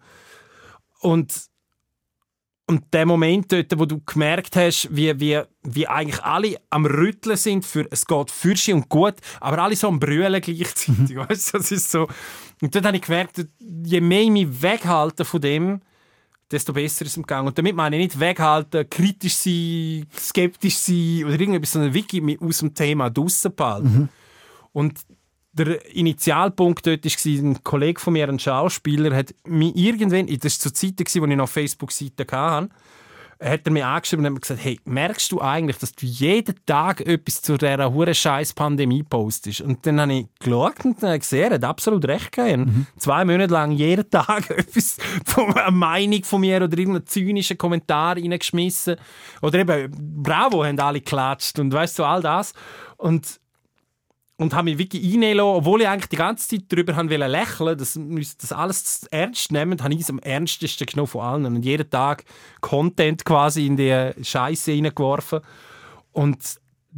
Und, 1.01 1.33
und 2.67 2.93
der 2.93 3.05
Moment 3.05 3.51
dort, 3.51 3.79
wo 3.79 3.85
du 3.85 3.99
gemerkt 4.05 4.55
hast, 4.55 4.87
wie, 4.91 5.19
wie, 5.19 5.41
wie 5.63 5.87
eigentlich 5.87 6.23
alle 6.23 6.57
am 6.69 6.85
Rütteln 6.85 7.37
sind, 7.37 7.65
für 7.65 7.87
es 7.89 8.05
geht 8.05 8.29
für 8.29 8.55
und 8.73 8.89
gut, 8.89 9.15
aber 9.39 9.59
alle 9.63 9.75
so 9.75 9.87
am 9.87 9.99
Brüllen 9.99 10.41
gleichzeitig. 10.41 11.15
weißt 11.15 11.53
du, 11.53 11.57
das 11.57 11.71
ist 11.71 11.89
so. 11.89 12.07
Und 12.61 12.75
dort 12.75 12.85
habe 12.85 12.97
ich 12.97 13.03
gemerkt, 13.03 13.47
je 13.59 14.01
mehr 14.01 14.21
ich 14.21 14.29
mich 14.29 14.61
weghalte 14.61 15.25
von 15.25 15.41
dem, 15.41 15.81
desto 16.51 16.73
besser 16.73 17.05
ist 17.05 17.11
es 17.11 17.17
im 17.17 17.25
Gang. 17.25 17.47
Und 17.47 17.57
damit 17.57 17.75
meine 17.75 17.97
ich 17.97 18.03
nicht 18.03 18.19
weghalten, 18.19 18.89
kritisch 18.89 19.35
sein, 19.35 20.07
skeptisch 20.17 20.77
sein 20.77 21.25
oder 21.25 21.39
irgendetwas, 21.39 21.73
sondern 21.73 21.93
wirklich 21.93 22.41
aus 22.41 22.59
dem 22.59 22.73
Thema 22.73 23.09
draussen 23.09 23.55
behalten. 23.55 24.09
Und 24.71 24.99
der 25.51 25.93
Initialpunkt 25.95 26.85
dort 26.85 27.05
war, 27.05 27.43
ein 27.43 27.63
Kollege 27.63 27.99
von 27.99 28.13
mir, 28.13 28.27
ein 28.27 28.39
Schauspieler, 28.39 29.15
hat 29.15 29.33
mich 29.45 29.75
irgendwann, 29.75 30.27
das 30.27 30.43
war 30.43 30.49
zur 30.49 30.73
Zeit, 30.73 30.99
als 30.99 31.15
ich 31.15 31.21
noch 31.21 31.49
Facebook-Seite 31.49 32.25
hatte, 32.31 32.69
hat 33.41 33.61
er 33.65 33.71
mir 33.71 33.87
angeschrieben 33.87 34.25
und 34.25 34.31
hat 34.31 34.33
mir 34.33 34.39
gesagt, 34.41 34.63
hey, 34.63 34.79
merkst 34.83 35.31
du 35.31 35.41
eigentlich, 35.41 35.77
dass 35.77 35.93
du 35.93 36.05
jeden 36.05 36.55
Tag 36.65 37.01
etwas 37.01 37.41
zu 37.41 37.57
dieser 37.57 37.93
hure 37.93 38.13
scheiß 38.13 38.53
Pandemie 38.53 39.03
postest? 39.03 39.61
Und 39.61 39.85
dann 39.85 40.01
habe 40.01 40.13
ich 40.13 40.25
geschaut 40.39 40.83
und 40.83 41.01
dann 41.01 41.17
gesehen, 41.17 41.51
er 41.51 41.55
hat 41.55 41.63
absolut 41.63 42.05
recht 42.05 42.33
gehabt. 42.33 42.57
Mhm. 42.57 42.85
Zwei 42.97 43.23
Monate 43.23 43.53
lang 43.53 43.71
jeden 43.71 44.09
Tag 44.09 44.49
etwas 44.49 44.97
von 45.25 45.53
einer 45.55 45.71
Meinung 45.71 46.23
von 46.23 46.41
mir 46.41 46.57
oder 46.57 46.77
irgendeinen 46.77 47.07
zynischen 47.07 47.57
Kommentar 47.57 48.17
reingeschmissen. 48.17 48.97
Oder 49.41 49.59
eben, 49.59 50.21
bravo, 50.21 50.65
haben 50.65 50.79
alle 50.79 50.99
geklatscht 50.99 51.59
und 51.59 51.71
weißt 51.71 51.99
du, 51.99 52.03
all 52.03 52.21
das. 52.21 52.53
Und 52.97 53.39
und 54.39 54.53
habe 54.53 54.65
mich 54.69 54.77
wirklich 54.77 55.03
reinnehmen 55.03 55.37
lassen, 55.37 55.49
obwohl 55.49 55.81
ich 55.81 55.87
eigentlich 55.87 56.07
die 56.07 56.15
ganze 56.15 56.47
Zeit 56.47 56.63
darüber 56.69 56.95
haben 56.95 57.09
wollte 57.09 57.27
lächeln, 57.27 57.77
dass 57.77 57.99
wir 57.99 58.25
das 58.39 58.53
alles 58.53 59.05
ernst 59.11 59.51
nehmen, 59.51 59.83
habe 59.83 59.93
ich 59.93 59.99
es 59.99 60.09
am 60.09 60.19
ernstesten 60.19 60.87
genommen 60.87 61.07
von 61.07 61.21
allen. 61.21 61.45
Und 61.45 61.63
jeden 61.63 61.89
Tag 61.89 62.23
Content 62.61 63.25
quasi 63.25 63.67
in 63.67 63.75
die 63.75 64.11
Scheiße 64.21 64.71
hineingeworfen 64.71 65.41
und 66.13 66.37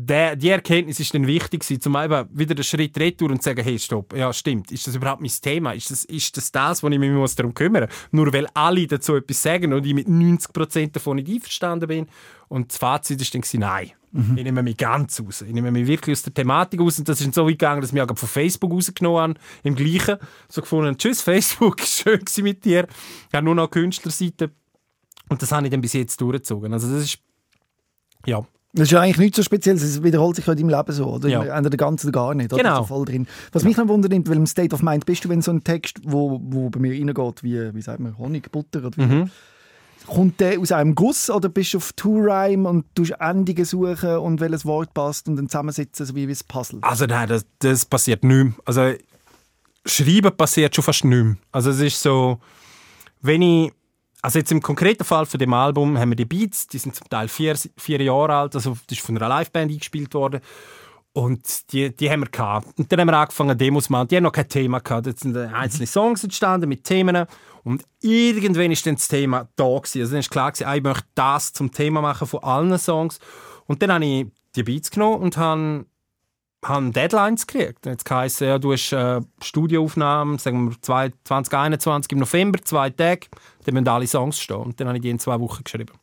der, 0.05 0.35
die 0.35 0.49
Erkenntnis 0.49 0.99
ist 0.99 1.13
dann 1.13 1.27
wichtig 1.27 1.63
zum 1.63 1.95
eben 1.95 2.27
wieder 2.31 2.55
den 2.55 2.63
Schritt 2.63 2.97
retour 2.97 3.29
und 3.29 3.43
zu 3.43 3.49
sagen, 3.49 3.63
hey, 3.63 3.77
stopp, 3.77 4.15
ja 4.15 4.33
stimmt, 4.33 4.71
ist 4.71 4.87
das 4.87 4.95
überhaupt 4.95 5.21
mein 5.21 5.31
Thema? 5.41 5.73
Ist 5.73 5.91
das 5.91 6.05
ist 6.05 6.35
das, 6.37 6.51
das 6.51 6.81
wo 6.81 6.89
ich 6.89 6.97
mich 6.99 7.11
muss 7.11 7.35
darum 7.35 7.53
kümmern 7.53 7.83
muss? 7.83 7.93
Nur 8.11 8.33
weil 8.33 8.47
alle 8.53 8.87
dazu 8.87 9.15
etwas 9.15 9.41
sagen 9.41 9.73
und 9.73 9.85
ich 9.85 9.93
mit 9.93 10.07
90% 10.07 10.91
davon 10.91 11.17
nicht 11.17 11.29
einverstanden 11.29 11.87
bin. 11.87 12.07
Und 12.47 12.71
das 12.71 12.77
Fazit 12.77 13.21
ist 13.21 13.33
dann 13.33 13.43
nein, 13.59 13.91
mhm. 14.11 14.37
ich 14.37 14.43
nehme 14.43 14.63
mich 14.63 14.77
ganz 14.77 15.21
raus. 15.21 15.41
Ich 15.41 15.53
nehme 15.53 15.71
mich 15.71 15.87
wirklich 15.87 16.17
aus 16.17 16.23
der 16.23 16.33
Thematik 16.33 16.79
raus 16.79 16.99
und 16.99 17.07
das 17.07 17.21
ist 17.21 17.33
so 17.33 17.45
weit 17.45 17.51
gegangen, 17.51 17.81
dass 17.81 17.91
ich 17.91 17.93
mich 17.93 18.01
auch 18.01 18.17
von 18.17 18.29
Facebook 18.29 18.71
rausgenommen 18.71 19.21
habe, 19.21 19.33
im 19.63 19.75
Gleichen, 19.75 20.17
so 20.49 20.61
gefunden, 20.61 20.97
tschüss 20.97 21.21
Facebook, 21.21 21.79
schön 21.85 22.21
mit 22.43 22.65
dir. 22.65 22.87
Ich 23.29 23.35
habe 23.35 23.45
nur 23.45 23.55
noch 23.55 23.69
Künstlerseite 23.69 24.51
und 25.29 25.41
das 25.41 25.51
habe 25.51 25.65
ich 25.65 25.71
dann 25.71 25.81
bis 25.81 25.93
jetzt 25.93 26.19
durchgezogen. 26.19 26.73
Also 26.73 26.91
das 26.91 27.03
ist, 27.03 27.19
ja, 28.25 28.45
das 28.73 28.83
ist 28.83 28.91
ja 28.91 29.01
eigentlich 29.01 29.17
nichts 29.17 29.37
so 29.37 29.43
Spezielles, 29.43 29.83
es 29.83 30.01
wiederholt 30.01 30.37
sich 30.37 30.47
in 30.47 30.55
deinem 30.55 30.69
Leben 30.69 30.91
so, 30.93 31.05
oder? 31.05 31.27
Ja. 31.27 31.43
Entweder 31.57 31.77
ganz 31.77 32.03
oder 32.05 32.11
gar 32.11 32.33
nicht, 32.33 32.53
oder? 32.53 32.63
Genau. 32.63 32.83
voll 32.83 33.05
drin. 33.05 33.27
Was 33.51 33.63
mich 33.63 33.75
dann 33.75 33.89
wundert, 33.89 34.13
in 34.13 34.25
welchem 34.27 34.45
State 34.45 34.73
of 34.73 34.81
Mind 34.81 35.05
bist 35.05 35.25
du, 35.25 35.29
wenn 35.29 35.41
so 35.41 35.51
ein 35.51 35.63
Text, 35.63 35.99
wo, 36.03 36.39
wo 36.41 36.69
bei 36.69 36.79
mir 36.79 36.93
reingeht, 36.93 37.43
wie, 37.43 37.73
wie 37.73 37.81
sagt 37.81 37.99
man, 37.99 38.17
Honig, 38.17 38.51
Butter 38.51 38.85
oder 38.85 38.97
wie, 38.97 39.05
mhm. 39.05 39.31
Kommt 40.07 40.39
der 40.39 40.59
aus 40.59 40.71
einem 40.71 40.95
Guss 40.95 41.29
oder 41.29 41.47
bist 41.47 41.73
du 41.73 41.77
auf 41.77 41.93
Two-Rhyme 41.93 42.67
und 42.67 42.85
tust 42.95 43.13
Endungen 43.19 43.65
suchen 43.65 44.17
und 44.17 44.41
welches 44.41 44.65
Wort 44.65 44.93
passt 44.93 45.27
und 45.27 45.35
dann 45.35 45.47
zusammensetzen, 45.47 46.05
so 46.05 46.15
wie 46.15 46.25
ein 46.25 46.37
Puzzle? 46.47 46.79
Also 46.81 47.05
nein, 47.05 47.29
das, 47.29 47.45
das 47.59 47.85
passiert 47.85 48.23
nicht 48.23 48.43
mehr. 48.43 48.53
Also 48.65 48.93
Schreiben 49.85 50.35
passiert 50.35 50.75
schon 50.75 50.83
fast 50.83 51.05
nicht 51.05 51.23
mehr. 51.23 51.35
Also 51.51 51.69
es 51.69 51.79
ist 51.79 52.01
so, 52.01 52.39
wenn 53.21 53.41
ich 53.41 53.71
also 54.21 54.39
jetzt 54.39 54.51
im 54.51 54.61
konkreten 54.61 55.03
Fall 55.03 55.25
von 55.25 55.39
dem 55.39 55.53
Album 55.53 55.97
haben 55.97 56.09
wir 56.09 56.15
die 56.15 56.25
Beats, 56.25 56.67
die 56.67 56.77
sind 56.77 56.95
zum 56.95 57.09
Teil 57.09 57.27
vier, 57.27 57.55
vier 57.77 58.01
Jahre 58.01 58.35
alt, 58.35 58.55
also 58.55 58.77
das 58.87 58.97
ist 58.97 59.05
von 59.05 59.17
einer 59.17 59.27
Liveband 59.27 59.71
eingespielt 59.71 60.13
worden. 60.13 60.41
Und 61.13 61.73
die, 61.73 61.93
die 61.93 62.09
haben 62.09 62.21
wir 62.21 62.29
gehabt. 62.29 62.67
Und 62.79 62.89
dann 62.89 63.01
haben 63.01 63.09
wir 63.09 63.17
angefangen, 63.17 63.57
Demos 63.57 63.85
zu 63.85 63.91
machen. 63.91 64.07
Die 64.07 64.15
haben 64.15 64.23
noch 64.23 64.31
kein 64.31 64.47
Thema 64.47 64.79
gehabt. 64.79 65.07
Jetzt 65.07 65.23
sind 65.23 65.35
einzelne 65.35 65.85
Songs 65.85 66.23
entstanden 66.23 66.69
mit 66.69 66.85
Themen. 66.85 67.25
Und 67.63 67.83
irgendwann 67.99 68.71
ist 68.71 68.85
dann 68.85 68.95
das 68.95 69.09
Thema 69.09 69.49
da 69.57 69.65
gewesen. 69.65 70.01
Also 70.01 70.11
dann 70.11 70.19
ist 70.21 70.31
klar 70.31 70.51
gewesen, 70.53 70.67
ah, 70.67 70.75
ich 70.75 70.83
möchte 70.83 71.07
das 71.15 71.51
zum 71.51 71.71
Thema 71.71 72.01
machen 72.01 72.27
von 72.27 72.41
allen 72.43 72.77
Songs. 72.77 73.19
Und 73.65 73.81
dann 73.81 73.91
habe 73.91 74.05
ich 74.05 74.27
die 74.55 74.63
Beats 74.63 74.89
genommen 74.89 75.21
und 75.21 75.35
habe 75.35 75.85
haben 76.63 76.93
Deadlines 76.93 77.47
gekriegt. 77.47 77.85
Jetzt 77.85 78.09
heisst 78.09 78.41
ja, 78.41 78.59
du 78.59 78.73
hast 78.73 78.91
äh, 78.91 79.21
Studioaufnahmen, 79.41 80.37
sagen 80.37 80.69
wir 80.69 80.81
2021 80.81 82.11
im 82.11 82.19
November, 82.19 82.59
zwei 82.63 82.89
Tage, 82.89 83.27
dann 83.65 83.73
müssen 83.73 83.87
alle 83.87 84.07
Songs 84.07 84.39
stehen. 84.39 84.57
Und 84.57 84.79
dann 84.79 84.87
habe 84.87 84.97
ich 84.97 85.01
die 85.01 85.09
in 85.09 85.19
zwei 85.19 85.39
Wochen 85.39 85.63
geschrieben. 85.63 85.93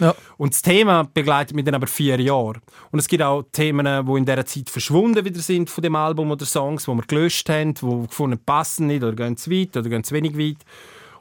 Ja. 0.00 0.14
Und 0.36 0.54
das 0.54 0.62
Thema 0.62 1.04
begleitet 1.04 1.54
mich 1.54 1.64
dann 1.64 1.74
aber 1.74 1.86
vier 1.86 2.20
Jahre. 2.20 2.60
Und 2.90 2.98
es 2.98 3.08
gibt 3.08 3.22
auch 3.22 3.44
Themen, 3.52 4.06
die 4.06 4.12
in 4.12 4.24
dieser 4.24 4.46
Zeit 4.46 4.70
verschwunden 4.70 5.24
wieder 5.24 5.40
sind 5.40 5.70
von 5.70 5.82
dem 5.82 5.94
Album 5.94 6.30
oder 6.30 6.46
Songs, 6.46 6.84
die 6.84 6.90
wir 6.90 7.02
gelöscht 7.02 7.48
haben, 7.48 7.74
die 7.74 8.06
gefunden 8.06 8.38
passen 8.44 8.86
nicht 8.86 9.02
oder 9.02 9.14
gehen 9.14 9.36
zu 9.36 9.50
weit 9.50 9.76
oder 9.76 9.88
gehen 9.88 10.04
zu 10.04 10.14
wenig 10.14 10.38
weit. 10.38 10.64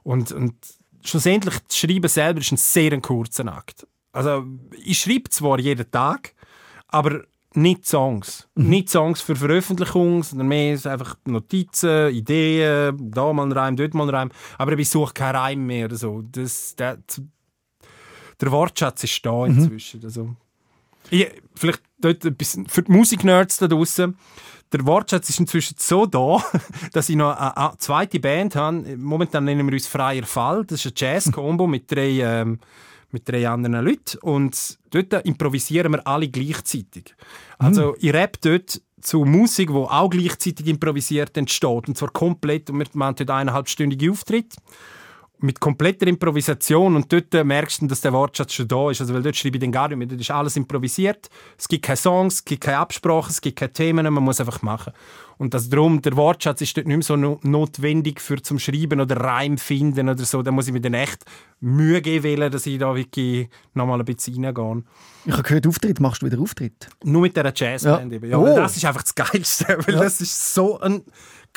Und, 0.04 0.32
und 0.32 0.56
schlussendlich, 1.04 1.56
das 1.68 1.78
Schreiben 1.78 2.08
selber 2.08 2.40
ist 2.40 2.52
ein 2.52 2.58
sehr 2.58 3.00
kurzer 3.02 3.46
Akt. 3.54 3.86
Also 4.12 4.46
ich 4.84 5.00
schreibe 5.00 5.30
zwar 5.30 5.60
jeden 5.60 5.90
Tag, 5.92 6.34
aber 6.88 7.24
nicht 7.58 7.88
Songs. 7.88 8.48
Mhm. 8.56 8.70
Nicht 8.70 8.90
Songs 8.90 9.20
für 9.20 9.36
Veröffentlichung, 9.36 10.24
sondern 10.24 10.48
mehr 10.48 10.74
einfach 10.86 11.16
Notizen, 11.26 12.14
Ideen, 12.14 13.12
da 13.12 13.34
mal 13.34 13.48
ein 13.48 13.52
Reim, 13.52 13.76
dort 13.76 13.94
mal 13.96 14.04
ein 14.04 14.16
Reim. 14.16 14.32
Aber 14.58 14.78
ich 14.78 14.90
suche 14.90 15.14
keinen 15.14 15.36
Reim 15.36 15.66
mehr 15.66 15.86
oder 15.86 15.96
so. 15.96 16.24
Das, 16.32 16.76
der, 16.76 17.00
der 18.40 18.52
Wortschatz 18.52 19.04
ist 19.04 19.26
da 19.26 19.34
mhm. 19.34 19.46
inzwischen. 19.46 20.00
Mhm. 20.00 20.06
Also, 20.06 20.36
ich, 21.10 21.28
vielleicht 21.56 21.82
dort 22.00 22.26
ein 22.26 22.36
bisschen 22.36 22.68
für 22.68 22.84
die 22.84 22.92
Musiknerds 22.92 23.58
da 23.58 23.68
draußen. 23.68 24.16
Der 24.72 24.86
Wortschatz 24.86 25.30
ist 25.30 25.40
inzwischen 25.40 25.78
so 25.80 26.06
da, 26.06 26.44
dass 26.94 27.10
ich 27.10 27.16
noch 27.16 27.36
eine, 27.36 27.74
zweite 27.80 28.20
Band 28.20 28.56
habe. 28.56 28.98
Momentan 28.98 29.46
nennen 29.46 29.66
wir 29.66 29.74
uns 29.74 29.88
Freier 29.88 30.24
Fall. 30.24 30.64
Das 30.66 30.86
ist 30.86 30.92
ein 30.92 30.94
Jazz-Kombo 30.96 31.66
mit 31.66 31.92
drei 31.92 32.20
ähm, 32.20 32.60
mit 33.12 33.28
drei 33.28 33.48
anderen 33.48 33.86
Leuten. 33.86 34.18
Und 34.22 34.78
dort 34.90 35.26
improvisieren 35.26 35.94
wir 35.94 36.08
alle 36.08 36.28
gleichzeitig. 36.28 37.16
Also, 37.58 37.90
mhm. 37.90 37.96
ich 38.00 38.14
rap 38.14 38.38
dort 38.42 38.82
zu 39.02 39.26
Musik, 39.26 39.70
die 39.70 39.76
auch 39.76 40.10
gleichzeitig 40.10 40.68
improvisiert 40.68 41.38
entsteht. 41.38 41.88
Und 41.88 41.98
zwar 41.98 42.12
komplett. 42.12 42.70
Und 42.70 42.80
wir 42.80 42.88
machen 42.94 43.16
dort 43.18 43.30
eineinhalbstündige 43.30 44.12
Auftritt 44.12 44.56
mit 45.40 45.60
kompletter 45.60 46.08
Improvisation 46.08 46.96
und 46.96 47.12
dort 47.14 47.34
merkst 47.34 47.82
du, 47.82 47.88
dass 47.88 48.02
der 48.02 48.14
Wortschatz 48.14 48.54
schon 48.54 48.68
da 48.68 48.90
ist. 48.90 49.02
Also, 49.02 49.14
weil 49.14 49.22
dort 49.22 49.36
schreibe 49.36 49.58
ich 49.58 49.62
dann 49.62 49.72
gar 49.72 49.88
nicht 49.88 49.98
mehr. 49.98 50.08
Dort 50.08 50.22
ist 50.22 50.32
alles 50.32 50.56
improvisiert. 50.56 51.30
Es 51.58 51.68
gibt 51.68 51.86
keine 51.86 51.98
Songs, 51.98 52.36
es 52.36 52.46
gibt 52.46 52.64
keine 52.64 52.80
Absprachen, 52.80 53.30
es 53.30 53.42
gibt 53.42 53.60
keine 53.60 53.72
Themen, 53.72 54.12
man 54.14 54.24
muss 54.24 54.40
einfach 54.40 54.62
machen. 54.62 54.94
Und 55.38 55.54
das 55.54 55.70
drum, 55.70 56.02
der 56.02 56.16
Wortschatz 56.16 56.62
ist 56.62 56.76
dort 56.76 56.88
nicht 56.88 56.98
mehr 56.98 57.04
so 57.04 57.16
no 57.16 57.40
notwendig 57.44 58.20
für 58.20 58.42
zum 58.42 58.58
Schreiben 58.58 59.00
oder 59.00 59.18
Reim 59.18 59.60
finden 59.60 60.10
oder 60.10 60.26
so. 60.26 60.42
Da 60.42 60.52
muss 60.52 60.68
ich 60.68 60.74
mir 60.74 60.82
dann 60.82 60.96
echt 60.96 61.24
Mühe 61.60 62.02
geben, 62.02 62.52
dass 62.52 62.66
ich 62.66 62.80
da 62.80 62.96
wirklich 62.96 63.48
nochmal 63.76 64.00
ein 64.00 64.06
bisschen 64.06 64.44
reingehe. 64.44 64.84
Ich 65.26 65.34
habe 65.34 65.44
gehört, 65.44 65.68
Auftritt 65.68 66.00
machst 66.00 66.24
du 66.24 66.26
wieder 66.26 66.40
Auftritt? 66.40 66.90
Nur 67.04 67.22
mit 67.22 67.38
dieser 67.38 67.54
Jazzband 67.54 68.14
ja. 68.14 68.20
Ja, 68.30 68.38
oh. 68.38 68.56
Das 68.56 68.76
ist 68.76 68.86
einfach 68.86 69.04
das 69.04 69.14
Geilste, 69.14 69.78
weil 69.86 69.96
ja. 69.96 70.02
das 70.02 70.20
ist 70.22 70.56
so 70.56 70.80
ein 70.80 71.04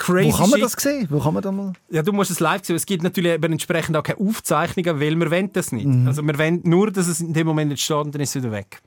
crazy 0.01 0.33
Wo 0.33 0.37
kann 0.37 0.51
man 0.51 0.61
das 0.61 0.73
sehen? 0.73 1.07
Wo 1.11 1.21
kann 1.21 1.35
man 1.35 1.43
da 1.43 1.53
mal? 1.53 1.73
Ja, 1.91 2.03
du 2.03 2.13
musst 2.13 2.31
es 2.31 2.41
live 2.41 2.65
sehen. 2.65 2.75
Es 2.75 2.87
gibt 2.87 3.03
natürlich 3.03 3.33
eben 3.33 3.53
entsprechend 3.53 3.97
auch 3.97 4.03
keine 4.03 4.19
Aufzeichnungen, 4.19 4.99
weil 5.01 5.15
wir 5.15 5.31
wollen 5.31 5.53
das 5.53 5.71
nicht. 5.71 5.87
Mhm. 5.87 6.09
Also 6.09 6.23
wir 6.23 6.39
wollen 6.39 6.61
nur, 6.65 6.91
dass 6.91 7.07
es 7.07 7.21
in 7.21 7.33
dem 7.33 7.47
Moment 7.47 7.71
und 7.71 8.15
dann 8.15 8.23
ist 8.23 8.35
es 8.35 8.43
wieder 8.43 8.51
weg. 8.51 8.81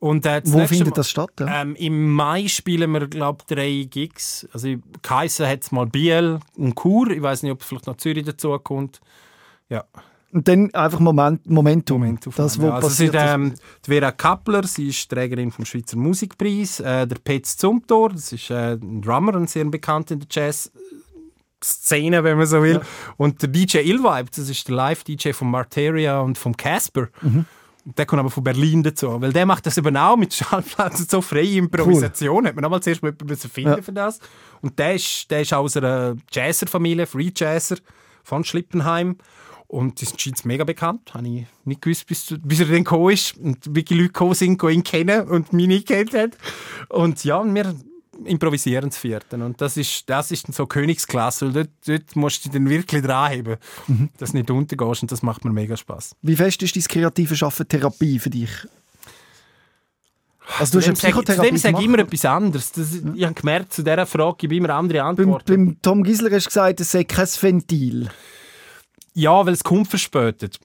Und, 0.00 0.26
äh, 0.26 0.42
Wo 0.44 0.66
findet 0.66 0.88
Mal, 0.88 0.96
das 0.96 1.08
statt? 1.08 1.30
Ja? 1.40 1.62
Ähm, 1.62 1.76
Im 1.76 2.12
Mai 2.12 2.46
spielen 2.48 2.90
wir, 2.90 3.06
glaube 3.06 3.38
ich, 3.40 3.54
drei 3.54 3.86
Gigs. 3.88 4.46
Also 4.52 4.74
Kaiser 5.00 5.48
hat 5.48 5.62
es 5.62 5.72
mal 5.72 5.86
Biel 5.86 6.40
und 6.56 6.78
Chur. 6.78 7.10
Ich 7.10 7.22
weiß 7.22 7.42
nicht, 7.42 7.52
ob 7.52 7.62
vielleicht 7.62 7.86
noch 7.86 7.96
Zürich 7.96 8.24
dazu 8.24 8.58
kommt. 8.58 9.00
Ja. 9.70 9.84
Und 10.34 10.48
dann 10.48 10.74
einfach 10.74 10.98
Moment, 10.98 11.48
Momentum. 11.48 12.00
Momentum 12.00 12.32
das, 12.36 12.60
wo 12.60 12.66
ja, 12.66 12.74
also 12.74 12.88
passiert 12.88 13.12
sind, 13.12 13.22
ähm, 13.22 13.54
die 13.86 13.90
Vera 13.92 14.10
Kappler, 14.10 14.66
sie 14.66 14.88
ist 14.88 15.08
Trägerin 15.08 15.52
vom 15.52 15.64
Schweizer 15.64 15.96
Musikpreis. 15.96 16.80
Äh, 16.80 17.06
der 17.06 17.18
Petz 17.22 17.56
Zumthor, 17.56 18.10
das 18.10 18.32
ist 18.32 18.50
äh, 18.50 18.72
ein 18.72 19.00
Drummer, 19.00 19.36
ein 19.36 19.46
sehr 19.46 19.64
bekannt 19.66 20.10
in 20.10 20.18
der 20.18 20.28
Jazz. 20.28 20.72
Szene, 21.62 22.24
wenn 22.24 22.36
man 22.36 22.46
so 22.46 22.62
will. 22.62 22.74
Ja. 22.74 22.80
Und 23.16 23.40
der 23.40 23.48
DJ 23.48 23.78
Ilvibe, 23.78 24.26
das 24.34 24.48
ist 24.50 24.68
der 24.68 24.74
Live-DJ 24.74 25.30
von 25.30 25.50
Marteria 25.50 26.20
und 26.20 26.36
vom 26.36 26.54
Casper. 26.56 27.08
Mhm. 27.22 27.46
Der 27.84 28.04
kommt 28.04 28.20
aber 28.20 28.30
von 28.30 28.42
Berlin 28.42 28.82
dazu, 28.82 29.20
weil 29.20 29.32
der 29.32 29.46
macht 29.46 29.64
das 29.66 29.78
eben 29.78 29.96
auch 29.96 30.16
mit 30.16 30.34
Schallplatten 30.34 31.06
so 31.08 31.22
freie 31.22 31.56
Improvisation. 31.56 32.38
Cool. 32.38 32.48
Hat 32.48 32.54
man 32.56 32.62
damals 32.64 32.84
zuerst 32.84 33.02
mal 33.02 33.14
jemanden 33.18 33.48
finden 33.48 33.76
ja. 33.76 33.82
für 33.82 33.92
das. 33.92 34.18
Und 34.60 34.78
der 34.78 34.96
ist, 34.96 35.30
der 35.30 35.42
ist 35.42 35.54
aus 35.54 35.76
einer 35.76 36.16
Jazzer-Familie, 36.32 37.06
Free 37.06 37.30
Jazzer 37.34 37.76
von 38.24 38.42
Schlippenheim. 38.42 39.16
Und 39.74 40.00
das 40.00 40.14
scheint 40.16 40.44
mega 40.44 40.62
bekannt. 40.62 41.12
Habe 41.14 41.26
ich 41.26 41.46
nicht 41.64 41.82
gewusst, 41.82 42.06
bis, 42.06 42.32
bis 42.44 42.60
er 42.60 42.66
dann 42.66 42.84
gekommen 42.84 43.10
ist. 43.10 43.36
Und 43.36 43.74
wirklich 43.74 43.98
Leute 43.98 44.12
gekommen 44.12 44.34
sind, 44.34 44.62
ihn 44.62 44.84
kennen 44.84 45.28
und 45.28 45.52
mich 45.52 45.66
nicht 45.66 45.88
kennt 45.88 46.14
haben. 46.14 46.30
Und 46.90 47.24
ja, 47.24 47.42
wir 47.44 47.74
improvisieren 48.24 48.92
zu 48.92 49.00
vierten. 49.00 49.42
Und 49.42 49.60
das 49.60 49.76
ist, 49.76 50.08
das 50.08 50.30
ist 50.30 50.46
so 50.54 50.66
Königsklasse. 50.66 51.50
Dort, 51.50 51.70
dort 51.86 52.14
musst 52.14 52.44
du 52.44 52.50
dich 52.50 52.52
dann 52.52 52.70
wirklich 52.70 53.02
dranheben, 53.02 53.56
mhm. 53.88 54.10
dass 54.18 54.30
du 54.30 54.36
nicht 54.36 54.50
untergehst. 54.52 55.02
Und 55.02 55.10
das 55.10 55.22
macht 55.24 55.44
mir 55.44 55.50
mega 55.50 55.76
Spaß. 55.76 56.14
Wie 56.22 56.36
fest 56.36 56.62
ist 56.62 56.76
dein 56.76 56.84
kreative 56.84 57.34
Schaffen 57.34 57.66
Therapie 57.66 58.20
für 58.20 58.30
dich? 58.30 58.50
Also 60.58 60.78
du 60.78 60.86
hast 60.86 60.98
Psychotherapie 61.00 61.48
Zu 61.48 61.50
dem 61.50 61.56
sage 61.56 61.78
ich 61.80 61.84
immer 61.84 61.98
etwas 61.98 62.24
anderes. 62.26 62.70
Das, 62.70 62.94
ich 63.12 63.24
habe 63.24 63.34
gemerkt, 63.34 63.72
zu 63.72 63.82
dieser 63.82 64.06
Frage 64.06 64.36
gebe 64.38 64.54
ich 64.54 64.58
immer 64.60 64.70
andere 64.70 65.02
Antworten. 65.02 65.44
Beim, 65.46 65.66
beim 65.66 65.82
Tom 65.82 66.04
Gisler 66.04 66.30
hast 66.30 66.44
du 66.44 66.50
gesagt, 66.50 66.80
es 66.80 66.92
sei 66.92 67.02
kein 67.02 67.26
Ventil. 67.26 68.08
Ja, 69.14 69.46
weil 69.46 69.54
es 69.54 69.64
kommt 69.64 69.88
verspätet. 69.88 70.58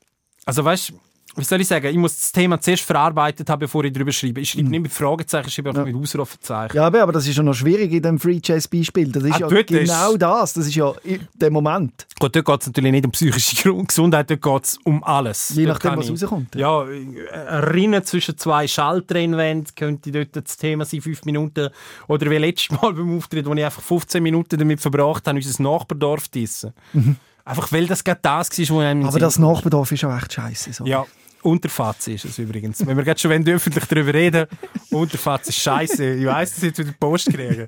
Also 0.45 0.65
weißt 0.65 0.93
wie 1.35 1.43
soll 1.43 1.61
ich 1.61 1.67
sagen, 1.67 1.87
ich 1.87 1.97
muss 1.97 2.15
das 2.15 2.31
Thema 2.31 2.59
zuerst 2.59 2.83
verarbeitet 2.83 3.49
haben, 3.49 3.59
bevor 3.59 3.83
ich 3.83 3.93
darüber 3.93 4.11
schreibe. 4.11 4.41
Ich 4.41 4.51
schreibe 4.51 4.65
mhm. 4.65 4.71
nicht 4.71 4.81
mit 4.81 4.91
Fragezeichen, 4.91 5.47
ich 5.47 5.53
schreibe 5.53 5.71
auch 5.71 5.75
ja. 5.75 5.85
mit 5.85 5.95
Ausrufezeichen. 5.95 6.75
Ja, 6.75 6.87
aber 6.87 7.11
das 7.11 7.27
ist 7.27 7.37
ja 7.37 7.43
noch 7.43 7.53
schwierig 7.53 7.91
in 7.91 8.01
dem 8.01 8.19
Free 8.19 8.39
Jazz 8.43 8.67
Beispiel. 8.67 9.11
Das 9.11 9.23
ist 9.23 9.35
ah, 9.35 9.47
ja 9.49 9.61
genau 9.61 10.11
ist... 10.11 10.21
das. 10.21 10.53
Das 10.53 10.67
ist 10.67 10.75
ja 10.75 10.93
der 11.35 11.51
Moment. 11.51 12.07
Gut, 12.19 12.35
dort 12.35 12.45
geht 12.45 12.61
es 12.61 12.67
natürlich 12.67 12.91
nicht 12.91 13.05
um 13.05 13.11
psychische 13.11 13.73
Gesundheit, 13.85 14.29
dort 14.29 14.41
geht 14.41 14.63
es 14.65 14.79
um 14.83 15.03
alles. 15.03 15.49
Je 15.55 15.65
nachdem, 15.65 15.97
was 15.97 16.09
rauskommt. 16.09 16.55
Ja, 16.55 16.81
Rinnen 16.81 18.03
zwischen 18.03 18.37
zwei 18.37 18.67
Schalltrennwänden 18.67 19.75
könnte 19.75 20.11
dort 20.11 20.35
das 20.35 20.57
Thema 20.57 20.83
sein, 20.83 21.01
fünf 21.01 21.23
Minuten. 21.25 21.69
Oder 22.07 22.29
wie 22.29 22.37
letztes 22.37 22.71
Mal 22.71 22.93
beim 22.95 23.17
Auftritt, 23.17 23.45
wo 23.45 23.53
ich 23.53 23.63
einfach 23.63 23.81
15 23.81 24.21
Minuten 24.21 24.57
damit 24.57 24.81
verbracht 24.81 25.27
habe, 25.27 25.37
unser 25.37 25.63
Nachbardorf 25.63 26.29
zu 26.29 26.39
essen. 26.39 26.73
Mhm. 26.93 27.15
Einfach 27.49 27.71
weil 27.71 27.87
das 27.87 28.03
gerade 28.03 28.19
das 28.21 28.59
war, 28.59 28.69
wo 28.69 28.79
einem 28.79 29.05
Aber 29.05 29.17
das 29.17 29.39
Nachbardorf 29.39 29.91
ist 29.91 30.05
auch 30.05 30.15
echt 30.15 30.33
scheiße. 30.33 30.71
So. 30.71 30.85
Ja. 30.85 31.05
Unterfatz 31.41 32.07
ist 32.07 32.25
es 32.25 32.37
übrigens. 32.37 32.85
Wenn 32.85 32.95
wir 32.95 33.03
gerade 33.03 33.19
schon 33.19 33.31
öffentlich 33.31 33.85
darüber 33.85 34.13
reden, 34.13 34.45
Unterfatz 34.91 35.49
ist 35.49 35.59
scheiße. 35.59 36.15
Ich 36.15 36.25
weiss, 36.27 36.51
dass 36.53 36.59
ich 36.59 36.69
jetzt 36.69 36.79
wieder 36.79 36.91
Post 36.99 37.33
kriege. 37.33 37.67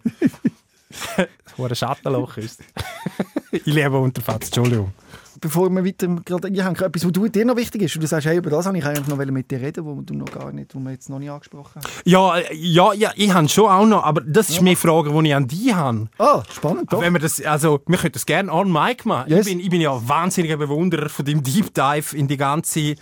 Wo 1.58 1.66
ein 1.66 1.76
Schattenloch 1.76 2.38
ist. 2.38 2.62
ich 3.52 3.66
liebe 3.66 3.98
Unterfatz, 3.98 4.48
Entschuldigung. 4.48 4.94
Bevor 5.42 5.70
wir 5.72 5.84
weiter 5.84 6.08
gerade 6.24 6.48
einhängen, 6.48 6.76
etwas, 6.76 7.04
was 7.04 7.12
du, 7.12 7.28
dir 7.28 7.46
noch 7.46 7.56
wichtig 7.56 7.82
ist, 7.82 7.96
und 7.96 8.02
du 8.02 8.08
sagst, 8.08 8.28
hey, 8.28 8.38
über 8.38 8.52
das 8.52 8.66
habe 8.68 8.78
ich 8.78 8.86
eigentlich 8.86 9.08
noch 9.08 9.18
mit 9.18 9.50
dir 9.50 9.60
reden, 9.60 9.84
wo 9.84 10.00
du 10.02 10.14
noch 10.14 10.32
gar 10.32 10.52
nicht, 10.52 10.76
wo 10.76 10.80
wir 10.80 10.92
jetzt 10.92 11.10
noch 11.10 11.20
nicht 11.20 11.32
angesprochen 11.32 11.82
haben. 11.82 11.92
Ja, 12.06 12.38
ja, 12.54 12.94
ja 12.94 13.12
ich 13.16 13.34
habe 13.34 13.50
schon 13.50 13.70
auch 13.70 13.86
noch, 13.86 14.04
aber 14.04 14.22
das 14.22 14.50
ist 14.50 14.58
ja. 14.58 14.62
mehr 14.62 14.78
Frage, 14.78 15.12
die 15.12 15.28
ich 15.28 15.36
an 15.36 15.48
dich 15.48 15.74
habe. 15.74 16.10
Ah, 16.20 16.44
spannend, 16.52 16.94
doch. 16.94 17.02
Wenn 17.02 17.14
wir 17.14 17.20
das, 17.20 17.42
also, 17.44 17.82
wir 17.88 17.98
können 17.98 18.14
das 18.14 18.26
gerne 18.26 18.54
on 18.54 18.72
mic 18.72 19.06
machen. 19.06 19.32
Yes. 19.32 19.48
Ich, 19.48 19.54
bin, 19.54 19.60
ich 19.60 19.70
bin 19.70 19.82
ja 19.82 20.00
wahnsinniger 20.08 20.58
Bewunderer 20.58 21.10
von 21.10 21.26
dem 21.26 21.44
Deep 21.44 21.74
Dive 21.74 22.16
in 22.16 22.28
die 22.28 22.38
ganze 22.38 22.96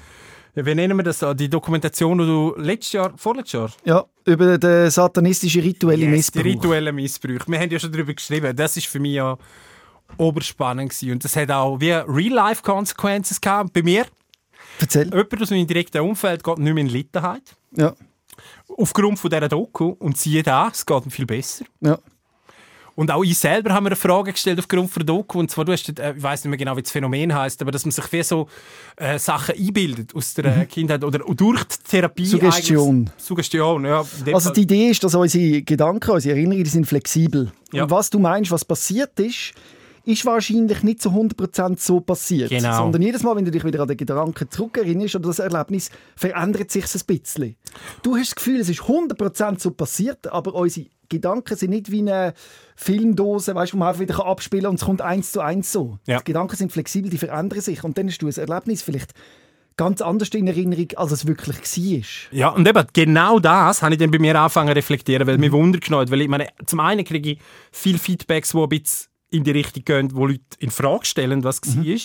wie 0.55 0.75
nennen 0.75 0.97
wir 0.97 1.03
das 1.03 1.19
da? 1.19 1.33
Die 1.33 1.49
Dokumentation, 1.49 2.17
die 2.17 2.25
du 2.25 2.55
letztes 2.57 2.93
Jahr, 2.93 3.13
vorletztes 3.15 3.53
Jahr? 3.53 3.71
Ja, 3.85 4.05
über 4.25 4.57
den 4.57 4.89
satanistischen 4.89 5.61
rituellen 5.61 6.09
yes, 6.09 6.11
Missbrauch. 6.11 6.43
Die 6.43 6.49
rituellen 6.49 6.95
Missbrauch. 6.95 7.47
Wir 7.47 7.59
haben 7.59 7.69
ja 7.69 7.79
schon 7.79 7.91
darüber 7.91 8.13
geschrieben. 8.13 8.55
Das 8.55 8.75
ist 8.75 8.87
für 8.87 8.99
mich 8.99 9.13
ja 9.13 9.37
oberspannend 10.17 10.91
gewesen. 10.91 11.13
Und 11.13 11.23
das 11.23 11.35
hat 11.35 11.51
auch 11.51 11.79
wie 11.79 11.91
Real-Life-Konsequenzen 11.91 13.37
gehabt. 13.41 13.73
Bei 13.73 13.83
mir. 13.83 14.05
Erzähl. 14.79 15.05
Jemand 15.05 15.41
aus 15.41 15.49
meinem 15.49 15.67
direkten 15.67 16.01
Umfeld 16.01 16.43
geht 16.43 16.57
nicht 16.57 16.73
mehr 16.73 16.83
in 16.83 16.89
Littenheit. 16.89 17.55
Ja. 17.75 17.93
Aufgrund 18.77 19.19
von 19.19 19.29
dieser 19.29 19.47
Doku. 19.49 19.95
Und 19.99 20.17
siehe 20.17 20.43
da, 20.43 20.69
es 20.71 20.85
geht 20.85 21.05
ihm 21.05 21.11
viel 21.11 21.25
besser. 21.25 21.65
Ja. 21.81 21.99
Und 22.99 23.11
auch 23.11 23.23
ich 23.23 23.37
selber 23.37 23.71
habe 23.71 23.83
mir 23.83 23.89
eine 23.91 23.95
Frage 23.95 24.33
gestellt 24.33 24.59
aufgrund 24.59 24.91
von 24.91 25.05
Doku. 25.05 25.39
Und 25.39 25.49
zwar, 25.49 25.63
du 25.63 25.71
hast, 25.71 25.97
äh, 25.97 26.15
ich 26.17 26.21
weiß 26.21 26.43
nicht 26.43 26.49
mehr 26.49 26.57
genau, 26.57 26.75
wie 26.75 26.81
das 26.81 26.91
Phänomen 26.91 27.33
heißt, 27.33 27.61
aber 27.61 27.71
dass 27.71 27.85
man 27.85 27.93
sich 27.93 28.11
wie 28.11 28.21
so 28.23 28.49
äh, 28.97 29.17
Sachen 29.17 29.55
einbildet 29.55 30.13
aus 30.13 30.33
der 30.33 30.53
mhm. 30.53 30.67
Kindheit 30.67 31.05
oder 31.05 31.19
durch 31.19 31.63
die 31.63 31.75
Therapie. 31.89 32.25
Suggestion. 32.25 33.09
Suggestion, 33.15 33.85
ja. 33.85 34.03
Also 34.33 34.51
die 34.51 34.63
Idee 34.63 34.89
ist, 34.89 35.01
dass 35.01 35.15
unsere 35.15 35.61
Gedanken, 35.61 36.11
unsere 36.11 36.35
Erinnerungen, 36.35 36.65
sind 36.65 36.87
flexibel. 36.87 37.53
Ja. 37.71 37.83
Und 37.83 37.91
was 37.91 38.09
du 38.09 38.19
meinst, 38.19 38.51
was 38.51 38.65
passiert 38.65 39.17
ist, 39.17 39.53
ist 40.05 40.25
wahrscheinlich 40.25 40.83
nicht 40.83 41.01
zu 41.01 41.09
100% 41.09 41.79
so 41.79 41.99
passiert. 41.99 42.49
Genau. 42.49 42.77
Sondern 42.77 43.01
jedes 43.01 43.23
Mal, 43.23 43.35
wenn 43.35 43.45
du 43.45 43.51
dich 43.51 43.63
wieder 43.63 43.81
an 43.81 43.87
den 43.87 43.97
Gedanken 43.97 44.49
zurückerinnerst 44.49 45.15
oder 45.15 45.27
das 45.27 45.39
Erlebnis, 45.39 45.89
verändert 46.15 46.71
sich 46.71 46.85
ein 46.85 47.01
bisschen. 47.05 47.55
Du 48.03 48.15
hast 48.15 48.29
das 48.29 48.35
Gefühl, 48.35 48.59
es 48.59 48.69
ist 48.69 48.81
100% 48.81 49.59
so 49.59 49.71
passiert, 49.71 50.27
aber 50.27 50.55
unsere 50.55 50.87
Gedanken 51.09 51.55
sind 51.57 51.71
nicht 51.71 51.91
wie 51.91 52.01
eine 52.01 52.33
Filmdose, 52.75 53.55
weißt, 53.55 53.73
wo 53.73 53.77
man 53.77 53.89
einfach 53.89 54.01
wieder 54.01 54.25
abspielen 54.25 54.63
kann 54.63 54.71
und 54.71 54.79
es 54.79 54.85
kommt 54.85 55.01
eins 55.01 55.31
zu 55.31 55.41
eins 55.41 55.71
so. 55.71 55.97
Ja. 56.05 56.19
Die 56.19 56.25
Gedanken 56.25 56.55
sind 56.55 56.71
flexibel, 56.71 57.09
die 57.09 57.17
verändern 57.17 57.61
sich 57.61 57.83
und 57.83 57.97
dann 57.97 58.07
hast 58.07 58.19
du 58.19 58.27
ein 58.27 58.33
Erlebnis 58.33 58.83
vielleicht 58.83 59.13
ganz 59.75 60.01
anders 60.01 60.27
in 60.29 60.45
Erinnerung, 60.45 60.87
als 60.97 61.11
es 61.11 61.25
wirklich 61.25 61.57
war. 61.57 62.37
Ja, 62.37 62.49
und 62.49 62.67
eben 62.67 62.85
genau 62.91 63.39
das 63.39 63.81
habe 63.81 63.93
ich 63.93 63.99
dann 63.99 64.11
bei 64.11 64.19
mir 64.19 64.35
angefangen 64.37 64.69
zu 64.69 64.75
reflektieren, 64.75 65.25
weil 65.25 65.35
mhm. 65.35 65.41
mir 65.41 65.51
Wunder 65.53 65.79
genommen 65.79 66.11
weil 66.11 66.21
ich 66.21 66.27
meine, 66.27 66.49
zum 66.65 66.81
einen 66.81 67.05
kriege 67.05 67.31
ich 67.31 67.39
viele 67.71 67.97
Feedbacks, 67.97 68.51
die 68.51 68.57
ein 68.57 68.69
bisschen 68.69 69.08
in 69.31 69.43
die 69.43 69.51
Richtung 69.51 69.85
gehen, 69.85 70.15
wo 70.15 70.25
Leute 70.25 70.41
in 70.59 70.71
Frage 70.71 71.05
stellen, 71.05 71.43
was 71.43 71.61
mhm. 71.65 71.85
war. 71.85 71.99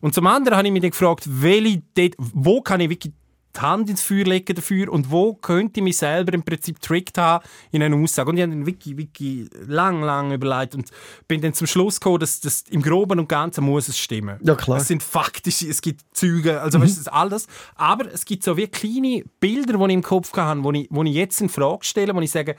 Und 0.00 0.14
zum 0.14 0.26
anderen 0.26 0.56
habe 0.56 0.68
ich 0.68 0.72
mich 0.72 0.82
dann 0.82 0.90
gefragt, 0.90 1.24
welche, 1.26 1.82
wo 2.18 2.60
kann 2.62 2.80
ich 2.80 2.90
wirklich 2.90 3.12
die 3.56 3.60
Hand 3.60 3.90
ins 3.90 4.02
Feuer 4.02 4.24
legen 4.24 4.54
dafür 4.54 4.92
und 4.92 5.10
wo 5.10 5.34
könnte 5.34 5.80
ich 5.80 5.84
mich 5.84 5.96
selber 5.96 6.32
im 6.34 6.44
Prinzip 6.44 6.80
trickt 6.80 7.18
haben 7.18 7.44
in 7.72 7.82
einer 7.82 7.96
Aussage. 7.96 8.30
Und 8.30 8.36
ich 8.36 8.42
habe 8.42 8.52
dann 8.52 8.64
wirklich, 8.64 8.96
wirklich 8.96 9.48
lang, 9.66 10.02
lang 10.02 10.32
überlegt 10.32 10.76
und 10.76 10.90
bin 11.26 11.40
dann 11.40 11.52
zum 11.52 11.66
Schluss 11.66 11.98
gekommen, 11.98 12.20
dass 12.20 12.40
das 12.40 12.62
im 12.70 12.80
Groben 12.80 13.18
und 13.18 13.28
Ganzen 13.28 13.64
muss 13.64 13.88
es 13.88 13.98
stimmen. 13.98 14.38
Ja, 14.42 14.54
klar. 14.54 14.78
Es 14.78 14.86
sind 14.86 15.02
faktische, 15.02 15.68
es 15.68 15.82
gibt 15.82 16.02
Züge, 16.12 16.60
also 16.60 16.78
mhm. 16.78 16.84
weißt 16.84 17.06
du, 17.06 17.12
alles. 17.12 17.48
Aber 17.74 18.12
es 18.12 18.24
gibt 18.24 18.44
so 18.44 18.56
wie 18.56 18.68
kleine 18.68 19.24
Bilder, 19.40 19.78
die 19.78 19.84
ich 19.84 19.94
im 19.94 20.02
Kopf 20.02 20.32
habe, 20.36 20.62
wo 20.62 20.70
ich, 20.70 20.86
wo 20.90 21.02
ich 21.02 21.14
jetzt 21.14 21.40
in 21.40 21.48
Frage 21.48 21.84
stelle, 21.84 22.14
wo 22.14 22.20
ich 22.20 22.30
sage, 22.30 22.54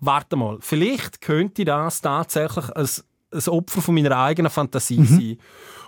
warte 0.00 0.36
mal, 0.36 0.58
vielleicht 0.60 1.20
könnte 1.20 1.64
das 1.64 2.00
tatsächlich 2.00 2.68
als 2.74 3.04
ein 3.36 3.52
Opfer 3.52 3.82
von 3.82 3.94
meiner 3.94 4.16
eigenen 4.16 4.50
Fantasie 4.50 4.98
mhm. 4.98 5.06
sein. 5.06 5.38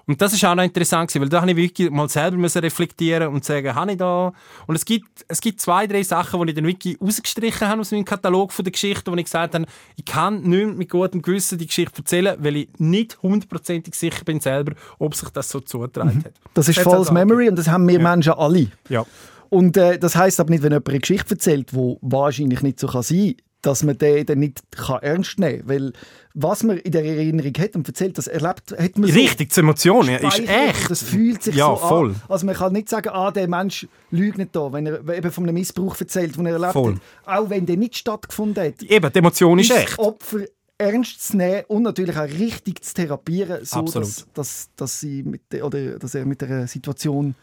Und 0.09 0.22
das 0.22 0.32
ist 0.32 0.42
auch 0.42 0.55
noch 0.55 0.64
interessant 0.64 1.14
weil 1.20 1.28
da 1.28 1.42
habe 1.42 1.51
ich 1.51 1.57
wirklich 1.59 1.90
mal 1.90 2.09
selber 2.09 2.38
müssen 2.38 2.61
reflektieren 2.61 3.28
und 3.28 3.44
sagen, 3.44 3.74
habe 3.74 3.92
ich 3.92 3.99
da... 3.99 4.32
Und 4.66 4.74
es 4.74 4.86
gibt, 4.86 5.26
es 5.28 5.38
gibt 5.38 5.61
zwei, 5.61 5.86
drei 5.86 6.03
Sachen, 6.03 6.40
die 6.40 6.49
ich 6.49 6.55
dann 6.55 6.66
wirklich 6.66 6.99
rausgestrichen 6.99 7.68
habe 7.68 7.82
aus 7.82 7.92
meinem 7.92 8.07
Katalog 8.07 8.51
von 8.51 8.64
der 8.64 8.72
Geschichte, 8.72 9.12
wo 9.12 9.16
ich 9.16 9.24
gesagt 9.24 9.55
habe, 9.55 9.66
ich 9.96 10.07
kann 10.07 10.40
nicht 10.40 10.78
mit 10.78 10.88
gutem 10.88 11.20
Gewissen 11.20 11.59
die 11.59 11.66
Geschichte 11.66 11.99
erzählen, 11.99 12.36
weil 12.38 12.57
ich 12.57 12.68
nicht 12.78 13.22
hundertprozentig 13.22 13.94
sicher 13.94 14.24
bin 14.24 14.40
selber, 14.40 14.72
ob 14.99 15.14
sich 15.14 15.28
das 15.28 15.51
so 15.51 15.61
zugetragen 15.61 16.20
mhm. 16.20 16.24
hat. 16.24 16.32
Das 16.55 16.68
ist 16.70 16.78
False 16.78 17.12
Memory 17.12 17.51
und 17.51 17.57
das 17.57 17.68
haben 17.68 17.86
wir 17.86 17.99
ja. 17.99 18.03
Menschen 18.03 18.32
alle. 18.32 18.68
Ja. 18.88 19.05
Und 19.51 19.76
äh, 19.76 19.99
das 19.99 20.16
heißt 20.16 20.40
aber 20.40 20.51
nicht, 20.51 20.62
wenn 20.62 20.72
jemand 20.72 20.88
eine 20.88 21.01
Geschichte 21.01 21.34
erzählt, 21.34 21.72
die 21.72 21.96
wahrscheinlich 22.01 22.62
nicht 22.62 22.80
so 22.80 22.86
kann 22.86 23.03
sein 23.03 23.34
dass 23.62 23.82
man 23.82 23.98
den 23.98 24.24
dann 24.26 24.38
nicht 24.38 24.62
kann 24.70 25.02
ernst 25.02 25.38
nehmen 25.38 25.61
kann. 25.61 25.68
Weil 25.68 25.92
was 26.34 26.62
man 26.62 26.78
in 26.78 26.92
der 26.92 27.04
Erinnerung 27.04 27.52
hat 27.59 27.74
und 27.74 27.88
erzählt, 27.88 28.16
das 28.16 28.28
erlebt 28.28 28.70
hat 28.70 28.96
man 28.96 29.11
Richtig, 29.11 29.52
die 29.52 29.61
Emotion 29.61 30.09
ist 30.09 30.38
echt. 30.38 30.90
Das 30.90 31.02
fühlt 31.02 31.42
sich 31.42 31.56
ja, 31.56 31.66
so 31.66 31.76
voll. 31.76 32.11
an. 32.11 32.22
Also 32.28 32.46
man 32.46 32.54
kann 32.54 32.72
nicht 32.72 32.88
sagen, 32.88 33.09
ah, 33.09 33.30
der 33.30 33.48
Mensch 33.48 33.88
lügt 34.11 34.38
nicht 34.38 34.54
da, 34.54 34.72
wenn 34.72 34.86
er 34.86 35.09
eben 35.09 35.30
von 35.32 35.44
einem 35.44 35.54
Missbrauch 35.54 35.98
erzählt, 35.98 36.36
den 36.36 36.46
er 36.46 36.52
erlebt 36.52 36.72
voll. 36.72 36.94
hat. 37.24 37.40
Auch 37.40 37.50
wenn 37.50 37.66
der 37.66 37.76
nicht 37.76 37.96
stattgefunden 37.96 38.64
hat. 38.64 38.82
Eben, 38.82 39.12
die 39.12 39.18
Emotion 39.18 39.59
ist, 39.59 39.70
ist 39.70 39.76
echt. 39.76 39.98
Opfer 39.98 40.44
ernst 40.78 41.20
zu 41.26 41.36
nehmen 41.36 41.64
und 41.66 41.82
natürlich 41.82 42.16
auch 42.16 42.22
richtig 42.22 42.84
zu 42.84 42.94
therapieren, 42.94 43.64
so 43.64 43.82
dass, 43.82 44.26
dass, 44.32 44.70
dass, 44.76 45.00
sie 45.00 45.24
mit, 45.24 45.42
oder, 45.61 45.98
dass 45.98 46.14
er 46.14 46.24
mit 46.24 46.40
der 46.40 46.68
Situation 46.68 47.34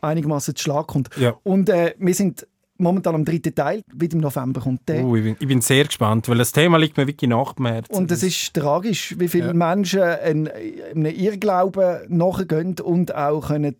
einigermaßen 0.00 0.56
zu 0.56 0.62
Schlag 0.64 0.88
kommt. 0.88 1.10
Ja. 1.16 1.38
Und 1.44 1.68
äh, 1.68 1.94
wir 1.98 2.14
sind 2.14 2.46
momentan 2.80 3.14
am 3.14 3.24
dritten 3.24 3.54
Teil, 3.54 3.82
wieder 3.92 4.14
im 4.14 4.20
November 4.20 4.60
kommt 4.60 4.88
der. 4.88 5.04
Uh, 5.04 5.16
ich, 5.16 5.24
bin, 5.24 5.36
ich, 5.38 5.48
bin, 5.48 5.60
sehr 5.60 5.84
gespannt, 5.84 6.28
weil 6.28 6.38
das 6.38 6.52
Thema 6.52 6.78
liegt 6.78 6.96
mir 6.96 7.06
wirklich 7.06 7.28
nach 7.28 7.52
dem 7.52 7.66
Herzen. 7.66 7.94
Und 7.94 8.10
es 8.10 8.22
ist 8.22 8.54
tragisch, 8.54 9.14
wie 9.18 9.28
viele 9.28 9.48
ja. 9.48 9.52
Menschen 9.52 10.02
einem 10.02 11.06
Irrglauben 11.06 12.00
nachgehen 12.08 12.76
und 12.82 13.14
auch 13.14 13.48
können 13.48 13.76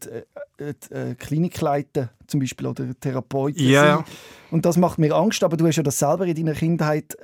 äh, 0.59 0.71
äh, 0.91 1.15
Klinik 1.15 1.61
leiten, 1.61 2.11
zum 2.27 2.41
Beispiel, 2.41 2.67
oder 2.67 2.85
Therapeuten 3.01 3.67
ja. 3.69 4.05
Und 4.51 4.67
das 4.67 4.77
macht 4.77 4.99
mir 4.99 5.15
Angst, 5.15 5.43
aber 5.45 5.57
du 5.57 5.67
hast 5.67 5.77
ja 5.77 5.83
das 5.83 5.99
selber 5.99 6.27
in 6.27 6.35
deiner 6.35 6.55
Kindheit 6.55 7.17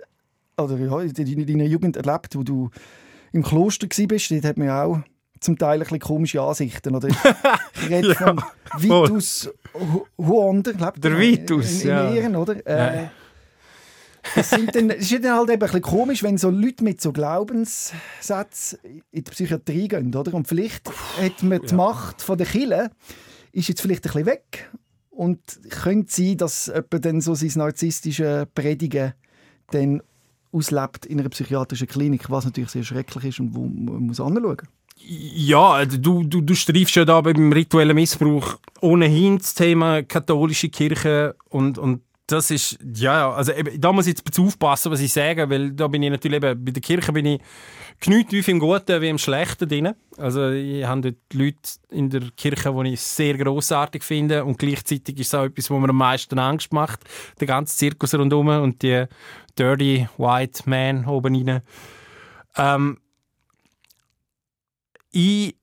oder 0.57 0.77
in 0.79 1.47
deiner 1.47 1.65
Jugend 1.65 1.97
erlebt, 1.97 2.37
wo 2.37 2.43
du 2.43 2.71
im 3.33 3.43
Kloster 3.43 3.87
warst. 3.87 4.31
Dort 4.31 4.45
hat 4.45 4.57
man 4.57 4.71
auch 4.71 5.01
zum 5.41 5.59
Teil 5.59 5.75
ein 5.75 5.81
bisschen 5.81 6.01
komische 6.01 6.41
Ansichten. 6.41 6.95
Oder 6.95 7.09
ich 7.75 7.91
rede 7.91 8.09
ja, 8.09 8.15
von 8.15 8.43
Vitus 8.79 9.51
Huonder, 10.19 10.73
Der 10.73 11.19
Vitus, 11.19 11.83
in, 11.83 11.83
in 11.83 11.89
ja. 11.89 12.15
Ehren, 12.15 12.37
oder? 12.37 12.67
Äh, 12.67 13.09
das, 14.35 14.51
sind 14.51 14.75
dann, 14.75 14.91
ist 14.91 15.13
dann 15.13 15.37
halt 15.37 15.51
eben 15.51 15.53
ein 15.53 15.59
bisschen 15.59 15.83
komisch, 15.83 16.23
wenn 16.23 16.39
so 16.39 16.51
Leute 16.51 16.83
mit 16.83 17.01
so 17.01 17.13
Glaubenssätzen 17.13 18.79
in 19.13 19.25
die 19.25 19.31
Psychiatrie 19.31 19.89
gehen, 19.89 20.15
oder? 20.15 20.35
Und 20.35 20.49
vielleicht 20.49 20.89
hat 21.21 21.43
man 21.43 21.61
die 21.61 21.69
ja. 21.69 21.77
Macht 21.77 22.23
von 22.23 22.39
der 22.39 22.47
Kille 22.47 22.91
ist 23.53 23.69
jetzt 23.69 23.81
vielleicht 23.81 24.05
ein 24.05 24.13
bisschen 24.13 24.27
weg 24.27 24.71
und 25.11 25.41
könnte 25.71 26.13
sein, 26.13 26.37
dass 26.37 26.67
jemand 26.67 27.05
dann 27.05 27.21
so 27.21 27.35
sein 27.35 27.53
narzisstisches 27.55 28.47
Predigen 28.55 29.15
dann 29.71 30.03
auslebt 30.53 31.07
in 31.07 31.21
einer 31.21 31.29
psychiatrischen 31.29 31.87
Klinik, 31.87 32.31
was 32.31 32.45
natürlich 32.45 32.71
sehr 32.71 32.85
schrecklich 32.85 33.25
ist 33.25 33.41
und 33.41 33.55
wo 33.55 33.63
man 33.63 34.07
muss 34.07 34.21
anschauen 34.21 34.43
muss. 34.43 34.57
Ja, 35.09 35.71
also 35.71 35.99
du, 35.99 36.25
du, 36.25 36.41
du 36.41 36.55
streifst 36.57 36.97
ja 36.97 37.05
da 37.05 37.21
beim 37.21 37.53
rituellen 37.53 37.95
Missbrauch 37.95 38.57
ohnehin 38.81 39.39
das 39.39 39.55
Thema 39.55 40.03
katholische 40.03 40.69
Kirche 40.69 41.37
und, 41.49 41.79
und 41.79 42.03
das 42.27 42.51
ist, 42.51 42.77
ja, 42.95 43.31
also 43.31 43.53
eben, 43.53 43.81
da 43.81 43.93
muss 43.93 44.09
ich 44.09 44.17
jetzt 44.19 44.41
aufpassen, 44.41 44.91
was 44.91 45.01
ich 45.01 45.13
sage, 45.13 45.49
weil 45.49 45.71
da 45.71 45.87
bin 45.87 46.03
ich 46.03 46.11
natürlich 46.11 46.43
eben, 46.43 46.65
bei 46.65 46.73
der 46.73 46.83
Kirche 46.83 47.13
bin 47.13 47.25
ich 47.25 47.41
genügt 48.01 48.33
wie 48.33 48.51
im 48.51 48.59
Guten 48.59 49.01
wie 49.01 49.09
im 49.09 49.19
Schlechten 49.19 49.69
drin. 49.69 49.95
Also 50.19 50.51
ich 50.51 50.85
habe 50.85 51.03
dort 51.03 51.17
Leute 51.33 51.57
in 51.91 52.11
der 52.11 52.23
Kirche, 52.37 52.75
die 52.83 52.95
ich 52.95 53.01
sehr 53.01 53.39
grossartig 53.39 54.03
finde 54.03 54.45
und 54.45 54.59
gleichzeitig 54.59 55.21
ist 55.21 55.29
es 55.29 55.35
auch 55.35 55.45
etwas, 55.45 55.71
was 55.71 55.79
mir 55.79 55.89
am 55.89 55.97
meisten 55.97 56.41
Angst 56.41 56.73
macht, 56.73 57.01
der 57.39 57.47
ganze 57.47 57.77
Zirkus 57.77 58.13
rundherum 58.13 58.49
und 58.49 58.83
die 58.83 59.05
Dirty 59.57 60.09
White 60.19 60.63
Man 60.67 61.07
oben 61.07 61.37
rein. 61.37 61.63
Ähm, 62.57 62.99
ich, 65.17 65.57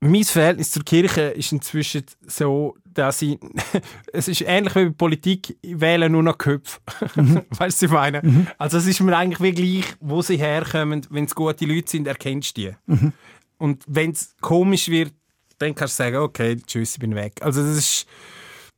mein 0.00 0.24
Verhältnis 0.24 0.72
zur 0.72 0.82
Kirche 0.82 1.22
ist 1.22 1.52
inzwischen 1.52 2.04
so, 2.26 2.76
dass 2.84 3.22
ich, 3.22 3.38
es 4.12 4.28
ist 4.28 4.40
ähnlich 4.42 4.74
wie 4.74 4.86
bei 4.86 4.90
Politik, 4.90 5.56
ich 5.62 5.80
wähle 5.80 6.10
nur 6.10 6.22
noch 6.22 6.38
Köpfe. 6.38 6.80
Mhm. 7.14 7.42
weißt 7.50 7.82
du, 7.82 7.86
was 7.86 7.90
ich 7.90 7.90
meine? 7.90 8.22
Mhm. 8.22 8.46
Also 8.58 8.78
es 8.78 8.86
ist 8.86 9.00
mir 9.00 9.16
eigentlich 9.16 9.40
wie 9.40 9.52
gleich, 9.52 9.94
wo 10.00 10.22
sie 10.22 10.38
herkommen. 10.38 11.06
Wenn 11.10 11.24
es 11.24 11.34
gute 11.34 11.66
Leute 11.66 11.90
sind, 11.90 12.06
erkennst 12.06 12.56
du 12.56 12.62
die. 12.62 12.72
Mhm. 12.86 13.12
Und 13.58 13.84
wenn 13.86 14.10
es 14.10 14.34
komisch 14.40 14.88
wird, 14.88 15.12
dann 15.58 15.74
kannst 15.74 15.98
du 15.98 16.04
sagen, 16.04 16.16
okay, 16.16 16.56
tschüss, 16.66 16.94
ich 16.94 16.98
bin 16.98 17.14
weg. 17.14 17.34
Also 17.42 17.62
das 17.62 17.76
ist, 17.76 18.06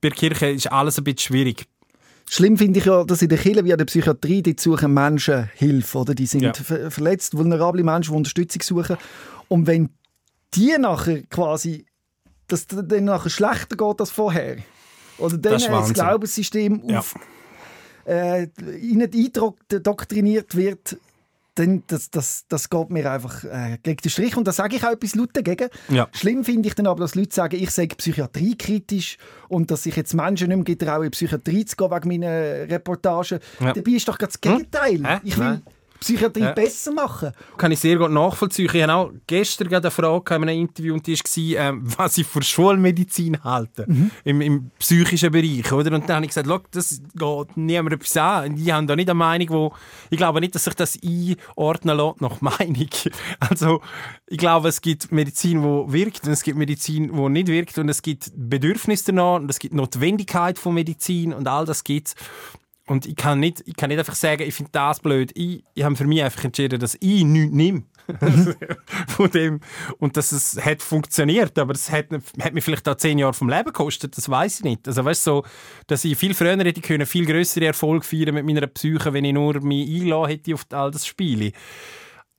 bei 0.01 0.09
der 0.09 0.19
Kirche 0.19 0.47
ist 0.49 0.71
alles 0.71 0.99
ein 0.99 1.05
bisschen 1.05 1.19
schwierig. 1.21 1.67
Schlimm 2.29 2.57
finde 2.57 2.81
ich 2.81 2.87
ja, 2.87 3.05
dass 3.05 3.23
in 3.23 3.29
der 3.29 3.39
Kirche 3.39 3.65
wie 3.65 3.71
in 3.71 3.79
der 3.79 3.85
Psychiatrie, 3.85 4.43
die 4.43 4.57
suchen 4.59 4.93
Menschen 4.93 5.51
Hilfe, 5.55 5.99
oder? 5.99 6.15
Die 6.15 6.27
sind 6.27 6.43
ja. 6.43 6.53
verletzt, 6.53 7.37
vulnerable 7.37 7.85
Menschen, 7.85 8.13
die 8.13 8.17
Unterstützung 8.17 8.63
suchen. 8.63 8.97
Und 9.49 9.67
wenn 9.67 9.91
die 10.55 10.77
nachher 10.79 11.23
quasi, 11.25 11.87
dass 12.49 12.67
dann 12.67 13.05
nachher 13.05 13.31
schlechter 13.31 13.77
geht 13.77 14.01
als 14.01 14.11
vorher, 14.11 14.57
oder 15.19 15.39
dann 15.39 15.59
Das. 15.61 15.93
Glaubenssystem 15.93 16.83
Ja. 16.89 16.99
auf, 17.01 17.15
äh, 18.07 18.49
ihnen 18.81 19.11
eindoktriniert 19.13 20.57
wird, 20.57 20.97
dann 21.55 21.83
das, 21.87 22.11
das, 22.11 22.47
das 22.49 22.71
geht 22.71 22.89
mir 22.91 23.11
einfach 23.11 23.45
äh, 23.45 23.79
gegen 23.83 23.99
den 23.99 24.11
Strich. 24.11 24.37
Und 24.39 24.49
da 24.49 24.53
sage 24.53 24.77
ich 24.77 24.85
auch 24.87 24.93
etwas 24.93 25.15
laut 25.15 25.31
dagegen. 25.35 25.69
Ja. 25.91 26.09
Schlimm 26.13 26.45
finde 26.45 26.69
ich 26.69 26.75
dann 26.75 26.87
aber, 26.87 27.01
dass 27.01 27.15
Leute 27.15 27.35
sagen, 27.35 27.57
ich 27.61 27.71
sage 27.71 27.95
psychiatriekritisch 27.95 29.19
und 29.49 29.71
dass 29.71 29.83
sich 29.83 29.95
jetzt 29.97 30.15
Menschen 30.15 30.49
nicht 30.49 30.57
mehr 30.57 30.65
getrauen, 30.65 31.05
in 31.05 31.11
die 31.11 31.11
Psychiatrie 31.11 31.65
zu 31.67 31.77
gehen 31.77 31.91
wegen 31.91 32.09
meiner 32.09 32.71
Reportagen. 32.71 33.39
Ja. 33.61 33.73
Dabei 33.75 33.91
ist 33.91 34.09
doch 34.09 34.17
gerade 34.17 34.33
das 34.33 34.41
Gegenteil. 34.41 35.03
Hä? 35.05 35.21
Ich 35.25 35.37
will 35.37 35.45
Nein. 35.45 35.63
Psychiatrie 36.03 36.43
Ja. 36.43 36.53
besser 36.53 36.93
machen. 36.93 37.33
kann 37.57 37.73
ich 37.73 37.81
sehr 37.81 37.97
gut 37.97 38.11
nachvollziehen. 38.11 38.69
Ich 38.73 38.83
habe 38.83 38.93
auch 38.95 39.11
gestern 39.27 39.73
eine 39.73 39.91
Frage 39.91 40.35
in 40.35 40.43
einem 40.43 40.61
Interview 40.61 40.95
und 40.95 41.07
die 41.07 41.15
war, 41.17 41.69
ähm, 41.69 41.83
was 41.99 42.19
ich 42.19 42.27
von 42.27 42.43
Schulmedizin 42.43 43.43
halte, 43.45 43.87
im, 44.25 44.41
im 44.41 44.71
psychischen 44.79 45.31
Bereich. 45.33 45.71
Oder? 45.73 45.95
Und 45.95 46.09
dann 46.09 46.17
habe 46.17 46.25
ich 46.27 46.31
gesagt, 46.31 46.49
«Schau, 46.49 46.61
das 46.71 47.01
geht 47.15 47.57
niemand 47.57 47.93
etwas 47.95 48.17
an. 48.17 48.57
Die 48.57 48.73
haben 48.73 48.87
da 48.87 48.97
nicht 48.97 49.09
eine 49.09 49.15
Meinung, 49.15 49.49
wo 49.51 49.73
ich 50.11 50.19
glaube 50.19 50.41
nicht, 50.41 50.55
dass 50.55 50.65
sich 50.65 50.75
das 50.75 50.99
einordnen 51.03 51.97
lässt 51.97 52.21
nach 52.21 52.41
Meinung. 52.59 52.89
Also 53.41 53.81
ich 54.27 54.39
glaube, 54.39 54.69
es 54.69 54.81
gibt 54.81 55.13
Medizin, 55.13 55.63
die 55.63 55.93
wirkt 55.93 56.27
und 56.27 56.33
es 56.33 56.43
gibt 56.43 56.59
Medizin, 56.59 57.13
die 57.13 57.29
nicht 57.29 57.49
wirkt 57.49 57.79
und 57.79 57.89
es 57.89 58.03
gibt 58.03 58.31
Bedürfnisse 58.35 59.07
danach 59.13 59.37
und 59.37 59.51
es 59.51 59.59
gibt 59.59 59.75
Notwendigkeit 59.75 60.59
von 60.59 60.75
Medizin 60.75 61.33
und 61.33 61.47
all 61.49 61.65
das 61.65 61.85
gibt 61.85 62.15
und 62.87 63.07
ich 63.07 63.15
kann 63.15 63.39
nicht, 63.39 63.63
ich 63.67 63.77
kann 63.77 63.91
nicht 63.91 63.99
einfach 63.99 64.15
sagen, 64.15 64.43
ich 64.43 64.55
finde 64.55 64.73
das 64.73 65.01
blöd. 65.01 65.31
Ich, 65.35 65.63
ich 65.75 65.85
habe 65.85 65.95
für 65.95 66.07
mich 66.07 66.23
einfach 66.23 66.45
entschieden, 66.45 66.81
dass 66.81 66.97
ich 67.01 67.25
nichts 67.25 67.55
nehme. 67.55 67.85
von 69.09 69.31
dem. 69.31 69.61
Und 69.99 70.17
dass 70.17 70.33
es 70.33 70.63
hat 70.63 70.83
funktioniert, 70.83 71.57
aber 71.59 71.75
es 71.75 71.91
hat, 71.91 72.07
hat 72.41 72.53
mir 72.53 72.61
vielleicht 72.61 72.89
auch 72.89 72.97
zehn 72.97 73.19
Jahre 73.19 73.33
vom 73.33 73.49
Leben 73.49 73.67
gekostet, 73.67 74.17
das 74.17 74.29
weiß 74.29 74.59
ich 74.59 74.65
nicht. 74.65 74.89
Also 74.89 75.05
weißt 75.05 75.23
so, 75.23 75.45
dass 75.87 76.05
ich 76.05 76.19
viel 76.19 76.35
früher 76.35 76.57
hätte 76.59 76.81
können, 76.81 77.07
viel 77.07 77.25
größere 77.25 77.67
Erfolg 77.67 78.05
feiern 78.05 78.35
mit 78.35 78.45
meiner 78.45 78.67
Psyche, 78.67 79.13
wenn 79.13 79.25
ich 79.25 79.33
nur 79.33 79.61
mich 79.61 79.89
einlassen 79.89 80.31
hätte 80.31 80.55
auf 80.55 80.67
all 80.73 80.91
das 80.91 81.07
Spiele. 81.07 81.53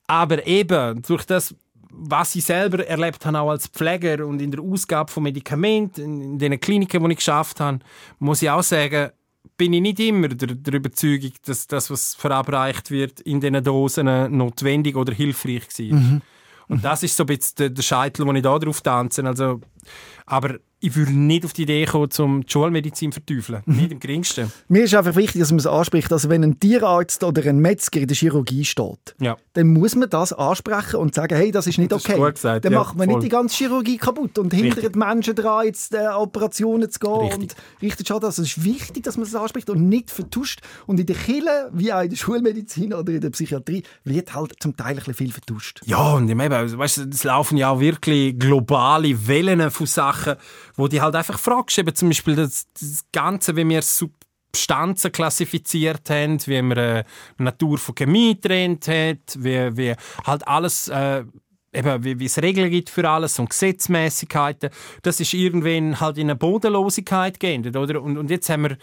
Aber 0.08 0.46
eben, 0.46 1.02
durch 1.02 1.24
das, 1.24 1.56
was 1.90 2.36
ich 2.36 2.44
selber 2.44 2.86
erlebt 2.86 3.26
habe, 3.26 3.40
auch 3.40 3.52
als 3.52 3.68
Pfleger 3.68 4.26
und 4.26 4.42
in 4.42 4.52
der 4.52 4.62
Ausgabe 4.62 5.10
von 5.10 5.24
Medikamenten, 5.24 6.02
in, 6.02 6.22
in 6.22 6.40
den 6.40 6.60
Kliniken, 6.60 7.02
wo 7.02 7.08
ich 7.08 7.18
geschafft 7.18 7.62
habe, 7.62 7.80
muss 8.20 8.42
ich 8.42 8.50
auch 8.50 8.64
sagen, 8.64 9.12
bin 9.58 9.74
ich 9.74 9.82
nicht 9.82 10.00
immer 10.00 10.30
der, 10.30 10.56
der 10.56 10.74
Überzeugung, 10.74 11.32
dass 11.46 11.68
das, 11.68 11.90
was 11.92 12.16
verabreicht 12.16 12.92
wird, 12.92 13.20
in 13.22 13.40
diesen 13.40 13.64
Dosen 13.64 14.36
notwendig 14.36 14.96
oder 14.96 15.14
hilfreich 15.14 15.68
war. 15.80 16.22
Und 16.70 16.84
das 16.84 17.04
ist 17.04 17.16
so 17.16 17.24
ein 17.24 17.28
bisschen 17.28 17.56
der, 17.58 17.70
der 17.70 17.84
Scheitel, 17.84 18.26
den 18.26 18.38
ich 18.38 18.44
da 18.44 18.58
drauf 18.58 18.82
tanze. 18.82 19.24
Also, 19.26 19.60
aber 20.26 20.56
ich 20.86 20.98
würde 20.98 21.14
nicht 21.14 21.46
auf 21.46 21.54
die 21.54 21.62
Idee 21.62 21.86
kommen, 21.86 22.10
um 22.20 22.42
die 22.46 22.52
Schulmedizin 22.52 23.14
zu 23.14 23.22
verteufeln. 23.26 23.62
Nicht 23.68 23.94
im 23.94 24.00
geringsten. 24.02 24.52
Mir 24.68 24.84
ist 24.84 24.94
einfach 24.94 25.16
wichtig, 25.16 25.40
dass 25.40 25.50
man 25.52 25.60
es 25.60 25.66
anspricht. 25.66 26.12
Also 26.12 26.28
wenn 26.28 26.44
ein 26.44 26.60
Tierarzt 26.60 27.24
oder 27.24 27.42
ein 27.46 27.60
Metzger 27.60 28.02
in 28.02 28.08
der 28.08 28.18
Chirurgie 28.18 28.66
steht, 28.66 29.16
Ja. 29.22 29.38
dann 29.54 29.68
muss 29.72 29.96
man 29.96 30.10
das 30.10 30.34
ansprechen 30.34 30.98
und 30.98 31.16
sagen, 31.16 31.38
hey, 31.38 31.52
das 31.52 31.68
ist 31.68 31.78
nicht 31.78 31.90
Das 31.94 32.04
ist 32.04 32.10
okay. 32.10 32.20
gut 32.20 32.36
gesagt, 32.36 32.66
dann 32.66 32.74
ja, 32.74 32.80
macht 32.80 32.98
man 32.98 33.08
voll. 33.08 33.20
nicht 33.20 33.26
die 33.28 33.30
ganze 33.34 33.56
Chirurgie 33.56 33.96
kaputt 33.96 34.38
und 34.38 34.54
hindert 34.54 34.98
Menschen 34.98 35.36
daran, 35.36 35.68
jetzt 35.68 35.94
äh, 35.96 36.06
Operationen 36.08 36.92
zu 36.92 37.00
gehen 37.00 37.14
Richtig. 37.14 37.40
und 37.40 37.56
richtet 37.82 38.08
Schaden. 38.10 38.26
Also 38.26 38.42
es 38.42 38.50
ist 38.58 38.66
wichtig, 38.66 39.04
dass 39.04 39.16
man 39.16 39.24
das 39.26 39.36
anspricht 39.36 39.70
und 39.70 39.88
nicht 39.88 40.12
vertuscht. 40.12 40.60
Und 40.86 41.00
in 41.00 41.06
der 41.06 41.16
Kille, 41.16 41.70
wie 41.72 41.94
auch 41.94 42.02
in 42.02 42.10
der 42.10 42.18
Schulmedizin 42.18 42.94
oder 42.94 43.14
in 43.14 43.22
der 43.22 43.30
Psychiatrie, 43.30 43.84
wird 44.04 44.34
halt 44.36 44.56
zum 44.60 44.76
Teil 44.76 44.90
ein 44.90 44.96
bisschen 44.98 45.14
viel 45.14 45.32
vertuscht. 45.32 45.80
Ja, 45.86 46.16
und 46.16 46.28
eben, 46.28 46.42
also, 46.52 46.78
weißt 46.78 46.98
es 47.10 47.24
laufen 47.24 47.56
ja 47.56 47.70
auch 47.70 47.80
wirklich 47.80 48.38
globale 48.38 49.30
Wellen 49.30 49.72
von 49.74 49.86
Sachen, 49.86 50.36
wo 50.76 50.88
die 50.88 51.02
halt 51.02 51.16
einfach 51.16 51.38
fragst, 51.40 51.78
eben 51.78 51.94
zum 51.94 52.10
Beispiel 52.10 52.36
das, 52.36 52.68
das 52.80 53.04
Ganze, 53.12 53.56
wie 53.56 53.68
wir 53.68 53.82
Substanzen 53.82 55.12
klassifiziert 55.12 56.10
haben, 56.10 56.40
wie 56.46 56.62
wir 56.62 56.78
äh, 56.78 57.04
Natur 57.38 57.78
von 57.78 57.96
Chemie 57.96 58.36
getrennt 58.36 58.88
hat, 58.88 59.36
wie, 59.38 59.76
wie 59.78 59.96
halt 60.26 60.48
alles... 60.48 60.88
Äh, 60.88 61.26
Eben, 61.76 62.04
wie, 62.04 62.20
wie 62.20 62.26
es 62.26 62.40
Regeln 62.40 62.70
gibt 62.70 62.92
für 62.92 63.10
alles 63.10 63.40
und 63.40 63.50
Gesetzmäßigkeiten, 63.50 64.70
das 65.02 65.20
ist 65.20 65.34
irgendwann 65.34 66.00
halt 66.00 66.20
in 66.20 66.28
eine 66.30 66.36
Bodenlosigkeit 66.36 67.40
geendet, 67.40 67.76
oder? 67.76 68.00
Und, 68.00 68.16
und 68.20 68.30
jetzt 68.30 68.48
haben 68.48 68.66
wir 68.66 68.78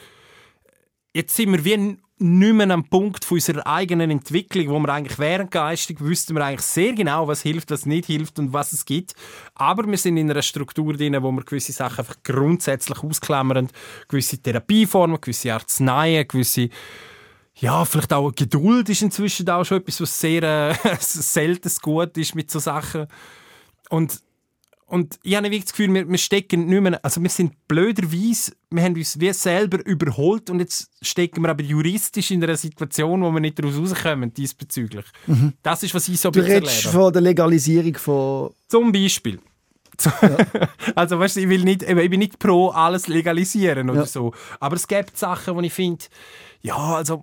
jetzt 1.14 1.36
sind 1.36 1.53
wir 1.53 1.64
wie 1.64 1.74
n- 1.74 2.03
nicht 2.21 2.53
mehr 2.55 2.71
am 2.71 2.85
Punkt 2.85 3.25
von 3.25 3.37
unserer 3.37 3.66
eigenen 3.66 4.11
Entwicklung, 4.11 4.68
wo 4.68 4.79
wir 4.79 4.93
eigentlich 4.93 5.18
während 5.18 5.51
geistig 5.51 6.01
wüssten 6.01 6.37
wir 6.37 6.45
eigentlich 6.45 6.66
sehr 6.66 6.93
genau, 6.93 7.27
was 7.27 7.43
hilft, 7.43 7.71
was 7.71 7.87
nicht 7.87 8.07
hilft 8.07 8.39
und 8.39 8.53
was 8.53 8.73
es 8.73 8.85
gibt. 8.85 9.14
Aber 9.55 9.87
wir 9.87 9.97
sind 9.97 10.16
in 10.16 10.31
einer 10.31 10.43
Struktur 10.43 10.93
drin, 10.95 11.16
wo 11.23 11.33
wir 11.33 11.43
gewisse 11.45 11.73
Sachen 11.73 12.01
einfach 12.01 12.16
grundsätzlich 12.23 13.03
ausklammern. 13.03 13.68
Gewisse 14.09 14.39
Therapieformen, 14.39 15.21
gewisse 15.21 15.55
Arzneien, 15.55 16.29
gewisse 16.29 16.68
ja, 17.57 17.85
vielleicht 17.85 18.12
auch 18.12 18.33
Geduld 18.35 18.89
ist 18.89 19.03
inzwischen 19.03 19.49
auch 19.51 19.64
schon 19.64 19.79
etwas, 19.79 20.01
was 20.01 20.18
sehr 20.18 20.43
äh, 20.43 20.75
selten 21.01 21.71
gut 21.83 22.16
ist 22.16 22.35
mit 22.35 22.51
so 22.51 22.59
Sachen. 22.59 23.07
Und 23.91 24.21
und 24.91 25.18
ich 25.22 25.34
habe 25.36 25.45
wirklich 25.47 25.64
das 25.64 25.72
Gefühl, 25.72 25.95
wir, 25.95 26.09
wir 26.09 26.18
stecken 26.18 26.66
nicht 26.66 26.80
mehr, 26.80 26.99
also 27.05 27.22
wir 27.22 27.30
sind 27.30 27.53
blöderweise, 27.68 28.53
wir 28.70 28.82
haben 28.82 28.95
uns 28.95 29.18
wie 29.20 29.32
selber 29.32 29.84
überholt 29.86 30.51
und 30.51 30.59
jetzt 30.61 30.91
stecken 31.01 31.43
wir 31.43 31.49
aber 31.51 31.62
juristisch 31.62 32.30
in 32.30 32.43
einer 32.43 32.57
Situation, 32.57 33.22
wo 33.22 33.30
wir 33.30 33.41
nicht 33.41 33.59
daraus 33.59 33.76
rauskommen 33.76 34.34
diesbezüglich. 34.34 35.05
Das 35.62 35.82
ist, 35.82 35.95
was 35.95 36.09
ich 36.09 36.20
so 36.20 36.30
Du 36.30 36.41
redest 36.41 36.84
erlebe. 36.86 37.03
von 37.03 37.12
der 37.12 37.22
Legalisierung 37.22 37.95
von... 37.97 38.51
Zum 38.68 38.93
Beispiel. 38.93 39.38
also 40.95 41.18
weißt 41.18 41.36
du, 41.36 41.41
ich, 41.41 41.49
will 41.49 41.62
nicht, 41.64 41.82
ich 41.82 42.11
bin 42.11 42.18
nicht 42.20 42.38
pro 42.38 42.68
alles 42.70 43.07
legalisieren 43.09 43.91
oder 43.91 44.01
Ja. 44.01 44.07
so. 44.07 44.32
Aber 44.59 44.76
es 44.76 44.88
gibt 44.88 45.16
Sachen, 45.18 45.55
wo 45.55 45.61
ich 45.61 45.72
finde, 45.72 46.05
ja, 46.62 46.74
also 46.76 47.22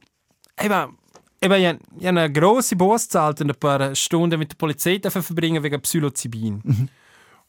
eben, 0.62 0.98
eben, 1.42 1.54
ich, 1.56 1.66
habe- 1.68 1.80
eine 2.20 2.32
grosse 2.32 2.76
Busse 2.76 3.08
gezahlt 3.08 3.42
und 3.42 3.50
ein 3.52 3.60
paar 3.60 3.96
Stunden 3.96 4.38
mit 4.40 4.52
der 4.52 4.58
Polizei 4.58 5.00
verbringen 5.02 5.64
wegen 5.64 5.82
Psilocybin. 5.82 6.90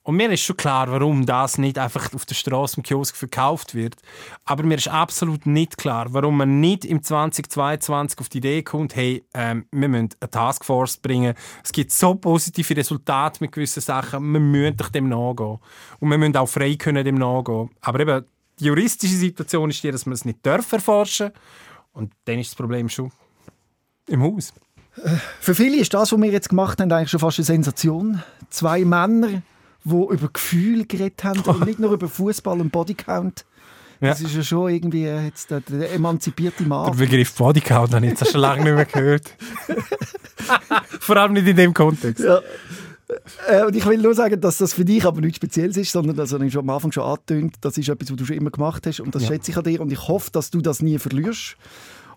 Und 0.08 0.16
mir 0.16 0.32
ist 0.32 0.40
schon 0.40 0.56
klar, 0.56 0.90
warum 0.90 1.26
das 1.26 1.58
nicht 1.58 1.78
einfach 1.78 2.14
auf 2.14 2.24
der 2.24 2.34
Straße 2.34 2.78
im 2.78 2.82
Kiosk 2.82 3.14
verkauft 3.14 3.74
wird. 3.74 3.96
Aber 4.46 4.62
mir 4.62 4.78
ist 4.78 4.88
absolut 4.88 5.44
nicht 5.44 5.76
klar, 5.76 6.06
warum 6.14 6.38
man 6.38 6.60
nicht 6.60 6.86
im 6.86 7.02
2022 7.02 8.18
auf 8.18 8.30
die 8.30 8.38
Idee 8.38 8.62
kommt, 8.62 8.96
hey, 8.96 9.22
ähm, 9.34 9.66
wir 9.70 9.86
müssen 9.86 10.08
eine 10.18 10.30
Taskforce 10.30 10.96
bringen. 10.96 11.34
Es 11.62 11.72
gibt 11.72 11.92
so 11.92 12.14
positive 12.14 12.74
Resultate 12.74 13.36
mit 13.40 13.52
gewissen 13.52 13.82
Sachen, 13.82 14.32
wir 14.32 14.40
müssen 14.40 14.78
doch 14.78 14.88
dem 14.88 15.10
nachgehen. 15.10 15.58
Und 16.00 16.08
wir 16.08 16.16
müssen 16.16 16.38
auch 16.38 16.48
frei 16.48 16.76
können 16.76 17.04
dem 17.04 17.16
nachgehen. 17.16 17.68
Aber 17.82 18.00
eben, 18.00 18.24
die 18.58 18.64
juristische 18.64 19.14
Situation 19.14 19.68
ist 19.68 19.84
die, 19.84 19.90
dass 19.90 20.06
man 20.06 20.14
es 20.14 20.24
nicht 20.24 20.38
darf 20.40 20.72
erforschen 20.72 21.32
Und 21.92 22.14
dann 22.24 22.38
ist 22.38 22.52
das 22.52 22.56
Problem 22.56 22.88
schon 22.88 23.12
im 24.06 24.22
Haus. 24.22 24.54
Für 25.38 25.54
viele 25.54 25.76
ist 25.76 25.92
das, 25.92 26.12
was 26.12 26.18
wir 26.18 26.30
jetzt 26.30 26.48
gemacht 26.48 26.80
haben, 26.80 26.90
eigentlich 26.90 27.10
schon 27.10 27.20
fast 27.20 27.38
eine 27.40 27.44
Sensation. 27.44 28.22
Zwei 28.48 28.86
Männer, 28.86 29.42
die 29.84 29.90
über 30.14 30.28
Gefühl 30.32 30.86
geredet 30.86 31.22
haben 31.24 31.40
und 31.40 31.64
nicht 31.66 31.78
nur 31.78 31.92
über 31.92 32.08
Fußball 32.08 32.60
und 32.60 32.70
Bodycount. 32.70 33.44
Das 34.00 34.20
Ja. 34.20 34.26
ist 34.28 34.34
ja 34.36 34.42
schon 34.44 34.70
irgendwie 34.70 35.02
jetzt 35.04 35.50
der, 35.50 35.60
der 35.60 35.92
emanzipierte 35.92 36.58
Der 36.58 36.68
Mann. 36.68 36.96
Begriff 36.96 37.34
Bodycount 37.34 37.94
habe 37.94 38.06
ich 38.06 38.12
jetzt 38.18 38.30
schon 38.30 38.40
lange 38.40 38.62
nicht 38.64 38.74
mehr 38.74 38.84
gehört. 38.84 39.34
Vor 41.00 41.16
allem 41.16 41.32
nicht 41.32 41.46
in 41.46 41.56
dem 41.56 41.74
Kontext. 41.74 42.24
Ja. 42.24 42.40
Äh, 43.48 43.64
und 43.64 43.74
ich 43.74 43.86
will 43.86 43.98
nur 43.98 44.14
sagen, 44.14 44.40
dass 44.40 44.58
das 44.58 44.74
für 44.74 44.84
dich 44.84 45.04
aber 45.04 45.20
nichts 45.20 45.36
Spezielles 45.36 45.76
ist, 45.78 45.92
sondern 45.92 46.14
das 46.16 46.32
habe 46.32 46.44
ich 46.46 46.52
schon 46.52 46.60
am 46.62 46.70
Anfang 46.70 46.92
schon 46.92 47.04
angetönt. 47.04 47.56
Das 47.62 47.78
ist 47.78 47.88
etwas, 47.88 48.10
was 48.10 48.16
du 48.16 48.24
schon 48.26 48.36
immer 48.36 48.50
gemacht 48.50 48.86
hast 48.86 49.00
und 49.00 49.14
das 49.14 49.22
Ja. 49.22 49.28
schätze 49.28 49.50
ich 49.50 49.56
an 49.56 49.64
dir 49.64 49.80
und 49.80 49.90
ich 49.92 50.08
hoffe, 50.08 50.30
dass 50.30 50.50
du 50.50 50.60
das 50.60 50.82
nie 50.82 50.98
verlierst. 50.98 51.56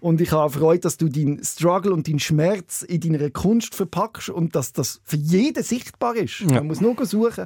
Und 0.01 0.19
ich 0.19 0.31
habe 0.31 0.51
Freude, 0.51 0.81
dass 0.81 0.97
du 0.97 1.09
deinen 1.09 1.43
Struggle 1.43 1.93
und 1.93 2.07
deinen 2.07 2.19
Schmerz 2.19 2.81
in 2.81 3.01
deiner 3.01 3.29
Kunst 3.29 3.75
verpackst 3.75 4.29
und 4.29 4.55
dass 4.55 4.73
das 4.73 4.99
für 5.03 5.15
jeden 5.15 5.63
sichtbar 5.63 6.15
ist. 6.15 6.39
Ja. 6.39 6.55
Man 6.55 6.67
muss 6.67 6.81
nur 6.81 7.05
suchen. 7.05 7.45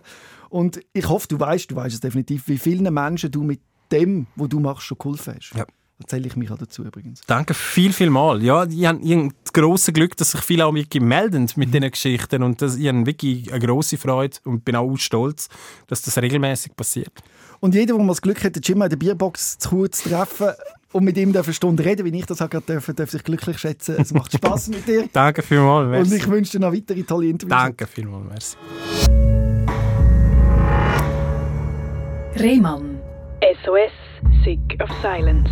Und 0.50 0.80
ich 0.94 1.10
hoffe, 1.10 1.28
du 1.28 1.38
weißt, 1.38 1.70
du 1.70 1.76
weißt 1.76 1.96
es 1.96 2.00
definitiv, 2.00 2.48
wie 2.48 2.58
vielen 2.58 2.92
Menschen 2.94 3.30
du 3.30 3.44
mit 3.44 3.60
dem, 3.92 4.28
was 4.38 4.48
du 4.48 4.62
machst, 4.62 4.84
schon 4.84 4.98
geholfen 4.98 5.36
hast. 5.36 5.54
Ja. 5.54 5.66
Da 6.00 6.08
zähle 6.08 6.28
ich 6.28 6.38
mich 6.38 6.50
auch 6.50 6.58
dazu 6.58 6.84
übrigens. 6.84 7.22
Danke 7.28 7.54
viel, 7.54 7.92
viel 7.92 8.10
mal. 8.10 8.42
Ja, 8.42 8.66
ich 8.66 8.86
habe, 8.86 9.30
das 9.44 9.54
grosse 9.54 9.92
Glück, 9.92 10.16
dass 10.16 10.32
sich 10.32 10.42
viele 10.42 10.66
auch 10.66 10.74
wirklich 10.74 11.04
melden 11.04 11.50
mit 11.58 11.74
diesen 11.74 11.92
Geschichten 11.92 12.44
und 12.44 12.62
das, 12.62 12.78
ich 12.78 12.88
habe 12.88 13.06
wirklich 13.06 13.52
eine 13.52 13.66
grosse 13.66 13.98
Freude 13.98 14.38
und 14.44 14.64
bin 14.66 14.76
auch 14.76 14.96
stolz, 14.98 15.48
dass 15.88 16.02
das 16.02 16.18
regelmäßig 16.18 16.76
passiert. 16.76 17.14
Und 17.62 17.76
jeder, 17.76 17.96
der 17.96 18.04
mal 18.04 18.08
das 18.10 18.22
Glück 18.22 18.44
hat, 18.44 18.56
den 18.56 18.62
Jim 18.62 18.82
in 18.82 18.90
der 18.90 18.98
Bierbox 18.98 19.58
zu 19.58 19.88
treffen 19.88 20.52
und 20.96 21.04
mit 21.04 21.18
ihm 21.18 21.36
eine 21.36 21.54
Stunde 21.54 21.84
reden, 21.84 22.06
wie 22.06 22.18
ich 22.18 22.26
das 22.26 22.42
auch 22.42 22.50
gerade 22.50 22.66
dürfen, 22.68 22.96
darf 22.96 23.12
sich 23.12 23.22
glücklich 23.22 23.58
schätzen. 23.58 23.98
Es 24.00 24.14
macht 24.14 24.32
Spaß 24.32 24.68
mit 24.70 24.88
dir. 24.88 25.10
Danke 25.12 25.42
vielmals. 25.42 25.88
Und 25.88 25.92
Merci. 25.92 26.16
ich 26.16 26.30
wünsche 26.30 26.52
dir 26.54 26.60
noch 26.60 26.72
weitere 26.72 27.04
tolle 27.04 27.28
Interviews. 27.28 27.50
Danke 27.60 27.86
vielmals. 27.86 28.58
Merci. 29.04 29.10
Rehmann. 32.42 32.98
SOS, 33.66 33.92
Sick 34.46 34.82
of 34.82 34.90
Silence. 35.02 35.50